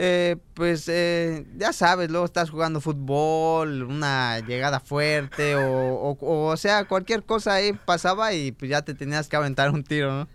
Eh, 0.00 0.36
pues 0.54 0.88
eh, 0.88 1.44
ya 1.56 1.72
sabes, 1.72 2.10
luego 2.10 2.24
estás 2.26 2.50
jugando 2.50 2.80
fútbol, 2.80 3.82
una 3.82 4.38
llegada 4.40 4.78
fuerte 4.80 5.56
o, 5.56 5.62
o, 6.20 6.46
o 6.52 6.56
sea, 6.56 6.84
cualquier 6.84 7.24
cosa 7.24 7.54
ahí 7.54 7.72
pasaba 7.84 8.32
y 8.32 8.52
pues 8.52 8.70
ya 8.70 8.82
te 8.82 8.94
tenías 8.94 9.28
que 9.28 9.36
aventar 9.36 9.70
un 9.70 9.82
tiro, 9.82 10.12
¿no? 10.12 10.28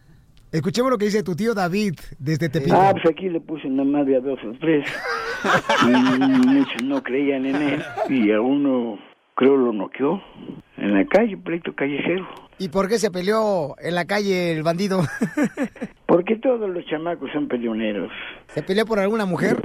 Escuchemos 0.51 0.91
lo 0.91 0.97
que 0.97 1.05
dice 1.05 1.23
tu 1.23 1.35
tío 1.35 1.53
David 1.55 1.95
desde 2.19 2.49
Tepito. 2.49 2.75
Ah, 2.79 2.91
pues 2.91 3.05
aquí 3.09 3.29
le 3.29 3.39
puse 3.41 3.67
una 3.67 3.83
madre 3.83 4.17
a 4.17 4.19
dos 4.19 4.37
o 4.45 4.51
tres. 4.59 4.85
Y 5.85 5.87
muchos 6.47 6.83
no 6.83 7.01
creían 7.03 7.45
en 7.45 7.55
él. 7.55 7.83
Y 8.09 8.31
a 8.31 8.39
uno, 8.39 8.97
creo, 9.35 9.57
lo 9.57 9.73
noqueó. 9.73 10.21
En 10.77 10.93
la 10.93 11.05
calle, 11.07 11.35
pleito 11.37 11.73
callejero. 11.75 12.25
¿Y 12.59 12.69
por 12.69 12.87
qué 12.87 12.97
se 12.99 13.11
peleó 13.11 13.75
en 13.79 13.95
la 13.95 14.05
calle 14.05 14.51
el 14.53 14.63
bandido? 14.63 15.01
Porque 16.05 16.35
todos 16.35 16.69
los 16.69 16.85
chamacos 16.85 17.31
son 17.31 17.47
peleoneros. 17.47 18.11
¿Se 18.47 18.61
peleó 18.61 18.85
por 18.85 18.99
alguna 18.99 19.25
mujer? 19.25 19.57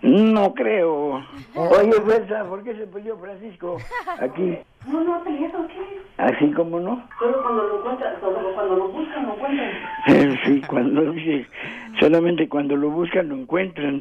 No 0.00 0.52
creo. 0.54 1.24
Oye, 1.54 1.92
Fuerza, 2.04 2.44
¿por 2.44 2.62
qué 2.62 2.74
se 2.74 2.86
peleó 2.86 3.16
Francisco 3.18 3.78
aquí? 4.20 4.58
No, 4.86 5.02
no, 5.02 5.24
peleado, 5.24 5.66
¿qué? 5.68 6.00
Así 6.18 6.50
como 6.52 6.78
no. 6.78 7.06
Solo 7.18 7.42
cuando 7.42 7.62
lo 7.62 7.78
encuentran, 7.78 8.14
cuando, 8.20 8.54
cuando 8.54 8.76
lo 8.76 8.88
buscan, 8.88 9.26
lo 9.26 9.34
encuentran. 9.34 9.70
Eh, 10.08 10.40
Sí, 10.44 10.60
cuando 10.66 11.00
dice, 11.12 11.46
solamente 12.00 12.48
cuando 12.48 12.76
lo 12.76 12.90
buscan 12.90 13.28
lo 13.30 13.34
encuentran. 13.36 14.00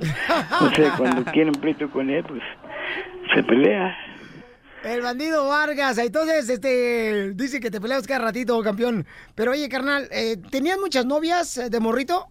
O 0.62 0.69
sea, 0.75 0.93
cuando 0.97 1.23
quieren 1.31 1.53
pleito 1.53 1.89
con 1.89 2.09
él, 2.09 2.23
pues 2.27 2.41
se 3.33 3.43
pelea. 3.43 3.95
El 4.84 5.02
bandido 5.02 5.48
Vargas. 5.48 5.98
Entonces, 5.98 6.50
este, 6.50 7.32
dice 7.34 7.60
que 7.60 7.72
te 7.72 7.80
peleas 7.82 8.06
cada 8.06 8.26
ratito, 8.26 8.62
campeón. 8.62 9.06
Pero 9.36 9.52
oye, 9.52 9.69
carnal, 9.69 10.08
eh, 10.12 10.38
¿tenías 10.52 10.78
muchas 10.78 11.06
novias 11.06 11.60
de 11.69 11.80
morrito? 11.80 12.28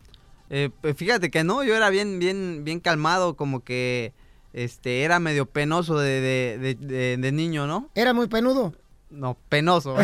Eh, 0.50 0.68
pues 0.82 0.96
fíjate 0.96 1.30
que 1.30 1.44
no, 1.44 1.64
yo 1.64 1.74
era 1.74 1.88
bien, 1.90 2.18
bien, 2.18 2.62
bien 2.64 2.78
calmado, 2.80 3.36
como 3.36 3.64
que 3.64 4.12
este 4.52 5.02
era 5.02 5.18
medio 5.18 5.46
penoso 5.46 5.98
de, 5.98 6.20
de, 6.20 6.58
de, 6.58 6.74
de- 6.74 7.16
de 7.16 7.32
niño, 7.32 7.66
¿no? 7.66 7.88
Era 7.94 8.12
muy 8.12 8.26
penudo. 8.28 8.74
No, 9.08 9.38
penoso. 9.48 9.94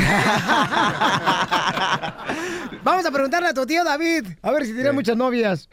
Vamos 2.83 3.05
a 3.05 3.11
preguntarle 3.11 3.49
a 3.49 3.55
tu 3.55 3.67
tío 3.67 3.85
David, 3.85 4.25
a 4.43 4.51
ver 4.53 4.65
si 4.65 4.75
tenía 4.75 4.93
muchas 4.93 5.17
novias. 5.19 5.69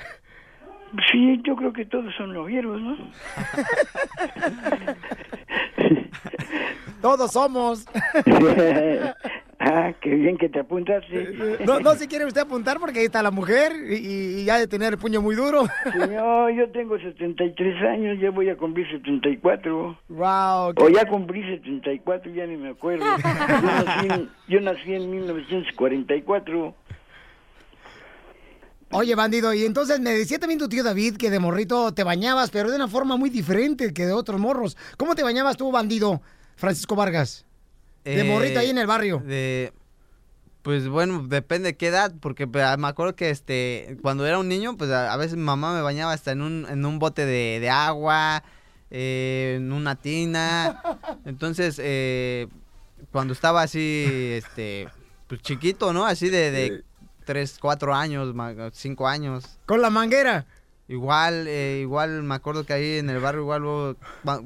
Sí, 1.11 1.41
yo 1.45 1.55
creo 1.55 1.71
que 1.73 1.85
todos 1.85 2.13
son 2.17 2.33
novieros, 2.33 2.79
¿no? 2.81 2.95
Todos 7.01 7.31
somos. 7.31 7.85
ah, 9.59 9.93
qué 10.01 10.09
bien 10.09 10.37
que 10.37 10.49
te 10.49 10.59
apuntaste. 10.59 11.57
No, 11.65 11.79
no 11.79 11.93
se 11.95 12.07
quiere 12.07 12.25
usted 12.25 12.41
apuntar 12.41 12.79
porque 12.79 12.99
ahí 12.99 13.05
está 13.05 13.21
la 13.21 13.31
mujer 13.31 13.73
y, 13.89 14.41
y 14.41 14.45
ya 14.45 14.57
de 14.57 14.67
tener 14.67 14.93
el 14.93 14.99
puño 14.99 15.21
muy 15.21 15.35
duro. 15.35 15.63
No, 16.09 16.49
yo 16.49 16.69
tengo 16.71 16.97
73 16.97 17.83
años, 17.83 18.17
ya 18.19 18.31
voy 18.31 18.49
a 18.49 18.57
cumplir 18.57 18.89
74. 18.89 19.97
Wow. 20.09 20.73
O 20.77 20.89
ya 20.89 21.05
cumplí 21.07 21.43
74, 21.43 22.31
ya 22.33 22.47
ni 22.47 22.57
me 22.57 22.69
acuerdo. 22.69 23.05
Yo 23.05 23.83
nací 23.85 24.07
en, 24.07 24.29
yo 24.47 24.61
nací 24.61 24.93
en 24.93 25.11
1944. 25.11 26.75
Oye, 28.97 29.13
bandido, 29.13 29.53
y 29.53 29.65
entonces 29.65 29.99
me 29.99 30.11
decía 30.11 30.39
también 30.39 30.57
tu 30.57 30.69
tío 30.69 30.81
David 30.81 31.17
que 31.17 31.29
de 31.29 31.39
morrito 31.39 31.93
te 31.93 32.05
bañabas, 32.05 32.49
pero 32.49 32.69
de 32.69 32.77
una 32.77 32.87
forma 32.87 33.17
muy 33.17 33.29
diferente 33.29 33.93
que 33.93 34.05
de 34.05 34.13
otros 34.13 34.39
morros. 34.39 34.77
¿Cómo 34.95 35.15
te 35.15 35.23
bañabas 35.23 35.57
tú, 35.57 35.69
bandido, 35.69 36.21
Francisco 36.55 36.95
Vargas? 36.95 37.43
De 38.05 38.21
Eh, 38.21 38.23
morrito 38.23 38.59
ahí 38.59 38.69
en 38.69 38.77
el 38.77 38.87
barrio. 38.87 39.21
De, 39.25 39.73
pues 40.61 40.87
bueno, 40.87 41.25
depende 41.27 41.69
de 41.69 41.75
qué 41.75 41.87
edad, 41.87 42.13
porque 42.21 42.47
pues, 42.47 42.63
me 42.77 42.87
acuerdo 42.87 43.17
que 43.17 43.29
este 43.31 43.97
cuando 44.01 44.25
era 44.25 44.39
un 44.39 44.47
niño, 44.47 44.77
pues 44.77 44.89
a, 44.91 45.11
a 45.11 45.17
veces 45.17 45.35
mi 45.35 45.43
mamá 45.43 45.73
me 45.73 45.81
bañaba 45.81 46.13
hasta 46.13 46.31
en 46.31 46.41
un, 46.41 46.65
en 46.69 46.85
un 46.85 46.97
bote 46.97 47.25
de, 47.25 47.59
de 47.59 47.69
agua, 47.69 48.43
eh, 48.91 49.55
en 49.57 49.73
una 49.73 49.95
tina. 49.95 50.81
Entonces, 51.25 51.81
eh, 51.83 52.47
cuando 53.11 53.33
estaba 53.33 53.61
así, 53.63 54.05
este, 54.37 54.87
pues 55.27 55.41
chiquito, 55.41 55.91
¿no? 55.91 56.05
Así 56.05 56.29
de, 56.29 56.51
de 56.51 56.83
3, 57.25 57.57
4 57.59 57.93
años, 57.95 58.33
5 58.73 59.07
años. 59.07 59.57
Con 59.65 59.81
la 59.81 59.89
manguera. 59.89 60.45
Igual, 60.87 61.47
eh, 61.47 61.79
igual 61.81 62.21
me 62.21 62.35
acuerdo 62.35 62.63
que 62.63 62.73
ahí 62.73 62.99
en 62.99 63.09
el 63.09 63.19
barrio, 63.19 63.41
igual, 63.41 63.97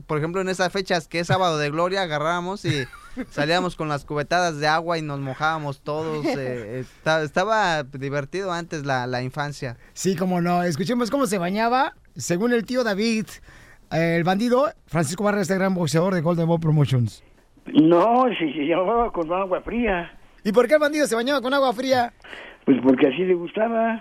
por 0.07 0.17
ejemplo, 0.17 0.39
en 0.39 0.47
esas 0.47 0.71
fechas 0.71 1.09
que 1.09 1.19
es 1.19 1.27
sábado 1.27 1.57
de 1.57 1.69
gloria, 1.69 2.03
agarrábamos 2.03 2.63
y 2.63 2.85
salíamos 3.29 3.75
con 3.75 3.89
las 3.89 4.05
cubetadas 4.05 4.57
de 4.57 4.67
agua 4.67 4.97
y 4.97 5.01
nos 5.01 5.19
mojábamos 5.19 5.81
todos. 5.81 6.25
eh, 6.25 6.79
esta- 6.79 7.23
estaba 7.23 7.83
divertido 7.83 8.53
antes 8.53 8.85
la, 8.85 9.05
la 9.05 9.21
infancia. 9.21 9.75
Sí, 9.91 10.15
como 10.15 10.39
no. 10.39 10.63
Escuchemos 10.63 11.11
cómo 11.11 11.27
se 11.27 11.37
bañaba, 11.37 11.93
según 12.15 12.53
el 12.53 12.63
tío 12.65 12.85
David, 12.85 13.25
eh, 13.91 14.15
el 14.15 14.23
bandido, 14.23 14.71
Francisco 14.87 15.25
Vargas, 15.25 15.41
este 15.41 15.55
gran 15.55 15.73
boxeador 15.73 16.15
de 16.15 16.21
Golden 16.21 16.47
Ball 16.47 16.61
Promotions. 16.61 17.21
No, 17.65 18.23
si 18.39 18.53
se 18.53 18.65
llamaba 18.65 19.11
con 19.11 19.29
agua 19.33 19.59
fría. 19.61 20.17
¿Y 20.45 20.53
por 20.53 20.69
qué 20.69 20.75
el 20.75 20.79
bandido 20.79 21.05
se 21.05 21.15
bañaba 21.15 21.41
con 21.41 21.53
agua 21.53 21.73
fría? 21.73 22.13
Pues 22.69 22.81
porque 22.83 23.07
así 23.07 23.23
le 23.23 23.33
gustaba. 23.33 23.99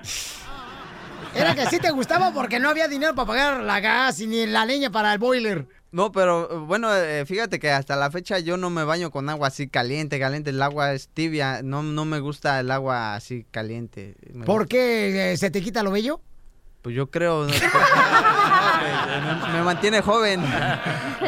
Era 1.35 1.55
que 1.55 1.65
sí 1.71 1.79
te 1.79 1.91
gustaba 1.91 2.35
porque 2.35 2.61
no 2.61 2.69
había 2.69 2.87
dinero 2.87 3.15
para 3.15 3.27
pagar 3.27 3.63
la 3.63 3.81
gas 3.81 4.21
y 4.21 4.27
ni 4.27 4.45
la 4.47 4.67
leña 4.67 4.91
para 4.91 5.11
el 5.15 5.19
boiler. 5.19 5.65
No, 5.91 6.13
pero 6.13 6.67
bueno, 6.67 6.95
eh, 6.95 7.25
fíjate 7.25 7.59
que 7.59 7.71
hasta 7.71 7.97
la 7.97 8.11
fecha 8.11 8.41
yo 8.41 8.59
no 8.59 8.69
me 8.69 8.85
baño 8.85 9.11
con 9.11 9.31
agua 9.31 9.49
así 9.49 9.69
caliente, 9.69 10.21
caliente. 10.21 10.51
El 10.51 10.61
agua 10.61 10.93
es 10.93 11.09
tibia, 11.09 11.63
no, 11.63 11.83
no 11.83 12.05
me 12.05 12.21
gusta 12.21 12.61
el 12.61 12.71
agua 12.71 13.15
así 13.15 13.47
caliente. 13.51 14.17
Me 14.35 14.45
¿Por 14.45 14.69
qué 14.69 15.33
eh, 15.33 15.37
se 15.39 15.51
te 15.51 15.63
quita 15.63 15.83
lo 15.83 15.91
bello? 15.91 16.21
Pues 16.83 16.95
yo 16.95 17.11
creo. 17.11 17.45
¿no? 17.45 17.53
me, 19.49 19.53
me 19.53 19.63
mantiene 19.63 20.01
joven. 20.01 20.41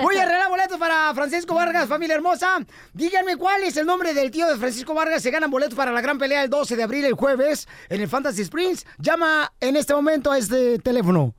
Voy 0.03 0.17
a 0.17 0.23
arreglar 0.23 0.49
boletos 0.49 0.79
para 0.79 1.13
Francisco 1.15 1.55
Vargas, 1.55 1.89
familia 1.89 2.15
hermosa. 2.17 2.59
Díganme 2.93 3.37
cuál 3.37 3.65
es 3.65 3.77
el 3.77 3.85
nombre 3.87 4.15
del 4.15 4.31
tío 4.31 4.47
de 4.47 4.57
Francisco 4.57 4.95
Vargas. 4.95 5.23
Se 5.23 5.31
ganan 5.31 5.51
boletos 5.51 5.75
para 5.75 5.91
la 5.93 6.01
gran 6.01 6.19
pelea 6.19 6.45
el 6.45 6.51
12 6.51 6.77
de 6.77 6.83
abril, 6.83 7.05
el 7.05 7.15
jueves, 7.15 7.67
en 7.89 8.01
el 8.01 8.09
Fantasy 8.09 8.43
Springs. 8.43 8.87
Llama 8.99 9.53
en 9.61 9.77
este 9.77 9.93
momento 9.95 10.31
a 10.31 10.39
este 10.39 10.79
teléfono. 10.79 11.35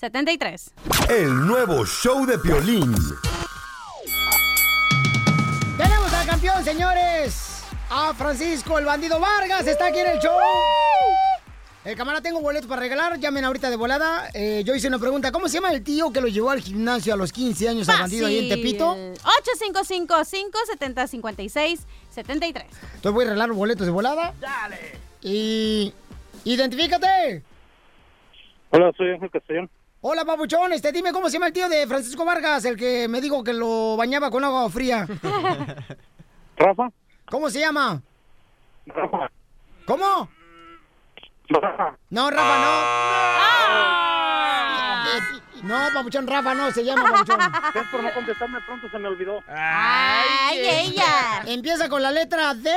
855-570-5673. 0.00 0.72
El 1.08 1.46
nuevo 1.46 1.86
show 1.86 2.26
de 2.26 2.38
Piolín. 2.38 2.94
Tenemos 5.76 6.12
al 6.12 6.26
campeón, 6.26 6.64
señores. 6.64 7.62
A 7.90 8.12
Francisco, 8.14 8.78
el 8.78 8.84
bandido 8.84 9.20
Vargas, 9.20 9.66
está 9.66 9.86
aquí 9.86 10.00
en 10.00 10.08
el 10.08 10.18
show. 10.18 10.36
El 11.84 11.96
cámara, 11.96 12.20
tengo 12.22 12.40
boletos 12.40 12.66
para 12.66 12.80
regalar. 12.80 13.18
Llamen 13.18 13.44
ahorita 13.44 13.68
de 13.68 13.76
volada. 13.76 14.30
Eh, 14.32 14.62
yo 14.64 14.74
hice 14.74 14.88
una 14.88 14.98
pregunta. 14.98 15.30
¿Cómo 15.30 15.48
se 15.48 15.58
llama 15.58 15.70
el 15.70 15.84
tío 15.84 16.10
que 16.10 16.22
lo 16.22 16.28
llevó 16.28 16.48
al 16.48 16.60
gimnasio 16.60 17.12
a 17.12 17.16
los 17.16 17.30
15 17.30 17.68
años 17.68 17.86
al 17.90 18.00
bandido 18.00 18.26
ahí 18.26 18.38
en 18.38 18.48
Tepito? 18.48 18.96
855-570-5673. 18.96 21.76
Entonces 22.30 23.12
voy 23.12 23.24
a 23.24 23.28
regalar 23.28 23.50
los 23.50 23.58
boletos 23.58 23.84
de 23.84 23.92
volada. 23.92 24.32
Dale. 24.40 24.78
Y... 25.20 25.92
Identifícate. 26.44 27.42
Hola, 28.70 28.90
soy 28.96 29.10
Ángel 29.10 29.30
Castellón. 29.30 29.68
Hola, 30.00 30.24
papuchón. 30.24 30.72
Este, 30.72 30.90
dime 30.90 31.12
cómo 31.12 31.28
se 31.28 31.34
llama 31.34 31.48
el 31.48 31.52
tío 31.52 31.68
de 31.68 31.86
Francisco 31.86 32.24
Vargas, 32.24 32.64
el 32.64 32.78
que 32.78 33.08
me 33.08 33.20
dijo 33.20 33.44
que 33.44 33.52
lo 33.52 33.98
bañaba 33.98 34.30
con 34.30 34.42
agua 34.42 34.70
fría. 34.70 35.06
¿Rafa? 36.56 36.90
¿Cómo 37.30 37.50
se 37.50 37.60
llama? 37.60 38.00
Rafa. 38.86 39.30
¿Cómo? 39.86 40.30
No, 41.48 42.30
Rafa, 42.30 42.58
no. 42.58 42.74
Eh, 45.06 45.40
No, 45.62 45.76
papuchón, 45.94 46.26
Rafa 46.26 46.54
no 46.54 46.70
se 46.72 46.84
llama, 46.84 47.10
papuchón. 47.10 47.40
Es 47.74 47.82
por 47.90 48.02
no 48.02 48.12
contestarme 48.14 48.60
pronto, 48.62 48.88
se 48.90 48.98
me 48.98 49.08
olvidó. 49.08 49.40
¡Ay, 49.48 50.58
ella! 50.60 51.42
Empieza 51.46 51.88
con 51.88 52.02
la 52.02 52.10
letra 52.10 52.54
D, 52.54 52.70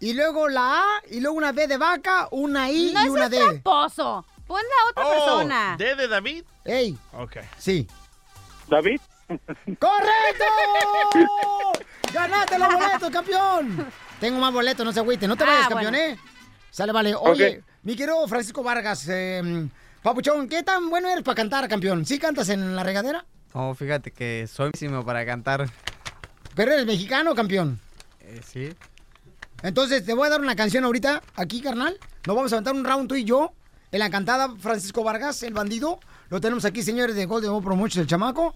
y 0.00 0.12
luego 0.14 0.48
la 0.48 0.80
A, 0.80 0.84
y 1.10 1.20
luego 1.20 1.36
una 1.36 1.52
B 1.52 1.66
de 1.66 1.76
vaca, 1.76 2.28
una 2.30 2.70
I 2.70 2.92
No 2.92 3.04
y 3.04 3.08
una 3.08 3.28
D. 3.28 3.38
tramposo. 3.38 4.24
Pon 4.46 4.60
la 4.62 4.90
otra 4.90 5.10
persona. 5.14 5.74
¿D 5.78 5.94
de 5.94 6.08
David? 6.08 6.44
¡Ey! 6.64 6.96
Ok. 7.12 7.36
Sí. 7.58 7.86
¿David? 8.68 9.00
¡Correcto! 9.78 10.44
¡Ganaste 12.14 12.58
los 12.58 12.72
boletos, 12.72 13.10
campeón! 13.10 13.92
Tengo 14.20 14.38
más 14.40 14.52
boletos, 14.52 14.84
no 14.86 14.92
se 14.92 15.00
agüite. 15.00 15.28
No 15.28 15.36
te 15.36 15.44
Ah, 15.44 15.48
vayas, 15.48 15.68
campeón, 15.68 15.92
bueno. 15.92 16.06
¿eh? 16.14 16.18
Sale, 16.70 16.92
vale. 16.92 17.14
Oye. 17.14 17.62
Mi 17.88 17.96
querido 17.96 18.28
Francisco 18.28 18.62
Vargas, 18.62 19.08
eh, 19.08 19.66
Papuchón, 20.02 20.46
¿qué 20.46 20.62
tan 20.62 20.90
bueno 20.90 21.08
eres 21.08 21.24
para 21.24 21.36
cantar, 21.36 21.66
campeón? 21.68 22.04
¿Sí 22.04 22.18
cantas 22.18 22.50
en 22.50 22.76
la 22.76 22.84
regadera? 22.84 23.24
Oh, 23.54 23.72
fíjate 23.72 24.10
que 24.10 24.46
soy 24.46 24.72
para 25.06 25.24
cantar. 25.24 25.70
Pero 26.54 26.72
eres 26.72 26.84
mexicano, 26.84 27.34
campeón. 27.34 27.80
Eh, 28.20 28.42
sí. 28.46 28.74
Entonces, 29.62 30.04
te 30.04 30.12
voy 30.12 30.26
a 30.26 30.30
dar 30.32 30.42
una 30.42 30.54
canción 30.54 30.84
ahorita, 30.84 31.22
aquí, 31.34 31.62
carnal. 31.62 31.98
Nos 32.26 32.36
vamos 32.36 32.52
a 32.52 32.56
aventar 32.56 32.74
un 32.74 32.84
round 32.84 33.08
tú 33.08 33.14
y 33.14 33.24
yo. 33.24 33.54
en 33.90 34.00
la 34.00 34.10
cantada 34.10 34.54
Francisco 34.58 35.02
Vargas, 35.02 35.42
el 35.42 35.54
bandido. 35.54 35.98
Lo 36.28 36.42
tenemos 36.42 36.66
aquí, 36.66 36.82
señores 36.82 37.16
de 37.16 37.24
Golden 37.24 37.52
Pro 37.52 37.62
Promotions, 37.62 38.02
el 38.02 38.06
chamaco. 38.06 38.54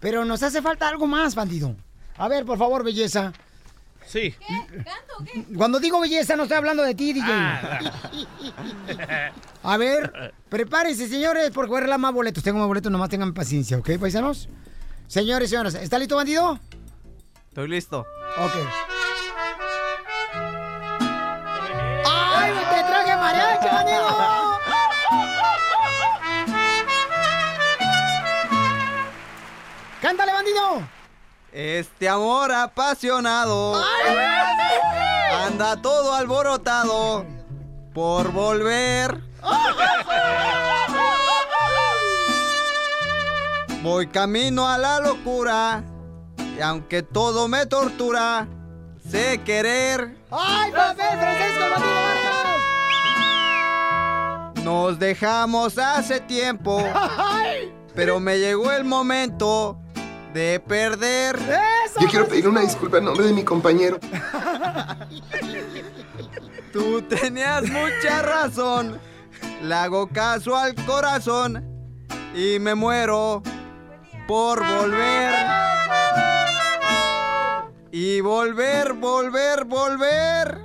Pero 0.00 0.24
nos 0.24 0.42
hace 0.42 0.62
falta 0.62 0.88
algo 0.88 1.06
más, 1.06 1.34
bandido. 1.34 1.76
A 2.16 2.26
ver, 2.26 2.46
por 2.46 2.56
favor, 2.56 2.82
belleza. 2.82 3.34
Sí. 4.06 4.34
Cuando 5.56 5.78
digo 5.80 6.00
belleza, 6.00 6.36
no 6.36 6.42
estoy 6.44 6.58
hablando 6.58 6.82
de 6.82 6.94
ti, 6.94 7.12
DJ. 7.12 7.24
Ah, 7.32 7.80
A 9.62 9.76
ver, 9.76 10.34
prepárense, 10.48 11.08
señores, 11.08 11.50
porque 11.54 11.68
voy 11.70 11.76
a 11.76 11.78
arreglar 11.80 11.98
más 12.00 12.12
boletos. 12.12 12.42
Tengo 12.42 12.58
más 12.58 12.68
boletos, 12.68 12.90
nomás 12.92 13.08
tengan 13.08 13.32
paciencia, 13.32 13.78
¿ok, 13.78 13.90
paisanos? 14.00 14.48
Señores, 15.06 15.50
señoras, 15.50 15.74
¿está 15.74 15.98
listo, 15.98 16.16
bandido? 16.16 16.58
Estoy 17.48 17.68
listo. 17.68 18.00
Ok. 18.38 18.52
¡Ay, 22.04 22.52
te 22.52 22.82
traje 22.84 23.16
mariachi, 23.16 23.66
bandido! 23.66 24.41
Este 31.52 32.08
amor 32.08 32.50
apasionado 32.50 33.74
anda 35.46 35.76
todo 35.82 36.14
alborotado 36.14 37.26
por 37.92 38.32
volver. 38.32 39.20
Voy 43.82 44.06
camino 44.06 44.66
a 44.66 44.78
la 44.78 45.00
locura 45.00 45.84
y 46.56 46.62
aunque 46.62 47.02
todo 47.02 47.48
me 47.48 47.66
tortura, 47.66 48.48
sé 49.06 49.42
querer. 49.44 50.16
¡Ay, 50.30 50.72
papel, 50.72 51.18
Francisco, 51.18 51.64
Vargas! 51.68 52.46
Nos 54.64 54.98
dejamos 54.98 55.76
hace 55.76 56.20
tiempo, 56.20 56.82
pero 57.94 58.20
me 58.20 58.38
llegó 58.38 58.72
el 58.72 58.84
momento 58.84 59.81
de 60.32 60.60
perder. 60.60 61.38
Yo 62.00 62.08
quiero 62.08 62.26
pedir 62.26 62.48
una 62.48 62.60
disculpa 62.60 62.98
en 62.98 63.04
nombre 63.04 63.26
de 63.26 63.32
mi 63.32 63.44
compañero. 63.44 63.98
Tú 66.72 67.02
tenías 67.02 67.64
mucha 67.64 68.22
razón. 68.22 68.98
Le 69.62 69.74
hago 69.74 70.08
caso 70.08 70.56
al 70.56 70.74
corazón 70.86 71.62
y 72.34 72.58
me 72.58 72.74
muero 72.74 73.42
por 74.26 74.64
volver. 74.64 75.34
Y 77.90 78.22
volver, 78.22 78.94
volver, 78.94 79.64
volver 79.64 80.58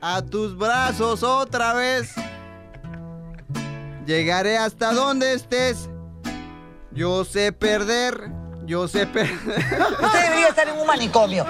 a 0.00 0.22
tus 0.22 0.56
brazos 0.56 1.22
otra 1.22 1.74
vez. 1.74 2.14
Llegaré 4.06 4.56
hasta 4.56 4.92
donde 4.92 5.34
estés. 5.34 5.90
Yo 6.92 7.26
sé 7.26 7.52
perder, 7.52 8.30
yo 8.66 8.88
sé 8.88 9.06
perder. 9.06 9.36
Usted 10.02 10.22
debería 10.22 10.48
estar 10.48 10.68
en 10.68 10.78
un 10.78 10.86
manicomio. 10.86 11.46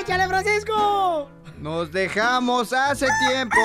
¡Échale, 0.00 0.28
Francisco! 0.28 1.28
Nos 1.58 1.90
dejamos 1.90 2.72
hace 2.72 3.06
tiempo. 3.28 3.56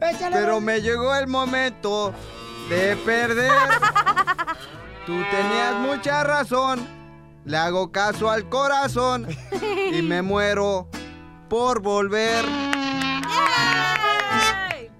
¡Échale, 0.00 0.36
Pero 0.36 0.60
me 0.60 0.80
llegó 0.80 1.14
el 1.14 1.28
momento 1.28 2.12
de 2.68 2.96
perder. 2.96 3.52
Tú 5.06 5.22
tenías 5.30 5.74
mucha 5.80 6.24
razón. 6.24 6.88
Le 7.44 7.56
hago 7.56 7.90
caso 7.90 8.30
al 8.30 8.48
corazón 8.48 9.26
y 9.92 10.00
me 10.02 10.22
muero 10.22 10.88
por 11.48 11.80
volver. 11.80 12.44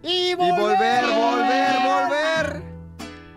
Y 0.03 0.35
volver, 0.35 1.05
volver, 1.07 1.77
volver 1.85 2.63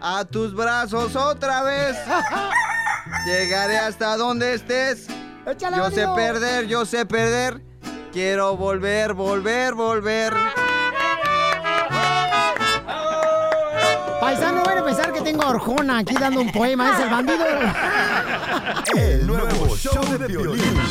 a 0.01 0.25
tus 0.25 0.53
brazos 0.53 1.15
otra 1.15 1.63
vez. 1.63 1.95
Llegaré 3.25 3.77
hasta 3.77 4.17
donde 4.17 4.55
estés. 4.55 5.07
Échale, 5.45 5.77
Yo 5.77 5.91
sé 5.91 6.07
perder, 6.15 6.67
yo 6.67 6.85
sé 6.85 7.05
perder. 7.05 7.61
Quiero 8.11 8.57
volver, 8.57 9.13
volver, 9.13 9.73
volver. 9.75 10.33
Paisano, 14.19 14.63
van 14.63 14.77
a 14.79 14.83
pensar 14.83 15.13
que 15.13 15.21
tengo 15.21 15.43
a 15.43 15.49
Orjona 15.49 15.99
aquí 15.99 16.15
dando 16.15 16.41
un 16.41 16.51
poema. 16.51 16.93
Es 16.93 16.99
el 16.99 17.09
bandido. 17.09 17.45
El 18.95 19.27
nuevo 19.27 19.75
show 19.75 20.03
de 20.17 20.27
violín. 20.27 20.81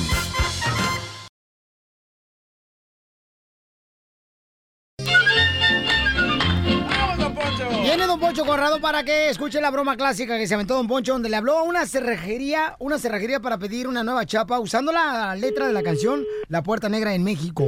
Poncho 8.34 8.50
Corrado 8.50 8.80
para 8.80 9.04
que 9.04 9.28
escuche 9.28 9.60
la 9.60 9.70
broma 9.70 9.96
clásica 9.96 10.36
que 10.36 10.48
se 10.48 10.54
aventó 10.54 10.74
Don 10.74 10.88
Poncho, 10.88 11.12
donde 11.12 11.28
le 11.28 11.36
habló 11.36 11.56
a 11.56 11.62
una 11.62 11.86
cerrajería, 11.86 12.74
una 12.80 12.98
cerrajería 12.98 13.38
para 13.38 13.58
pedir 13.58 13.86
una 13.86 14.02
nueva 14.02 14.26
chapa 14.26 14.58
usando 14.58 14.90
la 14.90 15.36
letra 15.36 15.68
de 15.68 15.72
la 15.72 15.84
canción 15.84 16.24
La 16.48 16.60
Puerta 16.60 16.88
Negra 16.88 17.14
en 17.14 17.22
México. 17.22 17.64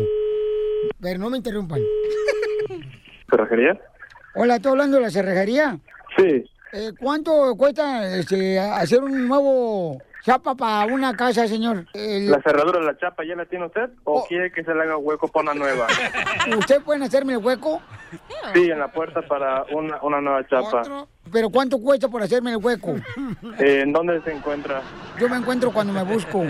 Pero 1.01 1.21
no 1.21 1.31
me 1.31 1.37
interrumpan. 1.37 1.81
¿Cerrajería? 3.31 3.81
Hola, 4.35 4.57
¿estoy 4.57 4.73
hablando 4.73 4.97
de 4.97 5.03
la 5.05 5.11
cerrajería? 5.11 5.79
Sí. 6.17 6.45
Eh, 6.73 6.91
¿Cuánto 6.99 7.55
cuesta 7.57 8.17
este, 8.17 8.59
hacer 8.59 9.05
un 9.05 9.29
nuevo 9.29 10.03
chapa 10.27 10.57
para 10.57 10.93
una 10.93 11.15
casa, 11.17 11.47
señor? 11.47 11.87
El- 11.95 12.29
¿La 12.33 12.43
cerradura 12.43 12.81
de 12.81 12.87
la 12.87 12.99
chapa 12.99 13.23
ya 13.25 13.37
la 13.37 13.47
tiene 13.47 13.67
usted 13.67 13.89
o 14.03 14.27
quiere 14.27 14.51
que 14.51 14.65
se 14.65 14.75
le 14.75 14.83
haga 14.83 14.97
hueco 14.97 15.29
para 15.29 15.53
una 15.53 15.55
nueva? 15.55 15.87
¿Usted 16.59 16.83
puede 16.83 17.05
hacerme 17.05 17.35
el 17.35 17.39
hueco? 17.39 17.81
Sí, 18.53 18.69
en 18.71 18.81
la 18.81 18.89
puerta 18.91 19.23
para 19.23 19.65
una, 19.73 20.03
una 20.03 20.21
nueva 20.21 20.45
chapa. 20.49 20.83
¿Pero 21.33 21.49
cuánto 21.49 21.79
cuesta 21.79 22.09
por 22.09 22.23
hacerme 22.23 22.51
el 22.51 22.57
hueco? 22.57 22.97
Eh, 23.61 23.83
¿En 23.83 23.93
dónde 23.93 24.21
se 24.23 24.33
encuentra? 24.33 24.83
Yo 25.21 25.29
me 25.29 25.37
encuentro 25.37 25.71
cuando 25.73 25.93
me 25.93 26.03
busco. 26.03 26.45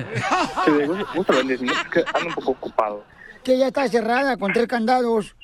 Sí, 0.64 0.70
de 0.72 0.86
gusto, 0.86 1.06
gusto 1.14 1.32
los 1.34 1.46
10 1.46 1.60
minutos, 1.60 1.84
que 1.92 2.00
ando 2.14 2.28
un 2.28 2.34
poco 2.34 2.50
ocupado. 2.52 3.04
Que 3.44 3.58
ya 3.58 3.66
está 3.68 3.86
cerrada 3.88 4.38
con 4.38 4.52
tres 4.54 4.66
candados 4.66 5.36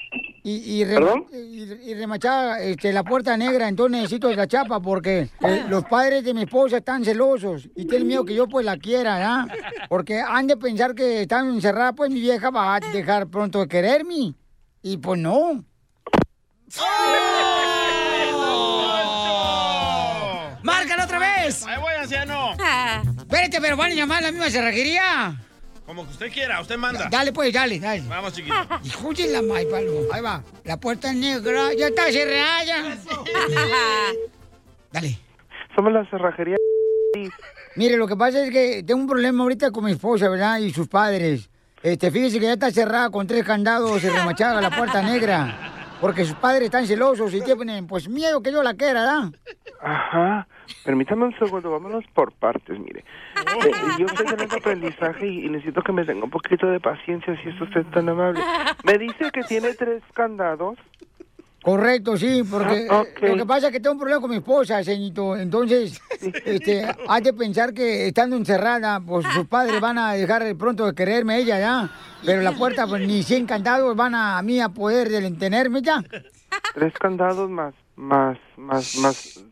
y, 0.44 0.80
y, 0.80 0.84
re- 0.84 1.24
y, 1.32 1.90
y 1.92 2.70
este, 2.72 2.92
la 2.92 3.04
puerta 3.04 3.36
negra. 3.36 3.68
Entonces 3.68 3.96
necesito 4.00 4.32
la 4.34 4.46
chapa 4.46 4.80
porque 4.80 5.28
eh, 5.40 5.64
los 5.68 5.84
padres 5.84 6.24
de 6.24 6.34
mi 6.34 6.42
esposa 6.42 6.78
están 6.78 7.04
celosos 7.04 7.68
y 7.76 7.84
tienen 7.86 8.08
miedo 8.08 8.24
que 8.24 8.34
yo 8.34 8.48
pues 8.48 8.64
la 8.66 8.76
quiera, 8.76 9.18
¿ya? 9.18 9.46
Porque 9.88 10.20
han 10.20 10.46
de 10.46 10.56
pensar 10.56 10.94
que 10.94 11.22
están 11.22 11.48
encerrada, 11.48 11.92
pues 11.92 12.10
mi 12.10 12.20
vieja 12.20 12.50
va 12.50 12.74
a 12.76 12.80
dejar 12.80 13.28
pronto 13.28 13.60
de 13.60 13.68
quererme. 13.68 14.34
Y 14.82 14.96
pues 14.98 15.20
no. 15.20 15.64
¡Márcala 20.62 21.04
otra 21.04 21.18
vez! 21.18 21.64
Ahí 21.66 21.80
voy, 21.80 21.92
anciano. 22.00 22.52
Espérate, 23.18 23.60
pero 23.60 23.76
van 23.76 23.92
a 23.92 23.94
llamar 23.94 24.18
a 24.18 24.26
la 24.26 24.32
misma 24.32 24.50
cerrajería. 24.50 25.36
Como 25.86 26.04
que 26.06 26.12
usted 26.12 26.32
quiera, 26.32 26.60
usted 26.60 26.76
manda. 26.76 27.08
Dale, 27.10 27.32
pues, 27.32 27.52
dale, 27.52 27.78
dale. 27.80 28.02
Vamos, 28.08 28.32
chiquito. 28.32 28.54
Hijo 28.84 29.12
de 29.12 29.26
la 29.28 29.42
may, 29.42 29.66
palo. 29.66 30.06
Ahí 30.12 30.22
va. 30.22 30.42
La 30.64 30.78
puerta 30.78 31.12
negra 31.12 31.72
ya 31.74 31.88
está 31.88 32.10
cerrada. 32.10 32.64
ya. 32.64 32.82
Dale. 34.92 35.18
Somos 35.74 35.92
la 35.92 36.08
cerrajería. 36.10 36.56
Mire, 37.76 37.96
lo 37.96 38.06
que 38.06 38.16
pasa 38.16 38.44
es 38.44 38.50
que 38.50 38.82
tengo 38.82 39.00
un 39.00 39.08
problema 39.08 39.42
ahorita 39.42 39.70
con 39.70 39.84
mi 39.84 39.92
esposa, 39.92 40.28
¿verdad? 40.28 40.58
Y 40.58 40.72
sus 40.72 40.88
padres. 40.88 41.48
Este, 41.82 42.10
fíjese 42.10 42.38
que 42.38 42.46
ya 42.46 42.52
está 42.52 42.70
cerrada 42.70 43.10
con 43.10 43.26
tres 43.26 43.44
candados 43.44 44.04
y 44.04 44.08
remachada 44.08 44.60
la 44.60 44.70
puerta 44.70 45.02
negra. 45.02 45.96
Porque 46.00 46.24
sus 46.24 46.34
padres 46.34 46.64
están 46.64 46.86
celosos 46.86 47.32
y 47.32 47.40
tienen, 47.40 47.86
pues, 47.86 48.08
miedo 48.08 48.42
que 48.42 48.52
yo 48.52 48.62
la 48.62 48.74
quiera, 48.74 49.00
¿verdad? 49.00 49.32
Ajá. 49.82 50.46
Permítame 50.84 51.24
un 51.24 51.38
segundo, 51.38 51.70
vámonos 51.70 52.04
por 52.14 52.32
partes, 52.32 52.78
mire. 52.78 53.04
Eh, 53.52 53.70
yo 53.98 54.06
estoy 54.06 54.26
teniendo 54.26 54.56
aprendizaje 54.56 55.26
y, 55.26 55.44
y 55.44 55.48
necesito 55.50 55.82
que 55.82 55.92
me 55.92 56.04
tenga 56.04 56.24
un 56.24 56.30
poquito 56.30 56.66
de 56.68 56.80
paciencia 56.80 57.36
si 57.42 57.50
es 57.50 57.60
usted 57.60 57.84
tan 57.92 58.08
amable. 58.08 58.40
Me 58.84 58.96
dice 58.96 59.30
que 59.30 59.42
tiene 59.42 59.74
tres 59.74 60.02
candados. 60.14 60.78
Correcto, 61.62 62.16
sí, 62.16 62.42
porque 62.48 62.88
Ah, 62.90 63.04
eh, 63.20 63.28
lo 63.28 63.36
que 63.36 63.46
pasa 63.46 63.66
es 63.66 63.72
que 63.72 63.78
tengo 63.80 63.92
un 63.92 64.00
problema 64.00 64.20
con 64.20 64.30
mi 64.30 64.36
esposa, 64.36 64.82
señorito. 64.82 65.36
Entonces, 65.36 66.00
este, 66.44 66.84
hay 67.08 67.22
que 67.22 67.32
pensar 67.32 67.72
que 67.72 68.08
estando 68.08 68.36
encerrada, 68.36 68.98
pues 69.00 69.26
sus 69.32 69.46
padres 69.46 69.80
van 69.80 69.98
a 69.98 70.14
dejar 70.14 70.42
pronto 70.56 70.86
de 70.86 70.94
quererme 70.94 71.38
ella, 71.38 71.60
¿ya? 71.60 71.90
Pero 72.24 72.42
la 72.42 72.52
puerta, 72.52 72.86
pues 72.86 73.06
ni 73.06 73.22
100 73.22 73.46
candados 73.46 73.94
van 73.94 74.14
a, 74.14 74.38
a 74.38 74.42
mí 74.42 74.60
a 74.60 74.70
poder 74.70 75.08
tenerme 75.38 75.82
ya. 75.82 76.02
Tres 76.74 76.94
candados 76.94 77.48
más, 77.48 77.74
más, 77.96 78.38
más, 78.56 78.96
más. 78.96 79.44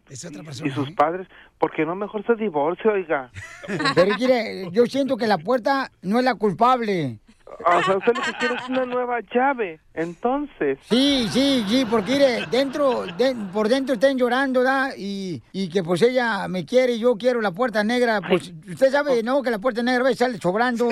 y 0.64 0.70
sus 0.70 0.90
padres, 0.92 1.28
¿por 1.58 1.72
qué 1.72 1.84
no 1.84 1.94
mejor 1.94 2.24
se 2.26 2.34
divorcia, 2.34 2.90
oiga? 2.90 3.30
Pero 3.94 4.16
mire, 4.18 4.70
yo 4.72 4.86
siento 4.86 5.16
que 5.16 5.26
la 5.26 5.38
puerta 5.38 5.90
no 6.02 6.18
es 6.18 6.24
la 6.24 6.34
culpable. 6.34 7.18
O 7.66 7.82
sea, 7.82 7.96
usted 7.96 8.14
lo 8.14 8.22
que 8.22 8.32
quiere 8.38 8.54
es 8.54 8.68
una 8.68 8.86
nueva 8.86 9.20
llave. 9.34 9.80
Entonces. 9.92 10.78
Sí, 10.88 11.26
sí, 11.30 11.64
sí, 11.68 11.84
porque 11.90 12.12
mire, 12.12 12.46
dentro, 12.50 13.04
de- 13.18 13.34
por 13.52 13.68
dentro 13.68 13.94
están 13.94 14.16
llorando, 14.16 14.62
¿da? 14.62 14.90
Y, 14.96 15.42
y 15.52 15.68
que 15.68 15.82
pues 15.82 16.00
ella 16.02 16.46
me 16.48 16.64
quiere 16.64 16.92
y 16.92 17.00
yo 17.00 17.16
quiero 17.16 17.40
la 17.40 17.50
puerta 17.50 17.82
negra. 17.82 18.20
Pues 18.26 18.52
usted 18.68 18.90
sabe, 18.90 19.22
¿no? 19.22 19.42
Que 19.42 19.50
la 19.50 19.58
puerta 19.58 19.82
negra 19.82 20.00
a 20.02 20.04
veces 20.04 20.18
sale 20.18 20.38
sobrando. 20.38 20.88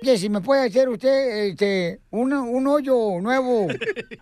Que 0.00 0.16
si 0.16 0.28
me 0.30 0.40
puede 0.40 0.66
hacer 0.66 0.88
usted 0.88 1.46
este, 1.48 2.00
un, 2.10 2.32
un 2.32 2.66
hoyo 2.68 3.20
nuevo. 3.20 3.66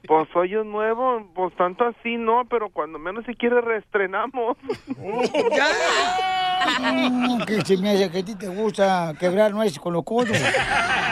Pues 0.08 0.28
hoyo 0.34 0.64
nuevo, 0.64 1.30
pues 1.34 1.54
tanto 1.56 1.84
así 1.84 2.16
no, 2.16 2.44
pero 2.48 2.70
cuando 2.70 2.98
menos 2.98 3.24
se 3.26 3.34
quiere 3.34 3.60
reestrenamos. 3.60 4.56
Mm, 6.80 7.42
que 7.44 7.60
se 7.62 7.76
me 7.76 7.90
hace 7.90 8.10
que 8.10 8.18
a 8.20 8.24
ti 8.24 8.34
te 8.36 8.48
gusta 8.48 9.12
quebrar 9.20 9.52
nueces 9.52 9.78
con 9.78 9.92
los 9.92 10.02
codos. 10.02 10.30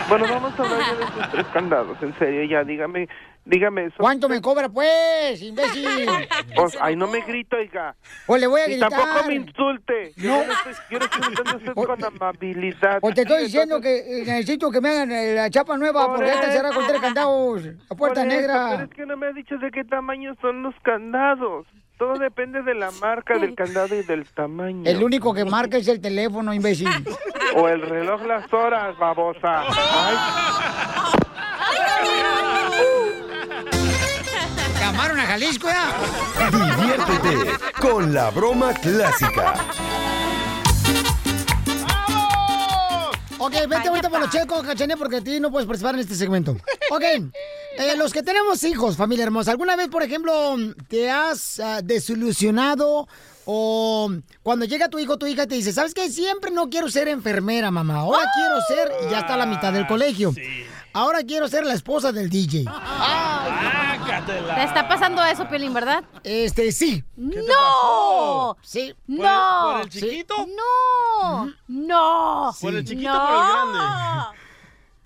Bueno, 0.09 0.25
vamos 0.29 0.59
a 0.59 0.63
hablar 0.63 0.81
ya 0.81 0.95
de 0.97 1.05
estos 1.05 1.31
tres 1.31 1.47
candados, 1.53 1.99
en 2.03 2.19
serio, 2.19 2.45
ya, 2.45 2.65
dígame, 2.65 3.09
dígame 3.45 3.87
eso. 3.87 3.97
¿Cuánto 3.99 4.29
me 4.29 4.41
cobra, 4.41 4.69
pues, 4.69 5.41
imbécil? 5.43 5.87
Pues, 6.55 6.77
ay, 6.81 6.97
no 6.97 7.07
me 7.09 7.21
grito, 7.23 7.57
oiga. 7.57 7.95
Pues 8.27 8.41
le 8.41 8.47
voy 8.47 8.61
a 8.61 8.69
Y 8.69 8.73
gritar. 8.73 8.91
tampoco 8.91 9.27
me 9.27 9.35
insulte. 9.35 10.13
No. 10.17 10.23
Yo 10.23 10.47
no 10.47 10.53
estoy, 10.53 10.73
yo 10.91 10.99
no 10.99 11.05
estoy 11.07 11.21
insultando 11.21 11.57
usted 11.57 11.73
con 11.75 12.05
amabilidad. 12.05 13.01
Pues 13.01 13.15
te 13.15 13.23
estoy 13.23 13.43
diciendo 13.45 13.81
que 13.81 13.97
eh, 14.21 14.25
necesito 14.27 14.71
que 14.71 14.81
me 14.81 14.91
hagan 14.91 15.11
eh, 15.13 15.35
la 15.35 15.51
chapa 15.51 15.77
nueva 15.79 16.07
Por 16.07 16.17
porque 16.17 16.31
esta 16.31 16.53
será 16.53 16.71
con 16.73 16.87
tres 16.87 17.01
candados. 17.01 17.63
La 17.65 17.97
puerta 17.97 18.23
Por 18.23 18.31
eso, 18.31 18.41
negra. 18.41 18.69
Pero 18.73 18.85
es 18.85 18.91
que 18.91 19.07
no 19.07 19.17
me 19.17 19.27
ha 19.29 19.33
dicho 19.33 19.57
de 19.59 19.71
qué 19.71 19.85
tamaño 19.85 20.35
son 20.41 20.63
los 20.63 20.75
candados. 20.83 21.67
Todo 21.99 22.19
depende 22.19 22.63
de 22.63 22.75
la 22.75 22.91
marca 23.01 23.39
del 23.39 23.55
candado 23.55 23.95
y 23.95 24.03
del 24.03 24.27
tamaño. 24.27 24.83
El 24.85 25.03
único 25.05 25.33
que 25.33 25.45
marca 25.45 25.77
es 25.79 25.87
el 25.89 26.01
teléfono, 26.01 26.53
imbécil. 26.53 26.89
O 27.55 27.69
el 27.69 27.81
reloj 27.81 28.23
las 28.27 28.53
horas, 28.53 28.99
babosa. 28.99 29.63
Ay, 29.69 30.17
¿Llamaron 34.83 35.21
a 35.21 35.27
Jalisco 35.27 35.69
ya? 35.69 35.95
Diviértete 36.51 37.53
con 37.81 38.13
la 38.13 38.31
broma 38.31 38.75
clásica. 38.75 39.55
Ok, 43.39 43.53
vete 43.69 43.89
ahorita 43.89 44.11
por 44.11 44.19
los 44.19 44.31
checos, 44.31 44.65
cachanía, 44.65 44.97
porque 44.97 45.19
a 45.19 45.21
ti 45.21 45.39
no 45.39 45.53
puedes 45.53 45.69
participar 45.69 45.95
en 45.95 46.01
este 46.01 46.17
segmento. 46.17 46.57
Ok, 46.91 47.03
eh, 47.03 47.97
los 47.97 48.13
que 48.13 48.25
tenemos 48.25 48.65
hijos, 48.65 48.97
familia 48.97 49.23
hermosa, 49.23 49.53
¿alguna 49.53 49.77
vez, 49.77 49.87
por 49.87 50.03
ejemplo, 50.03 50.57
te 50.89 51.09
has 51.09 51.61
ah, 51.61 51.81
desilusionado 51.81 53.07
o 53.45 54.11
cuando 54.43 54.65
llega 54.65 54.89
tu 54.89 54.99
hijo 54.99 55.17
tu 55.17 55.29
hija 55.29 55.47
te 55.47 55.55
dice, 55.55 55.73
¿sabes 55.73 55.95
qué? 55.95 56.11
Siempre 56.11 56.51
no 56.51 56.71
quiero 56.71 56.89
ser 56.91 57.07
enfermera, 57.07 57.71
mamá. 57.71 58.01
Ahora 58.01 58.25
quiero 58.35 58.61
ser, 58.67 58.93
y 59.07 59.11
ya 59.13 59.21
está 59.21 59.35
a 59.35 59.37
la 59.37 59.47
mitad 59.47 59.73
del 59.73 59.87
colegio. 59.87 60.35
Ahora 60.93 61.21
quiero 61.23 61.47
ser 61.47 61.65
la 61.65 61.75
esposa 61.75 62.11
del 62.11 62.29
DJ. 62.29 62.65
Te 64.55 64.65
está 64.65 64.89
pasando 64.89 65.23
eso, 65.25 65.47
Piolín, 65.49 65.75
¿verdad? 65.75 66.03
Este, 66.25 66.73
sí. 66.73 67.05
¡No! 67.17 68.57
Sí. 68.63 68.95
¡No! 69.07 69.73
¿Por 69.73 69.81
el 69.83 69.89
chiquito? 69.91 70.35
¡No! 70.47 71.53
¡No! 71.69 72.55
¿Por 72.61 72.75
el 72.75 72.85
chiquito 72.85 73.13
no. 73.13 73.25
o 73.25 73.27
por 73.27 73.37
el 73.37 73.43
grande? 73.53 73.79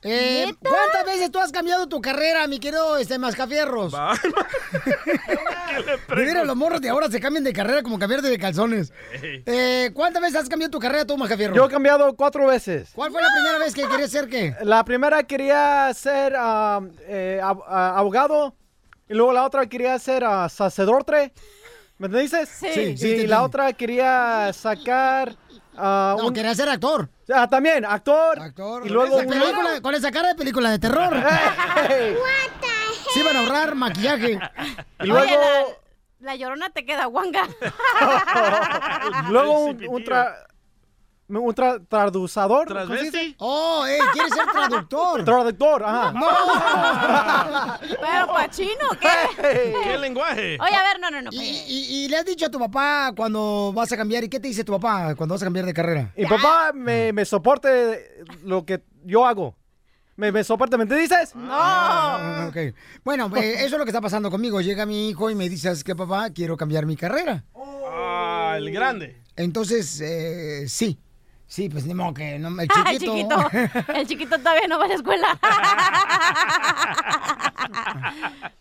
Eh, 0.08 0.54
¿Cuántas 0.60 1.04
veces 1.04 1.32
tú 1.32 1.40
has 1.40 1.50
cambiado 1.50 1.88
tu 1.88 2.00
carrera, 2.00 2.46
mi 2.46 2.60
querido 2.60 2.96
este, 2.96 3.18
Mascafierros? 3.18 3.92
Mira, 6.16 6.44
los 6.44 6.54
morros 6.56 6.80
de 6.80 6.88
ahora 6.88 7.10
se 7.10 7.18
cambian 7.20 7.42
de 7.42 7.52
carrera 7.52 7.82
como 7.82 7.98
cambiarte 7.98 8.28
de 8.28 8.38
calzones. 8.38 8.92
Eh, 9.22 9.90
¿Cuántas 9.94 10.22
veces 10.22 10.42
has 10.42 10.48
cambiado 10.48 10.70
tu 10.70 10.78
carrera 10.78 11.04
tú, 11.04 11.16
Mascafierros? 11.16 11.56
Yo 11.56 11.64
he 11.64 11.68
cambiado 11.70 12.14
cuatro 12.14 12.46
veces. 12.46 12.90
¿Cuál 12.94 13.10
fue 13.10 13.20
la 13.20 13.28
primera 13.34 13.58
vez 13.58 13.74
que 13.74 13.82
querías 13.88 14.10
ser 14.10 14.28
qué? 14.28 14.54
La 14.62 14.84
primera 14.84 15.24
quería 15.24 15.92
ser 15.94 16.34
ah, 16.38 16.80
eh, 17.08 17.40
ab- 17.42 17.64
ah, 17.66 17.94
abogado 17.96 18.54
y 19.08 19.14
luego 19.14 19.32
la 19.32 19.44
otra 19.44 19.66
quería 19.66 19.98
ser 19.98 20.24
ah, 20.24 20.48
sacerdote. 20.48 21.32
¿Me 21.98 22.08
dices? 22.08 22.48
Sí. 22.48 22.68
Sí, 22.74 22.96
sí, 22.96 23.16
te 23.16 23.22
y 23.22 23.26
la 23.26 23.42
otra 23.42 23.72
quería 23.72 24.52
sacar... 24.52 25.34
ah, 25.76 26.16
No, 26.18 26.30
quería 26.32 26.54
ser 26.54 26.68
actor. 26.68 27.08
Ah, 27.32 27.48
también, 27.48 27.84
actor. 27.86 28.38
Actor. 28.38 28.86
Y 28.86 28.90
luego... 28.90 29.18
Esa 29.18 29.28
película- 29.28 29.80
con 29.80 29.94
esa 29.94 30.10
cara 30.10 30.28
de 30.28 30.34
película 30.34 30.70
de 30.70 30.78
terror. 30.78 31.14
Sí, 33.14 33.22
van 33.22 33.36
a 33.36 33.40
ahorrar 33.40 33.74
maquillaje. 33.74 34.38
Y 35.00 35.06
luego... 35.06 35.22
Oye, 35.22 35.38
la, 36.20 36.32
la 36.32 36.36
llorona 36.36 36.68
te 36.68 36.84
queda 36.84 37.06
guanga. 37.06 37.48
luego 39.30 39.58
un, 39.60 39.88
un 39.88 40.04
tra- 40.04 40.34
un 41.28 41.54
tra- 41.54 41.84
traducador. 41.88 42.66
Oh, 43.38 43.84
eh, 43.88 43.98
¿quieres 44.12 44.32
ser 44.32 44.46
traductor? 44.52 45.24
Traductor, 45.24 45.82
ajá. 45.84 46.12
¿Pero 47.80 48.26
pachino 48.28 48.88
qué? 49.00 49.72
¿Qué 49.84 49.98
lenguaje? 49.98 50.58
Oye, 50.60 50.74
a 50.76 50.82
ver, 50.82 51.00
no, 51.00 51.10
no, 51.10 51.22
no. 51.22 51.30
¿Y, 51.32 51.38
y- 51.38 52.04
y 52.04 52.08
le 52.08 52.16
has 52.18 52.24
dicho 52.24 52.46
a 52.46 52.50
tu 52.50 52.58
papá 52.58 53.12
cuando 53.16 53.72
vas 53.74 53.90
a 53.92 53.96
cambiar? 53.96 54.24
¿Y 54.24 54.28
qué 54.28 54.40
te 54.40 54.48
dice 54.48 54.64
tu 54.64 54.72
papá 54.72 55.14
cuando 55.14 55.34
vas 55.34 55.42
a 55.42 55.46
cambiar 55.46 55.66
de 55.66 55.74
carrera? 55.74 56.12
Mi 56.16 56.26
papá 56.26 56.72
me, 56.74 57.12
me 57.12 57.24
soporte 57.24 58.24
lo 58.44 58.64
que 58.64 58.82
yo 59.04 59.26
hago. 59.26 59.56
Me, 60.16 60.32
me 60.32 60.42
soporta, 60.44 60.78
¿me 60.78 60.86
dices? 60.86 61.32
Ah, 61.36 62.46
ok. 62.48 62.56
Bueno, 63.04 63.30
eh, 63.36 63.54
eso 63.58 63.64
es 63.66 63.72
lo 63.72 63.84
que 63.84 63.90
está 63.90 64.00
pasando 64.00 64.30
conmigo. 64.30 64.62
Llega 64.62 64.86
mi 64.86 65.10
hijo 65.10 65.28
y 65.28 65.34
me 65.34 65.46
dice, 65.48 65.64
¿sabes 65.64 65.84
qué, 65.84 65.94
papá? 65.94 66.30
Quiero 66.30 66.56
cambiar 66.56 66.86
mi 66.86 66.96
carrera. 66.96 67.44
Ah, 67.92 68.54
el 68.56 68.70
grande. 68.70 69.20
Entonces, 69.36 70.00
eh, 70.00 70.64
sí. 70.68 70.98
Sí, 71.48 71.68
pues 71.68 71.86
ni 71.86 71.94
modo 71.94 72.14
que 72.14 72.38
no, 72.38 72.48
el 72.60 72.68
Ah, 72.74 72.90
el 72.90 72.98
chiquito. 72.98 73.36
El 73.94 74.06
chiquito 74.06 74.38
todavía 74.38 74.66
no 74.68 74.78
va 74.78 74.84
a 74.84 74.88
la 74.88 74.94
escuela. 74.94 75.38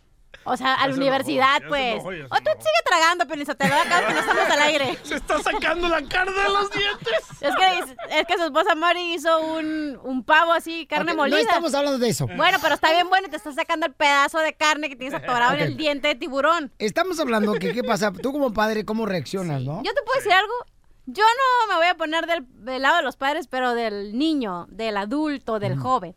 O 0.47 0.55
sea, 0.55 0.75
a 0.75 0.87
la 0.87 0.93
universidad, 0.93 1.59
pues. 1.67 2.03
O 2.03 2.07
tú 2.09 2.51
sigue 2.59 2.81
tragando, 2.85 3.27
Pelizotelo, 3.27 3.73
acá 3.73 4.05
que 4.05 4.13
no 4.13 4.19
estamos 4.19 4.47
al 4.47 4.59
aire. 4.59 4.95
Se 5.01 5.15
está 5.15 5.41
sacando 5.41 5.89
la 5.89 6.03
carne 6.03 6.33
de 6.39 6.49
los 6.49 6.69
dientes. 6.69 7.41
Es 7.41 7.55
que, 7.55 8.19
es 8.19 8.27
que 8.27 8.37
su 8.37 8.43
esposa 8.43 8.75
Mari 8.75 9.15
hizo 9.15 9.39
un, 9.41 9.99
un 10.03 10.23
pavo 10.23 10.53
así, 10.53 10.85
carne 10.85 11.13
Ok, 11.13 11.17
molida. 11.17 11.37
No 11.37 11.41
estamos 11.41 11.73
hablando 11.73 11.97
de 11.97 12.09
eso. 12.09 12.27
Bueno, 12.27 12.59
pero 12.61 12.75
está 12.75 12.91
bien 12.91 13.09
bueno 13.09 13.25
y 13.27 13.31
te 13.31 13.37
está 13.37 13.51
sacando 13.53 13.87
el 13.87 13.93
pedazo 13.93 14.37
de 14.37 14.53
carne 14.53 14.87
que 14.87 14.95
tienes 14.95 15.15
atorado 15.15 15.55
Ok. 15.55 15.61
en 15.61 15.65
el 15.65 15.77
diente 15.77 16.09
de 16.09 16.15
tiburón. 16.15 16.71
Estamos 16.77 17.19
hablando 17.19 17.53
que 17.53 17.73
qué 17.73 17.83
pasa. 17.83 18.11
Tú 18.11 18.31
como 18.31 18.53
padre, 18.53 18.85
¿cómo 18.85 19.07
reaccionas, 19.07 19.63
no? 19.63 19.81
Yo 19.81 19.93
te 19.95 20.01
puedo 20.03 20.19
decir 20.19 20.31
algo. 20.33 20.53
Yo 21.07 21.23
no 21.23 21.67
me 21.67 21.75
voy 21.75 21.87
a 21.87 21.95
poner 21.95 22.25
del, 22.25 22.45
del 22.65 22.81
lado 22.81 22.97
de 22.97 23.03
los 23.03 23.15
padres, 23.15 23.47
pero 23.47 23.73
del 23.73 24.17
niño, 24.17 24.65
del 24.69 24.97
adulto, 24.97 25.59
del 25.59 25.77
joven. 25.77 26.15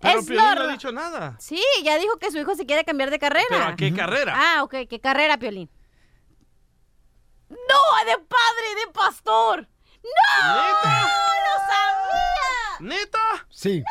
Pero 0.00 0.20
Es 0.20 0.26
Piolín 0.26 0.54
no 0.54 0.62
ha 0.62 0.72
dicho 0.72 0.92
nada. 0.92 1.36
Sí, 1.40 1.60
ya 1.82 1.98
dijo 1.98 2.16
que 2.18 2.30
su 2.30 2.38
hijo 2.38 2.54
se 2.54 2.64
quiere 2.66 2.84
cambiar 2.84 3.10
de 3.10 3.18
carrera. 3.18 3.46
¿Pero 3.48 3.64
a 3.64 3.74
qué 3.76 3.92
carrera? 3.92 4.34
Ah, 4.36 4.62
ok, 4.62 4.74
¿qué 4.88 5.00
carrera, 5.00 5.38
Piolín? 5.38 5.68
¡No! 7.48 7.56
¡De 8.06 8.18
padre, 8.18 8.74
de 8.86 8.92
pastor! 8.92 9.68
¡No! 10.02 10.54
¿Neta? 10.62 11.02
¡Lo 11.02 11.58
sabía! 11.66 12.96
¿Neta? 12.96 13.46
Sí. 13.50 13.82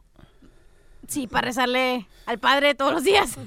Sí, 1.08 1.28
para 1.28 1.46
rezarle 1.46 2.08
al 2.26 2.40
padre 2.40 2.76
todos 2.76 2.92
los 2.92 3.04
días. 3.04 3.38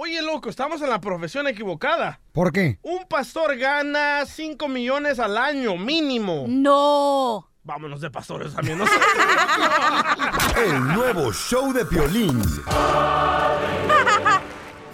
Oye, 0.00 0.22
loco, 0.22 0.48
estamos 0.48 0.80
en 0.80 0.90
la 0.90 1.00
profesión 1.00 1.48
equivocada. 1.48 2.20
¿Por 2.32 2.52
qué? 2.52 2.78
Un 2.82 3.08
pastor 3.08 3.56
gana 3.56 4.24
5 4.24 4.68
millones 4.68 5.18
al 5.18 5.36
año, 5.36 5.76
mínimo. 5.76 6.44
No. 6.46 7.48
Vámonos 7.64 8.00
de 8.00 8.08
pastores 8.08 8.54
también, 8.54 8.78
no 8.78 8.86
sé. 8.86 8.92
El 10.66 10.84
nuevo 10.94 11.32
show 11.32 11.72
de 11.72 11.84
Piolín. 11.84 12.40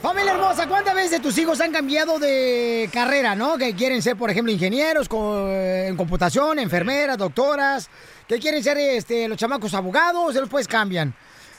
Familia 0.00 0.32
hermosa, 0.32 0.66
¿cuántas 0.66 0.94
veces 0.94 1.20
tus 1.20 1.36
hijos 1.36 1.60
han 1.60 1.70
cambiado 1.72 2.18
de 2.18 2.88
carrera, 2.90 3.34
no? 3.34 3.58
Que 3.58 3.74
quieren 3.74 4.00
ser, 4.00 4.16
por 4.16 4.30
ejemplo, 4.30 4.50
ingenieros 4.54 5.06
co- 5.06 5.48
eh, 5.50 5.88
en 5.88 5.96
computación, 5.98 6.58
enfermeras, 6.58 7.18
doctoras, 7.18 7.90
que 8.26 8.38
quieren 8.38 8.64
ser 8.64 8.78
este, 8.78 9.28
los 9.28 9.36
chamacos 9.36 9.74
abogados, 9.74 10.32
después 10.32 10.66
cambian. 10.66 11.14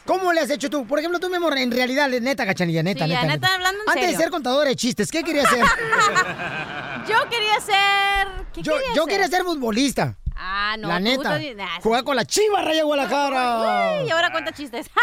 ¿Cómo 0.05 0.31
le 0.33 0.41
has 0.41 0.49
hecho 0.51 0.69
tú? 0.69 0.85
Por 0.85 0.99
ejemplo, 0.99 1.19
tú, 1.19 1.29
mi 1.29 1.37
amor, 1.37 1.57
en 1.57 1.71
realidad, 1.71 2.07
neta, 2.09 2.45
cachanilla, 2.45 2.83
neta, 2.83 3.05
Sí, 3.05 3.09
ya, 3.11 3.21
neta, 3.23 3.33
neta, 3.33 3.53
hablando 3.55 3.81
en 3.83 3.89
Antes 3.89 4.11
de 4.11 4.17
ser 4.17 4.29
contadora 4.29 4.69
de 4.69 4.75
chistes, 4.75 5.09
¿qué 5.11 5.23
querías 5.23 5.49
ser? 5.49 5.65
Yo 7.07 7.29
quería 7.29 7.59
ser. 7.59 8.27
¿Qué 8.53 8.61
yo 8.61 8.73
quería 8.73 8.93
yo 8.95 9.03
ser? 9.03 9.11
quería 9.13 9.27
ser 9.27 9.43
futbolista. 9.43 10.15
Ah, 10.35 10.75
no. 10.79 10.87
la 10.87 10.99
neta. 10.99 11.39
Jugar 11.81 12.03
con 12.03 12.15
la 12.15 12.25
chiva 12.25 12.61
Raya 12.61 12.83
Guadalajara. 12.83 14.01
Uy, 14.01 14.07
y 14.07 14.11
ahora 14.11 14.31
cuenta 14.31 14.51
chistes. 14.53 14.87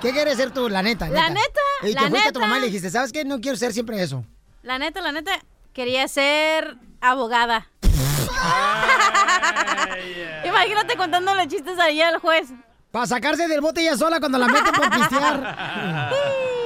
¿Qué 0.00 0.12
quieres 0.12 0.36
ser 0.36 0.50
tú, 0.50 0.68
la 0.68 0.82
neta? 0.82 1.08
La 1.08 1.28
neta, 1.30 1.60
Y 1.82 1.92
la 1.92 2.02
que 2.02 2.10
fuiste 2.10 2.28
a 2.28 2.32
tu 2.32 2.38
neta. 2.40 2.48
mamá 2.48 2.58
y 2.58 2.60
le 2.60 2.66
dijiste, 2.66 2.90
¿sabes 2.90 3.12
qué? 3.12 3.24
No 3.24 3.40
quiero 3.40 3.56
ser 3.56 3.72
siempre 3.72 4.00
eso. 4.02 4.24
la 4.62 4.78
neta, 4.78 5.00
la 5.00 5.12
neta, 5.12 5.32
quería 5.72 6.06
ser 6.08 6.76
abogada. 7.00 7.68
Imagínate 10.44 10.96
contándole 10.96 11.48
chistes 11.48 11.78
ahí 11.78 12.00
al 12.00 12.18
juez. 12.18 12.52
Para 12.90 13.06
sacarse 13.06 13.46
del 13.48 13.60
bote 13.60 13.82
ella 13.82 13.96
sola 13.96 14.20
cuando 14.20 14.38
la 14.38 14.46
meten 14.46 14.72
por 14.72 14.90
pistear. 14.90 15.42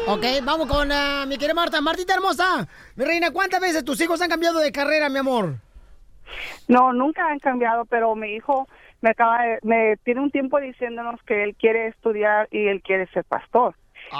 ok, 0.06 0.24
vamos 0.44 0.68
con 0.68 0.92
ah, 0.92 1.24
mi 1.26 1.36
querida 1.38 1.54
Marta. 1.54 1.80
Martita 1.80 2.14
hermosa, 2.14 2.68
mi 2.94 3.04
reina, 3.04 3.30
¿cuántas 3.32 3.60
veces 3.60 3.84
tus 3.84 4.00
hijos 4.00 4.20
han 4.20 4.28
cambiado 4.28 4.58
de 4.60 4.70
carrera, 4.70 5.08
mi 5.08 5.18
amor? 5.18 5.54
No, 6.68 6.92
nunca 6.92 7.26
han 7.26 7.40
cambiado, 7.40 7.84
pero 7.86 8.14
mi 8.14 8.34
hijo 8.34 8.68
me 9.00 9.10
acaba 9.10 9.42
de- 9.42 9.58
me 9.62 9.96
tiene 10.04 10.20
un 10.20 10.30
tiempo 10.30 10.60
diciéndonos 10.60 11.20
que 11.26 11.42
él 11.42 11.56
quiere 11.58 11.88
estudiar 11.88 12.46
y 12.52 12.68
él 12.68 12.82
quiere 12.82 13.08
ser 13.08 13.24
pastor. 13.24 13.74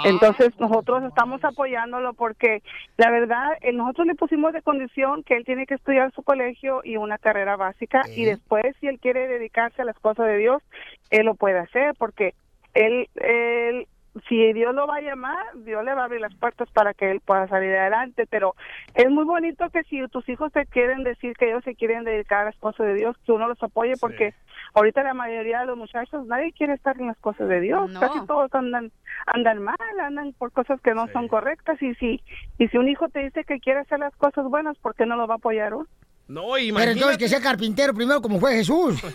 Entonces 0.05 0.57
nosotros 0.59 1.03
estamos 1.03 1.43
apoyándolo 1.43 2.13
porque 2.13 2.61
la 2.97 3.11
verdad 3.11 3.49
eh, 3.61 3.73
nosotros 3.73 4.07
le 4.07 4.15
pusimos 4.15 4.53
de 4.53 4.61
condición 4.61 5.23
que 5.23 5.35
él 5.35 5.45
tiene 5.45 5.65
que 5.65 5.75
estudiar 5.75 6.11
su 6.13 6.23
colegio 6.23 6.81
y 6.83 6.97
una 6.97 7.17
carrera 7.17 7.55
básica 7.55 8.01
y 8.15 8.25
después 8.25 8.63
si 8.79 8.87
él 8.87 8.99
quiere 8.99 9.27
dedicarse 9.27 9.81
a 9.81 9.85
las 9.85 9.99
cosas 9.99 10.27
de 10.27 10.37
Dios 10.37 10.61
él 11.09 11.25
lo 11.25 11.35
puede 11.35 11.59
hacer 11.59 11.93
porque 11.97 12.33
él 12.73 13.09
él 13.15 13.87
si 14.27 14.53
Dios 14.53 14.75
lo 14.75 14.87
va 14.87 14.97
a 14.97 15.01
llamar, 15.01 15.45
Dios 15.55 15.83
le 15.85 15.93
va 15.93 16.01
a 16.01 16.05
abrir 16.05 16.19
las 16.21 16.35
puertas 16.35 16.69
para 16.71 16.93
que 16.93 17.11
él 17.11 17.21
pueda 17.21 17.47
salir 17.47 17.73
adelante, 17.75 18.25
pero 18.29 18.55
es 18.93 19.09
muy 19.09 19.23
bonito 19.23 19.69
que 19.69 19.83
si 19.83 20.05
tus 20.09 20.27
hijos 20.27 20.51
te 20.51 20.65
quieren 20.65 21.03
decir 21.03 21.35
que 21.37 21.49
ellos 21.49 21.63
se 21.63 21.75
quieren 21.75 22.03
dedicar 22.03 22.41
a 22.41 22.45
las 22.45 22.57
cosas 22.57 22.87
de 22.87 22.95
Dios, 22.95 23.15
que 23.25 23.31
uno 23.31 23.47
los 23.47 23.61
apoye 23.63 23.95
porque 23.97 24.33
ahorita 24.73 25.03
la 25.03 25.13
mayoría 25.13 25.61
de 25.61 25.65
los 25.67 25.77
muchachos 25.77 26.25
nadie 26.27 26.51
quiere 26.51 26.73
estar 26.73 26.99
en 26.99 27.07
las 27.07 27.17
cosas 27.19 27.47
de 27.47 27.61
Dios, 27.61 27.89
No. 27.89 27.99
casi 28.01 28.25
todos 28.25 28.53
andan 28.53 28.91
andan 29.27 29.61
mal, 29.61 29.77
andan 30.01 30.33
por 30.33 30.51
cosas 30.51 30.81
que 30.81 30.93
no 30.93 31.07
son 31.09 31.27
correctas 31.27 31.81
y 31.81 31.93
si 31.95 32.21
y 32.57 32.67
si 32.67 32.77
un 32.77 32.89
hijo 32.89 33.07
te 33.09 33.19
dice 33.19 33.43
que 33.45 33.59
quiere 33.59 33.79
hacer 33.79 33.99
las 33.99 34.15
cosas 34.17 34.45
buenas, 34.45 34.77
¿por 34.79 34.93
qué 34.95 35.05
no 35.05 35.15
lo 35.15 35.27
va 35.27 35.35
a 35.35 35.37
apoyar 35.37 35.73
uno? 35.73 35.87
No, 36.31 36.53
Pero 36.53 36.59
imagínate. 36.59 36.91
entonces 36.91 37.17
que 37.17 37.27
sea 37.27 37.41
carpintero 37.41 37.93
primero 37.93 38.21
como 38.21 38.39
fue 38.39 38.55
Jesús. 38.55 38.95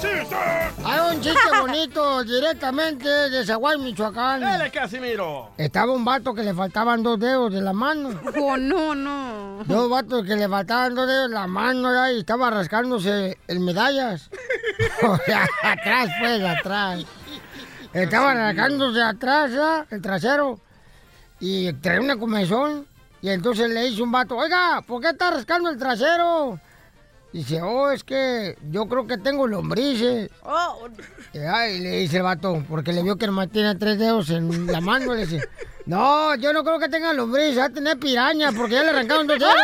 ¡Chiste! 0.00 0.36
Hay 0.82 1.14
un 1.14 1.20
chiste 1.20 1.50
bonito 1.60 2.24
directamente 2.24 3.06
de 3.06 3.44
Zaguay, 3.44 3.78
Michoacán. 3.78 4.40
Dale, 4.40 4.70
Casimiro. 4.70 5.50
Estaba 5.58 5.92
un 5.92 6.04
vato 6.04 6.32
que 6.32 6.42
le 6.42 6.54
faltaban 6.54 7.02
dos 7.02 7.20
dedos 7.20 7.52
de 7.52 7.60
la 7.60 7.74
mano. 7.74 8.18
Oh, 8.40 8.56
no, 8.56 8.94
no. 8.94 9.62
Dos 9.66 9.90
vatos 9.90 10.24
que 10.24 10.36
le 10.36 10.48
faltaban 10.48 10.94
dos 10.94 11.06
dedos 11.06 11.28
de 11.28 11.34
la 11.34 11.46
mano 11.46 11.90
¿verdad? 11.90 12.12
y 12.12 12.20
estaba 12.20 12.48
rascándose 12.50 13.36
en 13.46 13.64
medallas. 13.64 14.30
O 15.02 15.16
sea, 15.18 15.46
atrás, 15.62 16.08
pues, 16.18 16.42
atrás. 16.42 17.04
Estaba 17.92 18.32
rascándose 18.34 19.02
atrás, 19.02 19.50
¿verdad? 19.50 19.86
el 19.90 20.00
trasero. 20.00 20.60
Y 21.38 21.72
traía 21.74 22.00
una 22.00 22.16
comezón. 22.16 22.86
Y 23.20 23.28
entonces 23.28 23.68
le 23.68 23.84
dice 23.84 24.02
un 24.02 24.10
vato, 24.10 24.36
oiga, 24.36 24.82
¿por 24.86 25.02
qué 25.02 25.10
está 25.10 25.30
rascando 25.30 25.68
el 25.68 25.78
trasero? 25.78 26.58
Dice, 27.32 27.62
oh, 27.62 27.90
es 27.92 28.02
que 28.02 28.56
yo 28.70 28.86
creo 28.88 29.06
que 29.06 29.16
tengo 29.16 29.46
lombrices. 29.46 30.30
Oh, 30.42 30.88
Y 31.32 31.38
ay, 31.38 31.78
le 31.78 31.90
dice 31.98 32.16
el 32.16 32.24
vato, 32.24 32.64
porque 32.68 32.92
le 32.92 33.04
vio 33.04 33.16
que 33.16 33.26
nomás 33.26 33.48
tiene 33.50 33.76
tres 33.76 33.98
dedos 34.00 34.30
en 34.30 34.66
la 34.66 34.80
mano. 34.80 35.14
Le 35.14 35.26
dice, 35.26 35.48
no, 35.86 36.34
yo 36.34 36.52
no 36.52 36.64
creo 36.64 36.80
que 36.80 36.88
tenga 36.88 37.12
lombrices, 37.12 37.58
va 37.58 37.64
a 37.66 37.70
tener 37.70 37.98
piraña, 37.98 38.50
porque 38.50 38.74
ya 38.74 38.82
le 38.82 38.90
arrancaron 38.90 39.28
dos 39.28 39.38
dedos. 39.38 39.54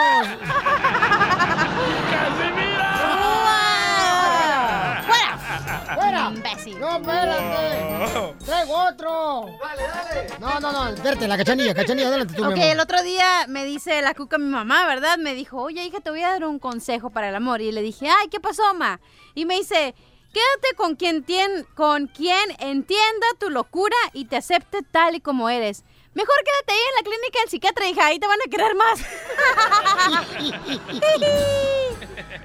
¡Fuera! 5.07 5.95
¡Fuera! 5.95 6.31
Imbécil. 6.35 6.79
¡No, 6.81 6.97
espérate! 6.97 7.66
¡Traigo 8.47 8.75
otro! 8.77 9.47
¡Dale, 9.61 9.83
dale! 9.89 10.29
No, 10.39 10.61
no, 10.61 10.71
no, 10.73 10.89
espérate, 10.91 11.27
la 11.27 11.37
cachanilla, 11.37 11.75
cachanilla, 11.75 12.07
adelante 12.09 12.35
tú, 12.35 12.43
mi 12.45 12.53
Ok, 12.53 12.59
amor. 12.59 12.69
el 12.73 12.81
otro 12.81 13.03
día 13.03 13.45
me 13.49 13.65
dice 13.65 14.01
la 14.03 14.15
cuca 14.15 14.39
mi 14.39 14.47
mamá, 14.49 14.87
¿verdad? 14.87 15.19
Me 15.19 15.35
dijo, 15.35 15.61
oye, 15.61 15.85
hija, 15.85 15.99
te 16.01 16.11
voy 16.11 16.23
a 16.23 16.31
dar 16.31 16.45
un 16.45 16.61
consejo 16.61 17.11
para 17.11 17.29
el 17.29 17.35
amor. 17.35 17.61
Y 17.61 17.73
le 17.73 17.83
dije, 17.83 18.09
ay, 18.09 18.29
¿qué 18.31 18.39
pasó, 18.39 18.73
ma? 18.75 19.01
Y 19.35 19.47
me 19.47 19.57
dice, 19.57 19.95
quédate 20.33 20.77
con 20.77 20.95
quien, 20.95 21.25
tien- 21.27 21.67
con 21.75 22.07
quien 22.07 22.39
entienda 22.61 23.27
tu 23.41 23.51
locura 23.51 23.97
y 24.13 24.27
te 24.27 24.37
acepte 24.37 24.79
tal 24.93 25.17
y 25.17 25.21
como 25.21 25.49
eres. 25.51 25.83
Mejor 26.15 26.37
quédate 26.45 26.73
ahí 26.73 26.79
en 26.89 26.95
la 26.95 27.03
clínica 27.11 27.41
del 27.41 27.51
psiquiatra, 27.51 27.89
hija, 27.89 28.07
ahí 28.07 28.19
te 28.21 28.27
van 28.29 28.39
a 28.47 28.51
querer 28.51 28.75
más. 28.77 29.01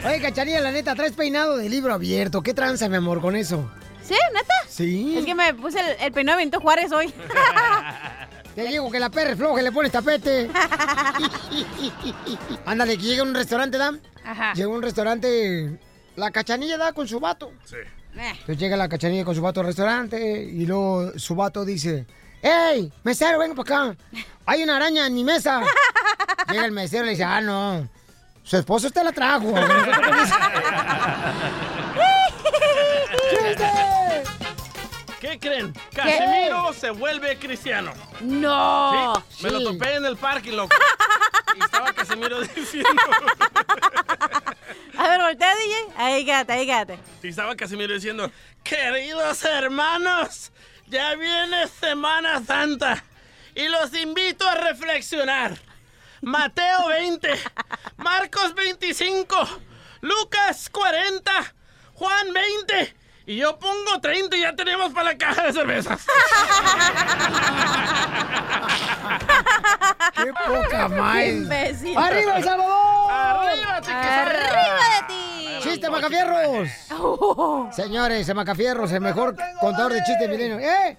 Oye, 0.06 0.20
cachanilla, 0.22 0.62
la 0.62 0.72
neta, 0.72 0.96
traes 0.96 1.14
peinado 1.14 1.58
de 1.58 1.70
libro 1.70 1.94
abierto. 1.94 2.42
¿Qué 2.42 2.54
tranza, 2.54 2.90
mi 2.90 2.98
amor, 2.98 3.22
con 3.22 3.36
eso? 3.36 3.70
¿Sí? 4.12 4.18
¿Neta? 4.34 4.54
Sí. 4.68 5.18
Es 5.18 5.26
que 5.26 5.34
me 5.36 5.54
puse 5.54 5.80
el, 5.80 5.96
el 6.02 6.12
peinado 6.12 6.38
de 6.38 6.42
Benito 6.44 6.60
Juárez 6.60 6.92
hoy. 6.92 7.14
Te 8.56 8.64
digo 8.64 8.92
que 8.92 9.00
la 9.00 9.10
perra 9.10 9.32
es 9.32 9.38
floja 9.38 9.62
y 9.62 9.64
le 9.64 9.72
pones 9.72 9.94
tapete. 9.94 10.50
Ándale, 12.66 12.98
que 12.98 13.04
llega 13.04 13.22
a 13.22 13.26
un 13.26 13.34
restaurante, 13.34 13.78
¿da? 13.78 13.94
Ajá. 14.26 14.54
Llega 14.54 14.68
a 14.68 14.72
un 14.72 14.82
restaurante, 14.82 15.80
la 16.18 16.32
cachanilla 16.32 16.78
da 16.78 16.92
con 16.92 17.08
su 17.08 17.22
vato. 17.22 17.54
Sí. 17.64 17.78
Eh. 17.78 18.30
Entonces 18.32 18.58
llega 18.58 18.76
la 18.76 18.90
cachanilla 18.90 19.24
con 19.24 19.34
su 19.36 19.42
vato 19.42 19.62
al 19.62 19.68
restaurante 19.68 20.44
y 20.44 20.66
luego 20.66 21.18
su 21.18 21.36
vato 21.36 21.64
dice, 21.64 22.06
¡Ey, 22.42 22.92
mesero, 23.04 23.40
venga 23.40 23.56
para 23.56 23.92
acá! 23.92 23.96
Hay 24.46 24.64
una 24.64 24.76
araña 24.76 25.08
en 25.08 25.14
mi 25.14 25.24
mesa. 25.24 25.62
Llega 26.52 26.66
el 26.66 26.74
mesero 26.74 27.04
y 27.04 27.06
le 27.06 27.12
dice, 27.12 27.24
ah, 27.24 27.40
no, 27.40 27.88
su 28.44 28.58
esposo 28.58 28.88
usted 28.88 29.04
la 29.04 29.14
trajo. 29.14 29.54
¿Qué 35.22 35.38
creen? 35.38 35.72
Casimiro 35.94 36.74
se 36.74 36.90
vuelve 36.90 37.38
cristiano. 37.38 37.94
No. 38.22 39.24
¿Sí? 39.30 39.44
Me 39.44 39.52
lo 39.52 39.62
topé 39.62 39.94
en 39.94 40.06
el 40.06 40.18
parque, 40.18 40.52
loco. 40.52 40.76
Y 41.56 41.64
estaba 41.64 41.94
Casimiro 41.94 42.42
diciendo. 42.42 42.90
A 44.98 45.08
ver, 45.10 45.22
voltea, 45.22 45.56
DJ. 45.56 45.76
Ahí 45.98 46.26
quédate, 46.26 46.54
ahí 46.54 46.66
quédate. 46.66 46.98
Y 47.22 47.28
estaba 47.28 47.56
Casimiro 47.56 47.94
diciendo, 47.94 48.32
queridos 48.64 49.44
hermanos, 49.44 50.52
ya 50.88 51.14
viene 51.16 51.68
Semana 51.68 52.44
Santa 52.44 53.04
y 53.54 53.68
los 53.68 53.94
invito 53.94 54.48
a 54.48 54.56
reflexionar. 54.56 55.56
Mateo 56.22 56.88
20, 56.88 57.30
Marcos 57.98 58.56
25, 58.56 59.62
Lucas 60.02 60.70
40, 60.70 61.54
Juan 61.94 62.34
20 62.34 63.01
y 63.32 63.38
yo 63.38 63.58
pongo 63.58 63.98
30 64.02 64.36
y 64.36 64.42
ya 64.42 64.54
tenemos 64.54 64.92
para 64.92 65.12
la 65.12 65.18
caja 65.18 65.44
de 65.44 65.54
cervezas. 65.54 66.02
¡Qué 70.14 70.34
poca 70.34 70.90
madre! 70.90 71.74
¡Arriba, 71.96 72.36
El 72.36 72.44
Salvador! 72.44 73.10
¡Arriba, 73.10 73.80
chiquis! 73.80 73.96
¡Arriba 73.96 74.84
de 75.00 75.08
ti! 75.08 75.48
¡Chiste, 75.62 75.90
Macafierros! 75.90 76.68
Señores, 77.74 78.28
el 78.28 78.36
Macafierros, 78.36 78.92
el 78.92 79.00
mejor 79.00 79.38
contador 79.62 79.94
de 79.94 80.04
chistes 80.04 80.28
milenio. 80.28 80.60
¿Eh? 80.60 80.98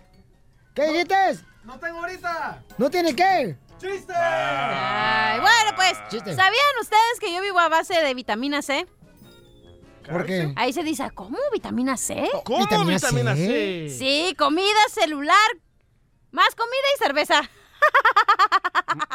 ¿Qué 0.75 0.87
dijiste? 0.87 1.39
No 1.65 1.79
tengo 1.79 1.99
ahorita. 1.99 2.63
¿No 2.79 2.89
tiene 2.89 3.15
qué? 3.15 3.59
¡Chiste! 3.79 4.15
Ay, 4.17 5.39
bueno, 5.39 5.73
pues, 5.77 5.99
Chiste. 6.09 6.35
¿sabían 6.35 6.79
ustedes 6.81 7.21
que 7.21 7.35
yo 7.35 7.43
vivo 7.43 7.59
a 7.59 7.69
base 7.69 8.01
de 8.01 8.15
vitamina 8.15 8.63
C? 8.63 8.87
¿Por 10.11 10.27
qué? 10.27 10.53
Ahí 10.57 10.73
se 10.73 10.83
dice, 10.83 11.11
¿cómo? 11.15 11.39
¿Vitamina 11.53 11.97
C? 11.97 12.29
¿Cómo 12.45 12.61
¿Vitamina 12.61 12.95
vitamina, 12.95 13.35
C? 13.37 13.89
C? 13.89 13.97
Sí, 13.99 14.35
comida 14.37 14.67
celular, 14.91 15.37
más 16.31 16.55
comida 16.55 16.87
y 16.97 16.99
cerveza. 17.03 17.51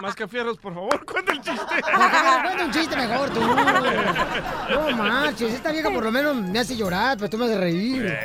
Más 0.02 0.16
que 0.16 0.28
fierros, 0.28 0.58
por 0.58 0.74
favor, 0.74 1.06
cuenta 1.12 1.32
el 1.32 1.42
chiste. 1.42 1.82
Cuenta 1.82 2.66
un 2.66 2.72
chiste 2.72 2.96
mejor 2.96 3.30
tú. 3.30 3.40
No 3.40 4.92
manches, 4.98 5.54
esta 5.54 5.72
vieja 5.72 5.90
por 5.90 6.04
lo 6.04 6.12
menos 6.12 6.36
me 6.36 6.60
hace 6.60 6.76
llorar, 6.76 7.18
pero 7.18 7.30
tú 7.30 7.38
me 7.38 7.46
haces 7.46 7.60
reír. 7.60 8.18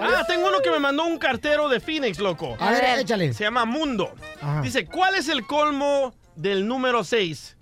Ah, 0.00 0.24
tengo 0.26 0.46
uno 0.46 0.60
que 0.62 0.70
me 0.70 0.78
mandó 0.78 1.04
un 1.04 1.18
cartero 1.18 1.68
de 1.68 1.80
Phoenix, 1.80 2.18
loco. 2.18 2.56
A 2.60 2.70
ver, 2.70 3.00
échale. 3.00 3.32
Se 3.32 3.44
llama 3.44 3.64
Mundo. 3.64 4.12
Ajá. 4.40 4.62
Dice, 4.62 4.86
¿cuál 4.86 5.14
es 5.16 5.28
el 5.28 5.46
colmo 5.46 6.14
del 6.36 6.66
número 6.66 7.04
6? 7.04 7.56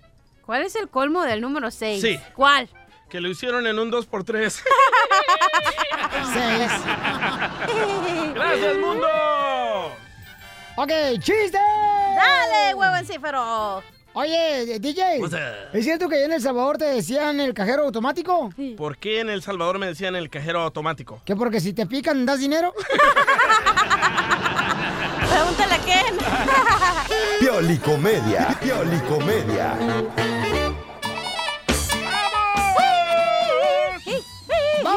¿Cuál 0.45 0.63
es 0.63 0.75
el 0.75 0.87
colmo 0.89 1.23
del 1.23 1.41
número 1.41 1.71
6? 1.71 2.01
Sí. 2.01 2.19
¿Cuál? 2.35 2.69
Que 3.09 3.21
lo 3.21 3.29
hicieron 3.29 3.65
en 3.67 3.79
un 3.79 3.91
2x3. 3.91 4.49
Seis. 6.33 6.71
¡Gracias, 8.33 8.77
Mundo! 8.77 9.07
Ok, 10.75 10.91
chiste. 11.19 11.57
¡Dale, 11.57 12.75
huevo 12.75 12.95
encífero! 12.97 13.83
Oye, 14.13 14.79
DJ? 14.79 15.21
¿es 15.73 15.83
cierto 15.85 16.09
que 16.09 16.23
en 16.25 16.33
El 16.33 16.41
Salvador 16.41 16.79
te 16.79 16.85
decían 16.85 17.39
el 17.39 17.53
cajero 17.53 17.83
automático? 17.83 18.49
¿Por 18.75 18.97
qué 18.97 19.19
en 19.19 19.29
El 19.29 19.43
Salvador 19.43 19.77
me 19.77 19.85
decían 19.85 20.15
el 20.15 20.29
cajero 20.31 20.61
automático? 20.61 21.21
¿Que 21.23 21.35
porque 21.35 21.59
si 21.59 21.73
te 21.73 21.85
pican 21.85 22.25
das 22.25 22.39
dinero? 22.39 22.73
Pregúntale 25.29 25.75
a 25.75 25.79
Ken. 25.79 26.17
Piolicomedia. 27.39 28.57
Piolicomedia. 28.59 29.77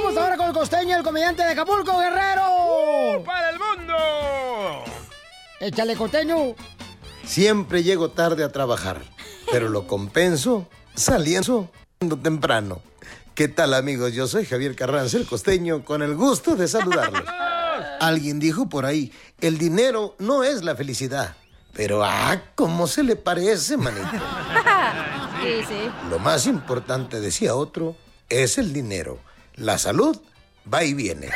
Vamos 0.03 0.17
ahora 0.17 0.39
con 0.39 0.47
el 0.47 0.55
costeño, 0.55 0.97
el 0.97 1.03
comediante 1.03 1.43
de 1.43 1.51
Acapulco, 1.51 1.99
Guerrero. 1.99 3.23
¡Para 3.23 3.51
el 3.51 3.59
mundo! 3.59 3.95
Échale, 5.61 5.95
costeño. 5.95 6.55
Siempre 7.23 7.83
llego 7.83 8.11
tarde 8.11 8.43
a 8.43 8.51
trabajar, 8.51 9.03
pero 9.53 9.69
lo 9.69 9.87
compenso 9.87 10.67
saliendo 10.95 11.69
temprano. 12.23 12.81
¿Qué 13.35 13.49
tal 13.49 13.75
amigos? 13.75 14.15
Yo 14.15 14.27
soy 14.27 14.47
Javier 14.47 14.75
Carranza, 14.75 15.19
el 15.19 15.27
costeño, 15.27 15.85
con 15.85 16.01
el 16.01 16.15
gusto 16.15 16.57
de 16.57 16.67
saludarlos. 16.67 17.25
Alguien 18.01 18.41
dijo 18.41 18.71
por 18.71 18.87
ahí, 18.87 19.13
el 19.43 19.59
dinero 19.59 20.15
no 20.19 20.45
es 20.45 20.65
la 20.65 20.77
felicidad. 20.77 21.37
Pero, 21.75 22.03
ah, 22.03 22.41
¿cómo 22.55 22.87
se 22.87 23.03
le 23.03 23.17
parece, 23.17 23.77
manito? 23.77 24.09
Sí, 25.43 25.63
sí. 25.67 25.91
Lo 26.11 26.19
más 26.19 26.47
importante, 26.47 27.19
decía 27.19 27.55
otro, 27.55 27.97
es 28.29 28.59
el 28.59 28.75
dinero. 28.75 29.19
La 29.61 29.77
salud 29.77 30.19
va 30.73 30.83
y 30.85 30.95
viene. 30.95 31.29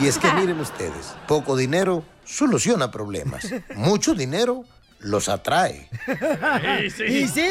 Y 0.00 0.08
es 0.08 0.18
que 0.18 0.32
miren 0.32 0.58
ustedes, 0.58 1.14
poco 1.28 1.56
dinero 1.56 2.04
soluciona 2.24 2.90
problemas. 2.90 3.46
Mucho 3.76 4.12
dinero 4.12 4.64
los 4.98 5.28
atrae. 5.28 5.88
Y 7.08 7.28
sí. 7.28 7.46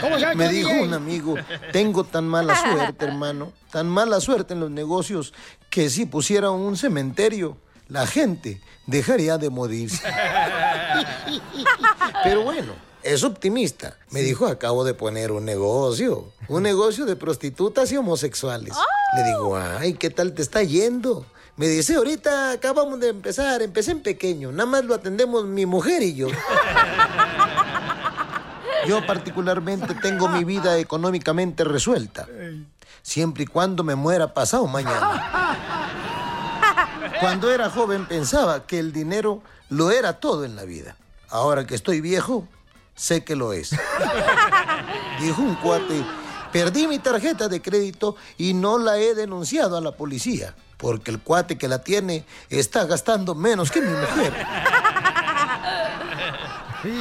¿Cómo 0.00 0.18
sabes 0.18 0.36
Me 0.36 0.48
dijo 0.48 0.70
un 0.70 0.92
amigo, 0.92 1.36
tengo 1.72 2.02
tan 2.02 2.26
mala 2.26 2.56
suerte, 2.56 3.04
hermano, 3.04 3.52
tan 3.70 3.88
mala 3.88 4.20
suerte 4.20 4.54
en 4.54 4.60
los 4.60 4.72
negocios, 4.72 5.32
que 5.70 5.88
si 5.88 6.04
pusiera 6.04 6.50
un 6.50 6.76
cementerio, 6.76 7.58
la 7.86 8.08
gente 8.08 8.60
dejaría 8.86 9.38
de 9.38 9.50
morirse. 9.50 10.02
Pero 12.24 12.42
bueno, 12.42 12.87
es 13.08 13.24
optimista. 13.24 13.96
Me 14.10 14.20
dijo, 14.20 14.46
acabo 14.46 14.84
de 14.84 14.94
poner 14.94 15.32
un 15.32 15.44
negocio, 15.44 16.32
un 16.48 16.62
negocio 16.62 17.06
de 17.06 17.16
prostitutas 17.16 17.90
y 17.92 17.96
homosexuales. 17.96 18.74
Le 19.16 19.24
digo, 19.24 19.56
ay, 19.56 19.94
¿qué 19.94 20.10
tal 20.10 20.34
te 20.34 20.42
está 20.42 20.62
yendo? 20.62 21.24
Me 21.56 21.66
dice, 21.66 21.96
ahorita 21.96 22.52
acabamos 22.52 23.00
de 23.00 23.08
empezar, 23.08 23.62
empecé 23.62 23.92
en 23.92 24.00
pequeño, 24.00 24.52
nada 24.52 24.66
más 24.66 24.84
lo 24.84 24.94
atendemos 24.94 25.44
mi 25.46 25.66
mujer 25.66 26.02
y 26.02 26.14
yo. 26.14 26.28
Yo 28.86 29.04
particularmente 29.06 29.94
tengo 29.96 30.28
mi 30.28 30.44
vida 30.44 30.78
económicamente 30.78 31.64
resuelta, 31.64 32.28
siempre 33.02 33.42
y 33.42 33.46
cuando 33.46 33.82
me 33.82 33.96
muera 33.96 34.34
pasado 34.34 34.66
mañana. 34.66 35.56
Cuando 37.20 37.50
era 37.50 37.70
joven 37.70 38.06
pensaba 38.06 38.66
que 38.66 38.78
el 38.78 38.92
dinero 38.92 39.42
lo 39.68 39.90
era 39.90 40.20
todo 40.20 40.44
en 40.44 40.54
la 40.54 40.64
vida. 40.64 40.96
Ahora 41.28 41.66
que 41.66 41.74
estoy 41.74 42.00
viejo, 42.00 42.46
sé 42.98 43.24
que 43.24 43.36
lo 43.36 43.52
es. 43.52 43.70
Dijo 45.20 45.40
un 45.40 45.54
cuate, 45.56 46.04
perdí 46.52 46.86
mi 46.86 46.98
tarjeta 46.98 47.48
de 47.48 47.62
crédito 47.62 48.16
y 48.36 48.52
no 48.52 48.78
la 48.78 48.98
he 48.98 49.14
denunciado 49.14 49.76
a 49.76 49.80
la 49.80 49.92
policía, 49.92 50.54
porque 50.76 51.10
el 51.10 51.20
cuate 51.20 51.56
que 51.56 51.68
la 51.68 51.82
tiene 51.82 52.24
está 52.50 52.84
gastando 52.84 53.34
menos 53.34 53.70
que 53.70 53.80
mi 53.80 53.90
mujer. 53.90 54.34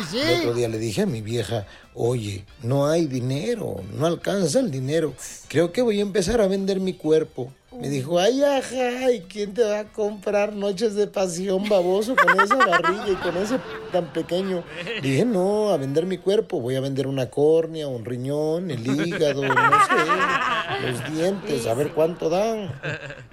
Sí, 0.09 0.19
El 0.19 0.39
otro 0.39 0.53
día 0.55 0.67
le 0.69 0.79
dije 0.79 1.03
a 1.03 1.05
mi 1.05 1.21
vieja, 1.21 1.67
oye, 1.93 2.45
no 2.63 2.87
hay 2.87 3.05
dinero, 3.05 3.83
no 3.93 4.07
alcanza 4.07 4.59
el 4.59 4.71
dinero. 4.71 5.13
Creo 5.47 5.71
que 5.71 5.83
voy 5.83 5.99
a 5.99 6.01
empezar 6.01 6.41
a 6.41 6.47
vender 6.47 6.79
mi 6.79 6.93
cuerpo. 6.93 7.53
Me 7.71 7.89
dijo, 7.89 8.17
ay, 8.17 8.41
ajá, 8.43 9.11
¿y 9.11 9.21
quién 9.21 9.53
te 9.53 9.61
va 9.61 9.81
a 9.81 9.83
comprar 9.91 10.53
noches 10.53 10.95
de 10.95 11.05
pasión 11.05 11.67
baboso 11.67 12.15
con 12.15 12.39
esa 12.39 12.55
barriga 12.65 13.09
y 13.09 13.15
con 13.15 13.35
ese 13.35 13.59
tan 13.91 14.05
pequeño? 14.13 14.63
Dije, 15.01 15.25
no, 15.25 15.69
a 15.69 15.77
vender 15.77 16.05
mi 16.05 16.17
cuerpo. 16.17 16.61
Voy 16.61 16.75
a 16.75 16.81
vender 16.81 17.07
una 17.07 17.29
córnea, 17.29 17.87
un 17.87 18.05
riñón, 18.05 18.71
el 18.71 18.87
hígado, 18.87 19.43
no 19.43 19.53
sé, 19.53 20.87
los 20.87 21.13
dientes, 21.13 21.67
a 21.67 21.73
ver 21.73 21.91
cuánto 21.91 22.29
dan. 22.29 22.71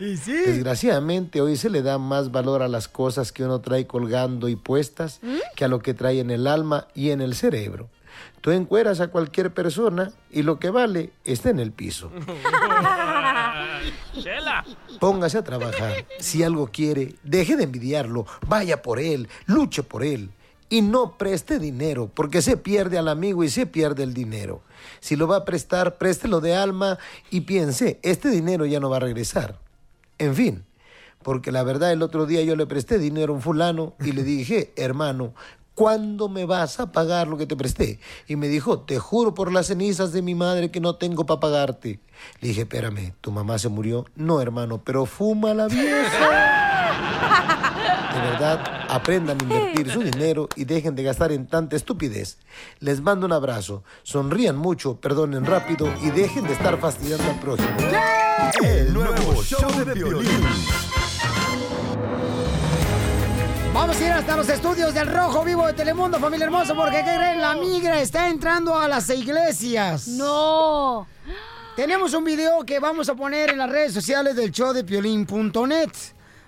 Y 0.00 0.16
sí. 0.16 0.32
Desgraciadamente 0.32 1.40
hoy 1.40 1.56
se 1.56 1.70
le 1.70 1.82
da 1.82 1.98
más 1.98 2.32
valor 2.32 2.62
a 2.62 2.68
las 2.68 2.88
cosas 2.88 3.30
que 3.30 3.44
uno 3.44 3.60
trae 3.60 3.86
colgando 3.86 4.48
y 4.48 4.56
puestas 4.56 5.20
que 5.54 5.64
a 5.64 5.68
lo 5.68 5.78
que 5.78 5.94
trae 5.94 6.18
en 6.18 6.32
el 6.32 6.48
alma 6.48 6.88
y 6.92 7.10
en 7.10 7.20
el 7.20 7.34
cerebro. 7.34 7.88
Tú 8.40 8.50
encueras 8.50 9.00
a 9.00 9.08
cualquier 9.08 9.54
persona 9.54 10.12
y 10.30 10.42
lo 10.42 10.58
que 10.58 10.68
vale 10.68 11.12
está 11.24 11.50
en 11.50 11.60
el 11.60 11.72
piso. 11.72 12.10
Póngase 15.00 15.38
a 15.38 15.44
trabajar. 15.44 16.06
Si 16.18 16.42
algo 16.42 16.68
quiere, 16.68 17.14
deje 17.22 17.56
de 17.56 17.64
envidiarlo. 17.64 18.26
Vaya 18.46 18.82
por 18.82 18.98
él, 19.00 19.28
luche 19.46 19.82
por 19.82 20.04
él. 20.04 20.30
Y 20.70 20.82
no 20.82 21.16
preste 21.18 21.58
dinero, 21.58 22.10
porque 22.12 22.42
se 22.42 22.56
pierde 22.56 22.98
al 22.98 23.08
amigo 23.08 23.44
y 23.44 23.48
se 23.48 23.66
pierde 23.66 24.02
el 24.02 24.14
dinero. 24.14 24.62
Si 25.00 25.14
lo 25.14 25.28
va 25.28 25.36
a 25.36 25.44
prestar, 25.44 25.98
préstelo 25.98 26.40
de 26.40 26.56
alma 26.56 26.98
y 27.30 27.42
piense, 27.42 27.98
este 28.02 28.30
dinero 28.30 28.66
ya 28.66 28.80
no 28.80 28.90
va 28.90 28.96
a 28.96 29.00
regresar. 29.00 29.60
En 30.18 30.34
fin, 30.34 30.64
porque 31.22 31.52
la 31.52 31.62
verdad 31.62 31.92
el 31.92 32.02
otro 32.02 32.26
día 32.26 32.42
yo 32.42 32.56
le 32.56 32.66
presté 32.66 32.98
dinero 32.98 33.32
a 33.32 33.36
un 33.36 33.42
fulano 33.42 33.94
y 34.00 34.12
le 34.12 34.22
dije, 34.22 34.72
hermano, 34.76 35.34
¿cuándo 35.74 36.28
me 36.28 36.44
vas 36.44 36.80
a 36.80 36.92
pagar 36.92 37.28
lo 37.28 37.36
que 37.36 37.46
te 37.46 37.56
presté? 37.56 37.98
Y 38.26 38.36
me 38.36 38.48
dijo, 38.48 38.80
te 38.80 38.98
juro 38.98 39.34
por 39.34 39.52
las 39.52 39.66
cenizas 39.66 40.12
de 40.12 40.22
mi 40.22 40.34
madre 40.34 40.70
que 40.70 40.80
no 40.80 40.96
tengo 40.96 41.26
para 41.26 41.40
pagarte. 41.40 42.00
Le 42.40 42.48
dije, 42.48 42.62
espérame, 42.62 43.12
¿tu 43.20 43.30
mamá 43.30 43.58
se 43.58 43.68
murió? 43.68 44.06
No, 44.14 44.40
hermano, 44.40 44.82
pero 44.84 45.06
fuma 45.06 45.52
la 45.54 45.66
vieja. 45.66 46.84
De 48.14 48.20
verdad, 48.30 48.86
aprendan 48.88 49.38
a 49.40 49.42
invertir 49.42 49.90
su 49.90 50.00
dinero 50.00 50.48
y 50.54 50.64
dejen 50.64 50.94
de 50.94 51.02
gastar 51.02 51.32
en 51.32 51.46
tanta 51.46 51.74
estupidez. 51.74 52.38
Les 52.78 53.00
mando 53.00 53.26
un 53.26 53.32
abrazo. 53.32 53.82
Sonrían 54.04 54.56
mucho, 54.56 55.00
perdonen 55.00 55.44
rápido 55.44 55.92
y 56.00 56.10
dejen 56.10 56.44
de 56.44 56.52
estar 56.52 56.78
fastidiando 56.78 57.28
al 57.28 57.40
prójimo. 57.40 57.76
El 58.62 58.94
nuevo 58.94 59.42
show 59.42 59.84
de 59.84 59.94
violín. 59.94 60.30
Vamos 63.86 64.00
a 64.00 64.04
ir 64.06 64.12
hasta 64.12 64.34
los 64.36 64.48
estudios 64.48 64.94
del 64.94 65.12
Rojo 65.12 65.44
Vivo 65.44 65.66
de 65.66 65.74
Telemundo, 65.74 66.18
familia 66.18 66.46
hermosa, 66.46 66.74
porque 66.74 66.96
¿qué 66.96 67.02
creen? 67.16 67.38
La 67.42 67.54
migra 67.54 68.00
está 68.00 68.28
entrando 68.30 68.78
a 68.78 68.88
las 68.88 69.10
iglesias. 69.10 70.08
¡No! 70.08 71.06
Tenemos 71.76 72.14
un 72.14 72.24
video 72.24 72.64
que 72.64 72.78
vamos 72.80 73.10
a 73.10 73.14
poner 73.14 73.50
en 73.50 73.58
las 73.58 73.68
redes 73.68 73.92
sociales 73.92 74.36
del 74.36 74.50
show 74.52 74.72
de 74.72 74.84
piolín.net, 74.84 75.90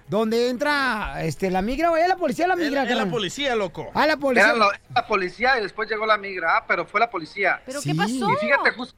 donde 0.08 0.48
entra 0.48 1.22
este, 1.24 1.50
la 1.50 1.60
migra, 1.60 1.90
o 1.90 1.96
es 1.98 2.08
la 2.08 2.16
policía, 2.16 2.46
la 2.46 2.56
migra. 2.56 2.84
Es 2.84 2.96
la 2.96 3.04
policía, 3.04 3.54
loco. 3.54 3.90
Ah, 3.92 4.06
la 4.06 4.16
policía. 4.16 4.48
Era 4.48 4.56
la, 4.56 4.80
la 4.94 5.06
policía 5.06 5.58
y 5.58 5.62
después 5.62 5.90
llegó 5.90 6.06
la 6.06 6.16
migra, 6.16 6.56
ah, 6.56 6.64
pero 6.66 6.86
fue 6.86 7.00
la 7.00 7.10
policía. 7.10 7.60
¿Pero 7.66 7.80
qué 7.82 7.90
Sí. 7.90 7.94
pasó? 7.94 8.30
Y 8.32 8.36
fíjate, 8.36 8.70
jus- 8.72 8.94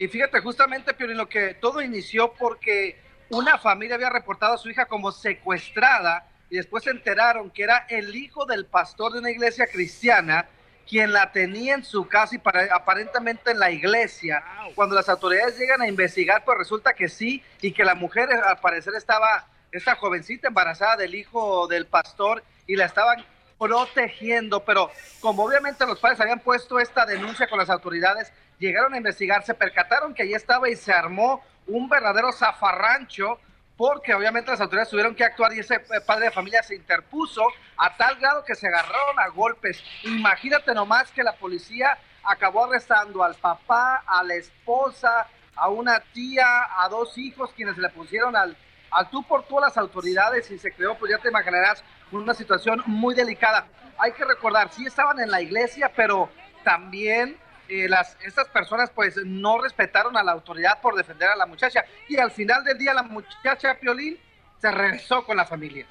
y 0.00 0.08
fíjate 0.08 0.40
justamente, 0.40 0.94
Piolín, 0.94 1.16
lo 1.16 1.28
que 1.28 1.54
todo 1.54 1.80
inició 1.80 2.32
porque 2.32 3.00
una 3.30 3.56
familia 3.56 3.94
había 3.94 4.10
reportado 4.10 4.54
a 4.54 4.58
su 4.58 4.68
hija 4.68 4.86
como 4.86 5.12
secuestrada 5.12 6.27
y 6.50 6.56
después 6.56 6.84
se 6.84 6.90
enteraron 6.90 7.50
que 7.50 7.62
era 7.64 7.86
el 7.88 8.14
hijo 8.16 8.46
del 8.46 8.66
pastor 8.66 9.12
de 9.12 9.18
una 9.20 9.30
iglesia 9.30 9.66
cristiana 9.66 10.46
quien 10.88 11.12
la 11.12 11.30
tenía 11.32 11.74
en 11.74 11.84
su 11.84 12.08
casa 12.08 12.34
y 12.36 12.38
para- 12.38 12.74
aparentemente 12.74 13.50
en 13.50 13.58
la 13.58 13.70
iglesia. 13.70 14.42
Cuando 14.74 14.94
las 14.94 15.08
autoridades 15.10 15.58
llegan 15.58 15.82
a 15.82 15.86
investigar, 15.88 16.44
pues 16.44 16.56
resulta 16.56 16.94
que 16.94 17.10
sí 17.10 17.42
y 17.60 17.72
que 17.72 17.84
la 17.84 17.94
mujer 17.94 18.30
al 18.32 18.58
parecer 18.58 18.94
estaba, 18.94 19.46
esta 19.70 19.96
jovencita 19.96 20.48
embarazada 20.48 20.96
del 20.96 21.14
hijo 21.14 21.66
del 21.68 21.84
pastor 21.86 22.42
y 22.66 22.76
la 22.76 22.86
estaban 22.86 23.22
protegiendo, 23.58 24.64
pero 24.64 24.90
como 25.20 25.44
obviamente 25.44 25.84
los 25.84 25.98
padres 25.98 26.20
habían 26.20 26.40
puesto 26.40 26.78
esta 26.78 27.04
denuncia 27.04 27.48
con 27.48 27.58
las 27.58 27.68
autoridades, 27.68 28.32
llegaron 28.58 28.94
a 28.94 28.96
investigar, 28.96 29.44
se 29.44 29.52
percataron 29.52 30.14
que 30.14 30.22
allí 30.22 30.32
estaba 30.34 30.70
y 30.70 30.76
se 30.76 30.92
armó 30.92 31.44
un 31.66 31.88
verdadero 31.88 32.32
zafarrancho 32.32 33.38
porque 33.78 34.12
obviamente 34.12 34.50
las 34.50 34.60
autoridades 34.60 34.90
tuvieron 34.90 35.14
que 35.14 35.24
actuar 35.24 35.54
y 35.54 35.60
ese 35.60 35.76
eh, 35.76 36.00
padre 36.04 36.26
de 36.26 36.30
familia 36.32 36.64
se 36.64 36.74
interpuso 36.74 37.42
a 37.76 37.96
tal 37.96 38.16
grado 38.16 38.44
que 38.44 38.56
se 38.56 38.66
agarraron 38.66 39.20
a 39.20 39.28
golpes. 39.28 39.80
Imagínate 40.02 40.74
nomás 40.74 41.12
que 41.12 41.22
la 41.22 41.36
policía 41.36 41.96
acabó 42.24 42.64
arrestando 42.64 43.22
al 43.22 43.36
papá, 43.36 44.02
a 44.04 44.24
la 44.24 44.34
esposa, 44.34 45.28
a 45.54 45.68
una 45.68 46.00
tía, 46.12 46.44
a 46.76 46.88
dos 46.88 47.16
hijos 47.18 47.52
quienes 47.54 47.78
le 47.78 47.88
pusieron 47.90 48.34
al, 48.34 48.56
al 48.90 49.10
tú 49.10 49.22
por 49.22 49.44
tú 49.44 49.58
a 49.58 49.62
las 49.62 49.78
autoridades 49.78 50.50
y 50.50 50.58
se 50.58 50.72
creó, 50.72 50.98
pues 50.98 51.12
ya 51.12 51.18
te 51.18 51.28
imaginarás, 51.28 51.84
una 52.10 52.34
situación 52.34 52.82
muy 52.86 53.14
delicada. 53.14 53.68
Hay 53.96 54.10
que 54.10 54.24
recordar, 54.24 54.72
sí 54.72 54.86
estaban 54.86 55.20
en 55.20 55.30
la 55.30 55.40
iglesia, 55.40 55.92
pero 55.94 56.28
también 56.64 57.38
eh, 57.68 57.88
las, 57.88 58.16
estas 58.24 58.48
personas 58.48 58.90
pues 58.90 59.16
no 59.24 59.60
respetaron 59.60 60.16
a 60.16 60.22
la 60.22 60.32
autoridad 60.32 60.80
por 60.80 60.94
defender 60.94 61.28
a 61.28 61.36
la 61.36 61.46
muchacha 61.46 61.84
y 62.08 62.16
al 62.16 62.30
final 62.30 62.64
del 62.64 62.78
día 62.78 62.94
la 62.94 63.02
muchacha 63.02 63.74
Piolín 63.80 64.18
se 64.60 64.70
regresó 64.70 65.24
con 65.24 65.36
la 65.36 65.44
familia. 65.44 65.86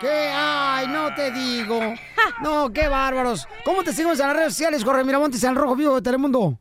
¿Qué? 0.00 0.30
Ay, 0.34 0.88
no 0.88 1.14
te 1.14 1.30
digo. 1.30 1.94
No, 2.42 2.72
qué 2.72 2.88
bárbaros. 2.88 3.46
¿Cómo 3.64 3.84
te 3.84 3.92
seguimos 3.92 4.18
en 4.20 4.28
las 4.28 4.36
redes 4.36 4.52
sociales, 4.54 4.84
Jorge 4.84 5.04
Miramontes, 5.04 5.42
en 5.44 5.50
el 5.50 5.56
Rojo 5.56 5.76
Vivo 5.76 5.96
de 5.96 6.02
Telemundo? 6.02 6.58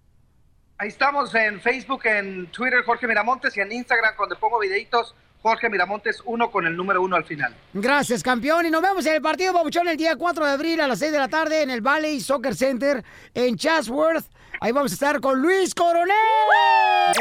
Ahí 0.78 0.90
estamos 0.90 1.34
en 1.36 1.62
Facebook, 1.62 2.06
en 2.06 2.48
Twitter 2.48 2.84
Jorge 2.84 3.08
Miramontes 3.08 3.56
y 3.56 3.62
en 3.62 3.72
Instagram 3.72 4.16
donde 4.18 4.36
pongo 4.36 4.60
videitos 4.60 5.16
Jorge 5.42 5.70
Miramontes 5.70 6.22
uno 6.26 6.52
con 6.52 6.68
el 6.68 6.76
número 6.76 7.02
uno 7.02 7.16
al 7.16 7.24
final. 7.24 7.56
Gracias, 7.74 8.22
campeón. 8.22 8.66
Y 8.66 8.70
nos 8.70 8.82
vemos 8.82 9.06
en 9.06 9.16
el 9.16 9.22
partido 9.22 9.54
Babuchón 9.54 9.88
el 9.88 9.98
día 9.98 10.16
4 10.16 10.46
de 10.46 10.52
abril 10.52 10.82
a 10.82 10.88
las 10.88 11.00
6 11.00 11.12
de 11.12 11.18
la 11.18 11.28
tarde 11.28 11.64
en 11.64 11.72
el 11.72 11.82
Valley 11.82 12.20
Soccer 12.20 12.56
Center 12.56 13.04
en 13.34 13.58
Chatsworth. 13.58 14.26
Ahí 14.64 14.72
vamos 14.72 14.92
a 14.92 14.94
estar 14.94 15.20
con 15.20 15.42
Luis 15.42 15.74
Coronel. 15.74 16.16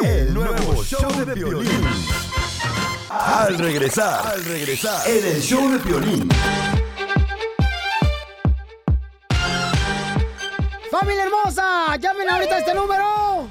El 0.04 0.34
nuevo 0.34 0.84
show 0.84 1.10
de 1.24 1.32
Piolín. 1.32 1.70
Al 3.08 3.56
regresar, 3.56 4.26
al 4.26 4.44
regresar, 4.44 5.08
en 5.08 5.26
el 5.26 5.40
show 5.40 5.70
de 5.70 5.78
Piolín. 5.78 6.28
¡Familia 10.90 11.24
hermosa! 11.24 11.96
¡Llamen 11.96 12.28
ahorita 12.28 12.56
a 12.56 12.58
este 12.58 12.74
número! 12.74 13.48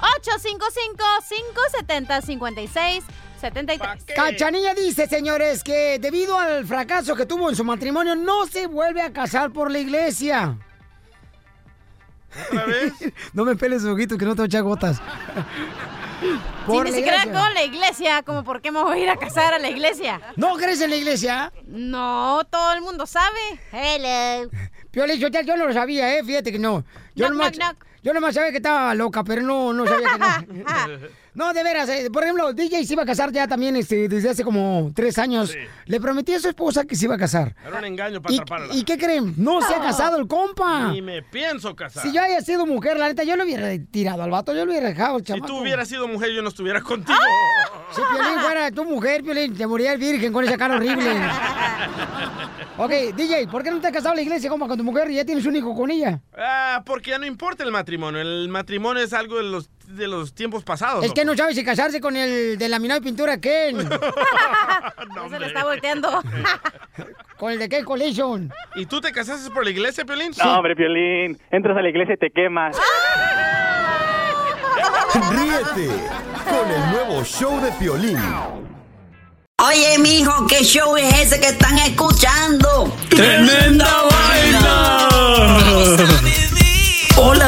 855-570-5673. 3.40 4.14
Cachanilla 4.14 4.72
dice, 4.72 5.08
señores, 5.08 5.64
que 5.64 5.98
debido 5.98 6.38
al 6.38 6.64
fracaso 6.64 7.16
que 7.16 7.26
tuvo 7.26 7.50
en 7.50 7.56
su 7.56 7.64
matrimonio, 7.64 8.14
no 8.14 8.46
se 8.46 8.68
vuelve 8.68 9.02
a 9.02 9.12
casar 9.12 9.50
por 9.50 9.68
la 9.68 9.80
iglesia. 9.80 10.56
¿Otra 12.50 12.66
vez? 12.66 12.92
no 13.32 13.44
me 13.44 13.56
peles 13.56 13.82
los 13.82 13.94
ojitos 13.94 14.18
que 14.18 14.24
no 14.24 14.32
te 14.32 14.42
voy 14.42 14.44
a 14.44 14.48
echar 14.48 14.62
gotas. 14.62 15.00
Sí, 16.20 16.26
Por 16.66 16.84
ni 16.84 16.90
la 16.90 16.96
siquiera 16.98 17.18
iglesia. 17.22 17.40
con 17.42 17.54
la 17.54 17.62
iglesia, 17.64 18.22
como 18.24 18.44
por 18.44 18.60
qué 18.60 18.70
me 18.70 18.82
voy 18.82 18.98
a 18.98 19.02
ir 19.04 19.08
a 19.08 19.16
casar 19.16 19.54
a 19.54 19.58
la 19.58 19.70
iglesia. 19.70 20.20
¿No 20.36 20.54
crees 20.56 20.78
en 20.82 20.90
la 20.90 20.96
iglesia? 20.96 21.50
No, 21.66 22.42
todo 22.50 22.74
el 22.74 22.82
mundo 22.82 23.06
sabe. 23.06 23.38
Hello. 23.72 24.50
Piolín, 24.90 25.18
yo, 25.18 25.28
yo 25.28 25.56
no 25.56 25.66
lo 25.66 25.72
sabía, 25.72 26.14
¿eh? 26.18 26.22
Fíjate 26.22 26.52
que 26.52 26.58
no. 26.58 26.84
Yo 27.14 27.28
Knock, 27.28 27.32
nomás, 27.32 27.52
knock, 27.52 27.70
knock. 27.78 27.86
yo 28.02 28.12
nomás 28.12 28.34
sabía 28.34 28.50
que 28.50 28.58
estaba 28.58 28.94
loca, 28.94 29.24
pero 29.24 29.40
no, 29.40 29.72
no 29.72 29.86
sabía 29.86 30.08
que 30.12 30.46
no. 30.46 31.08
No, 31.40 31.54
de 31.54 31.62
veras, 31.64 31.88
eh, 31.88 32.10
por 32.12 32.22
ejemplo, 32.22 32.52
DJ 32.52 32.84
se 32.84 32.92
iba 32.92 33.02
a 33.02 33.06
casar 33.06 33.32
ya 33.32 33.48
también 33.48 33.74
este, 33.74 34.08
desde 34.08 34.28
hace 34.28 34.44
como 34.44 34.92
tres 34.94 35.16
años. 35.16 35.56
Le 35.86 35.98
prometí 35.98 36.34
a 36.34 36.38
su 36.38 36.48
esposa 36.48 36.84
que 36.84 36.94
se 36.94 37.06
iba 37.06 37.14
a 37.14 37.18
casar. 37.18 37.56
Era 37.66 37.78
un 37.78 37.84
engaño 37.86 38.20
para 38.20 38.34
¿Y, 38.34 38.36
atraparla. 38.36 38.74
¿Y 38.74 38.84
qué 38.84 38.98
creen? 38.98 39.32
No 39.38 39.62
se 39.62 39.74
ha 39.74 39.80
casado 39.80 40.18
el 40.18 40.26
compa. 40.26 40.92
Ni 40.92 41.00
me 41.00 41.22
pienso 41.22 41.74
casar. 41.74 42.02
Si 42.02 42.12
yo 42.12 42.20
haya 42.20 42.42
sido 42.42 42.66
mujer, 42.66 42.98
la 42.98 43.08
neta, 43.08 43.24
yo 43.24 43.36
lo 43.36 43.44
hubiera 43.44 43.70
tirado 43.90 44.22
al 44.22 44.30
vato, 44.30 44.52
yo 44.52 44.66
lo 44.66 44.72
hubiera 44.72 44.88
dejado 44.88 45.16
al 45.16 45.24
Si 45.24 45.40
tú 45.40 45.60
hubieras 45.60 45.88
sido 45.88 46.06
mujer, 46.06 46.30
yo 46.30 46.42
no 46.42 46.50
estuviera 46.50 46.82
contigo. 46.82 47.18
Si 47.92 48.02
Piolín 48.02 48.38
fuera 48.40 48.70
tu 48.70 48.84
mujer, 48.84 49.22
Piolín, 49.22 49.56
te 49.56 49.66
moría 49.66 49.94
el 49.94 49.98
virgen 49.98 50.34
con 50.34 50.44
esa 50.44 50.58
cara 50.58 50.76
horrible. 50.76 51.10
ok, 52.76 53.16
DJ, 53.16 53.48
¿por 53.48 53.62
qué 53.62 53.70
no 53.70 53.80
te 53.80 53.86
has 53.86 53.94
casado 53.94 54.10
en 54.10 54.16
la 54.16 54.22
iglesia, 54.24 54.50
compa, 54.50 54.68
con 54.68 54.76
tu 54.76 54.84
mujer 54.84 55.10
y 55.10 55.14
ya 55.14 55.24
tienes 55.24 55.46
un 55.46 55.56
hijo 55.56 55.74
con 55.74 55.90
ella? 55.90 56.20
Ah, 56.36 56.82
porque 56.84 57.12
ya 57.12 57.18
no 57.18 57.24
importa 57.24 57.64
el 57.64 57.72
matrimonio. 57.72 58.20
El 58.20 58.50
matrimonio 58.50 59.02
es 59.02 59.14
algo 59.14 59.38
de 59.38 59.44
los, 59.44 59.70
de 59.96 60.08
los 60.08 60.34
tiempos 60.34 60.64
pasados. 60.64 61.04
Es 61.04 61.12
que 61.12 61.24
no 61.24 61.36
sabes 61.36 61.56
si 61.56 61.64
casarse 61.64 62.00
con 62.00 62.16
el 62.16 62.58
de 62.58 62.68
laminado 62.68 63.00
y 63.00 63.04
pintura 63.04 63.40
Ken. 63.40 63.76
Ya 63.78 63.88
se 65.30 65.40
le 65.40 65.46
está 65.46 65.64
volteando. 65.64 66.22
con 67.38 67.52
el 67.52 67.58
de 67.58 67.68
Ken 67.68 67.84
Collision. 67.84 68.52
¿Y 68.74 68.86
tú 68.86 69.00
te 69.00 69.12
casaste 69.12 69.50
por 69.50 69.64
la 69.64 69.70
iglesia, 69.70 70.04
Piolín? 70.04 70.32
No, 70.42 70.56
hombre, 70.56 70.76
Piolín. 70.76 71.38
Entras 71.50 71.76
a 71.76 71.82
la 71.82 71.88
iglesia 71.88 72.14
y 72.14 72.18
te 72.18 72.30
quemas. 72.30 72.76
Ríete 75.30 75.88
con 76.44 76.70
el 76.70 76.90
nuevo 76.90 77.24
show 77.24 77.60
de 77.60 77.72
Piolín. 77.72 78.18
Oye, 79.58 79.98
mijo, 79.98 80.46
¿qué 80.46 80.64
show 80.64 80.96
es 80.96 81.12
ese 81.20 81.38
que 81.40 81.48
están 81.48 81.76
escuchando? 81.78 82.96
¡Tremenda 83.10 84.04
vaina! 84.10 85.08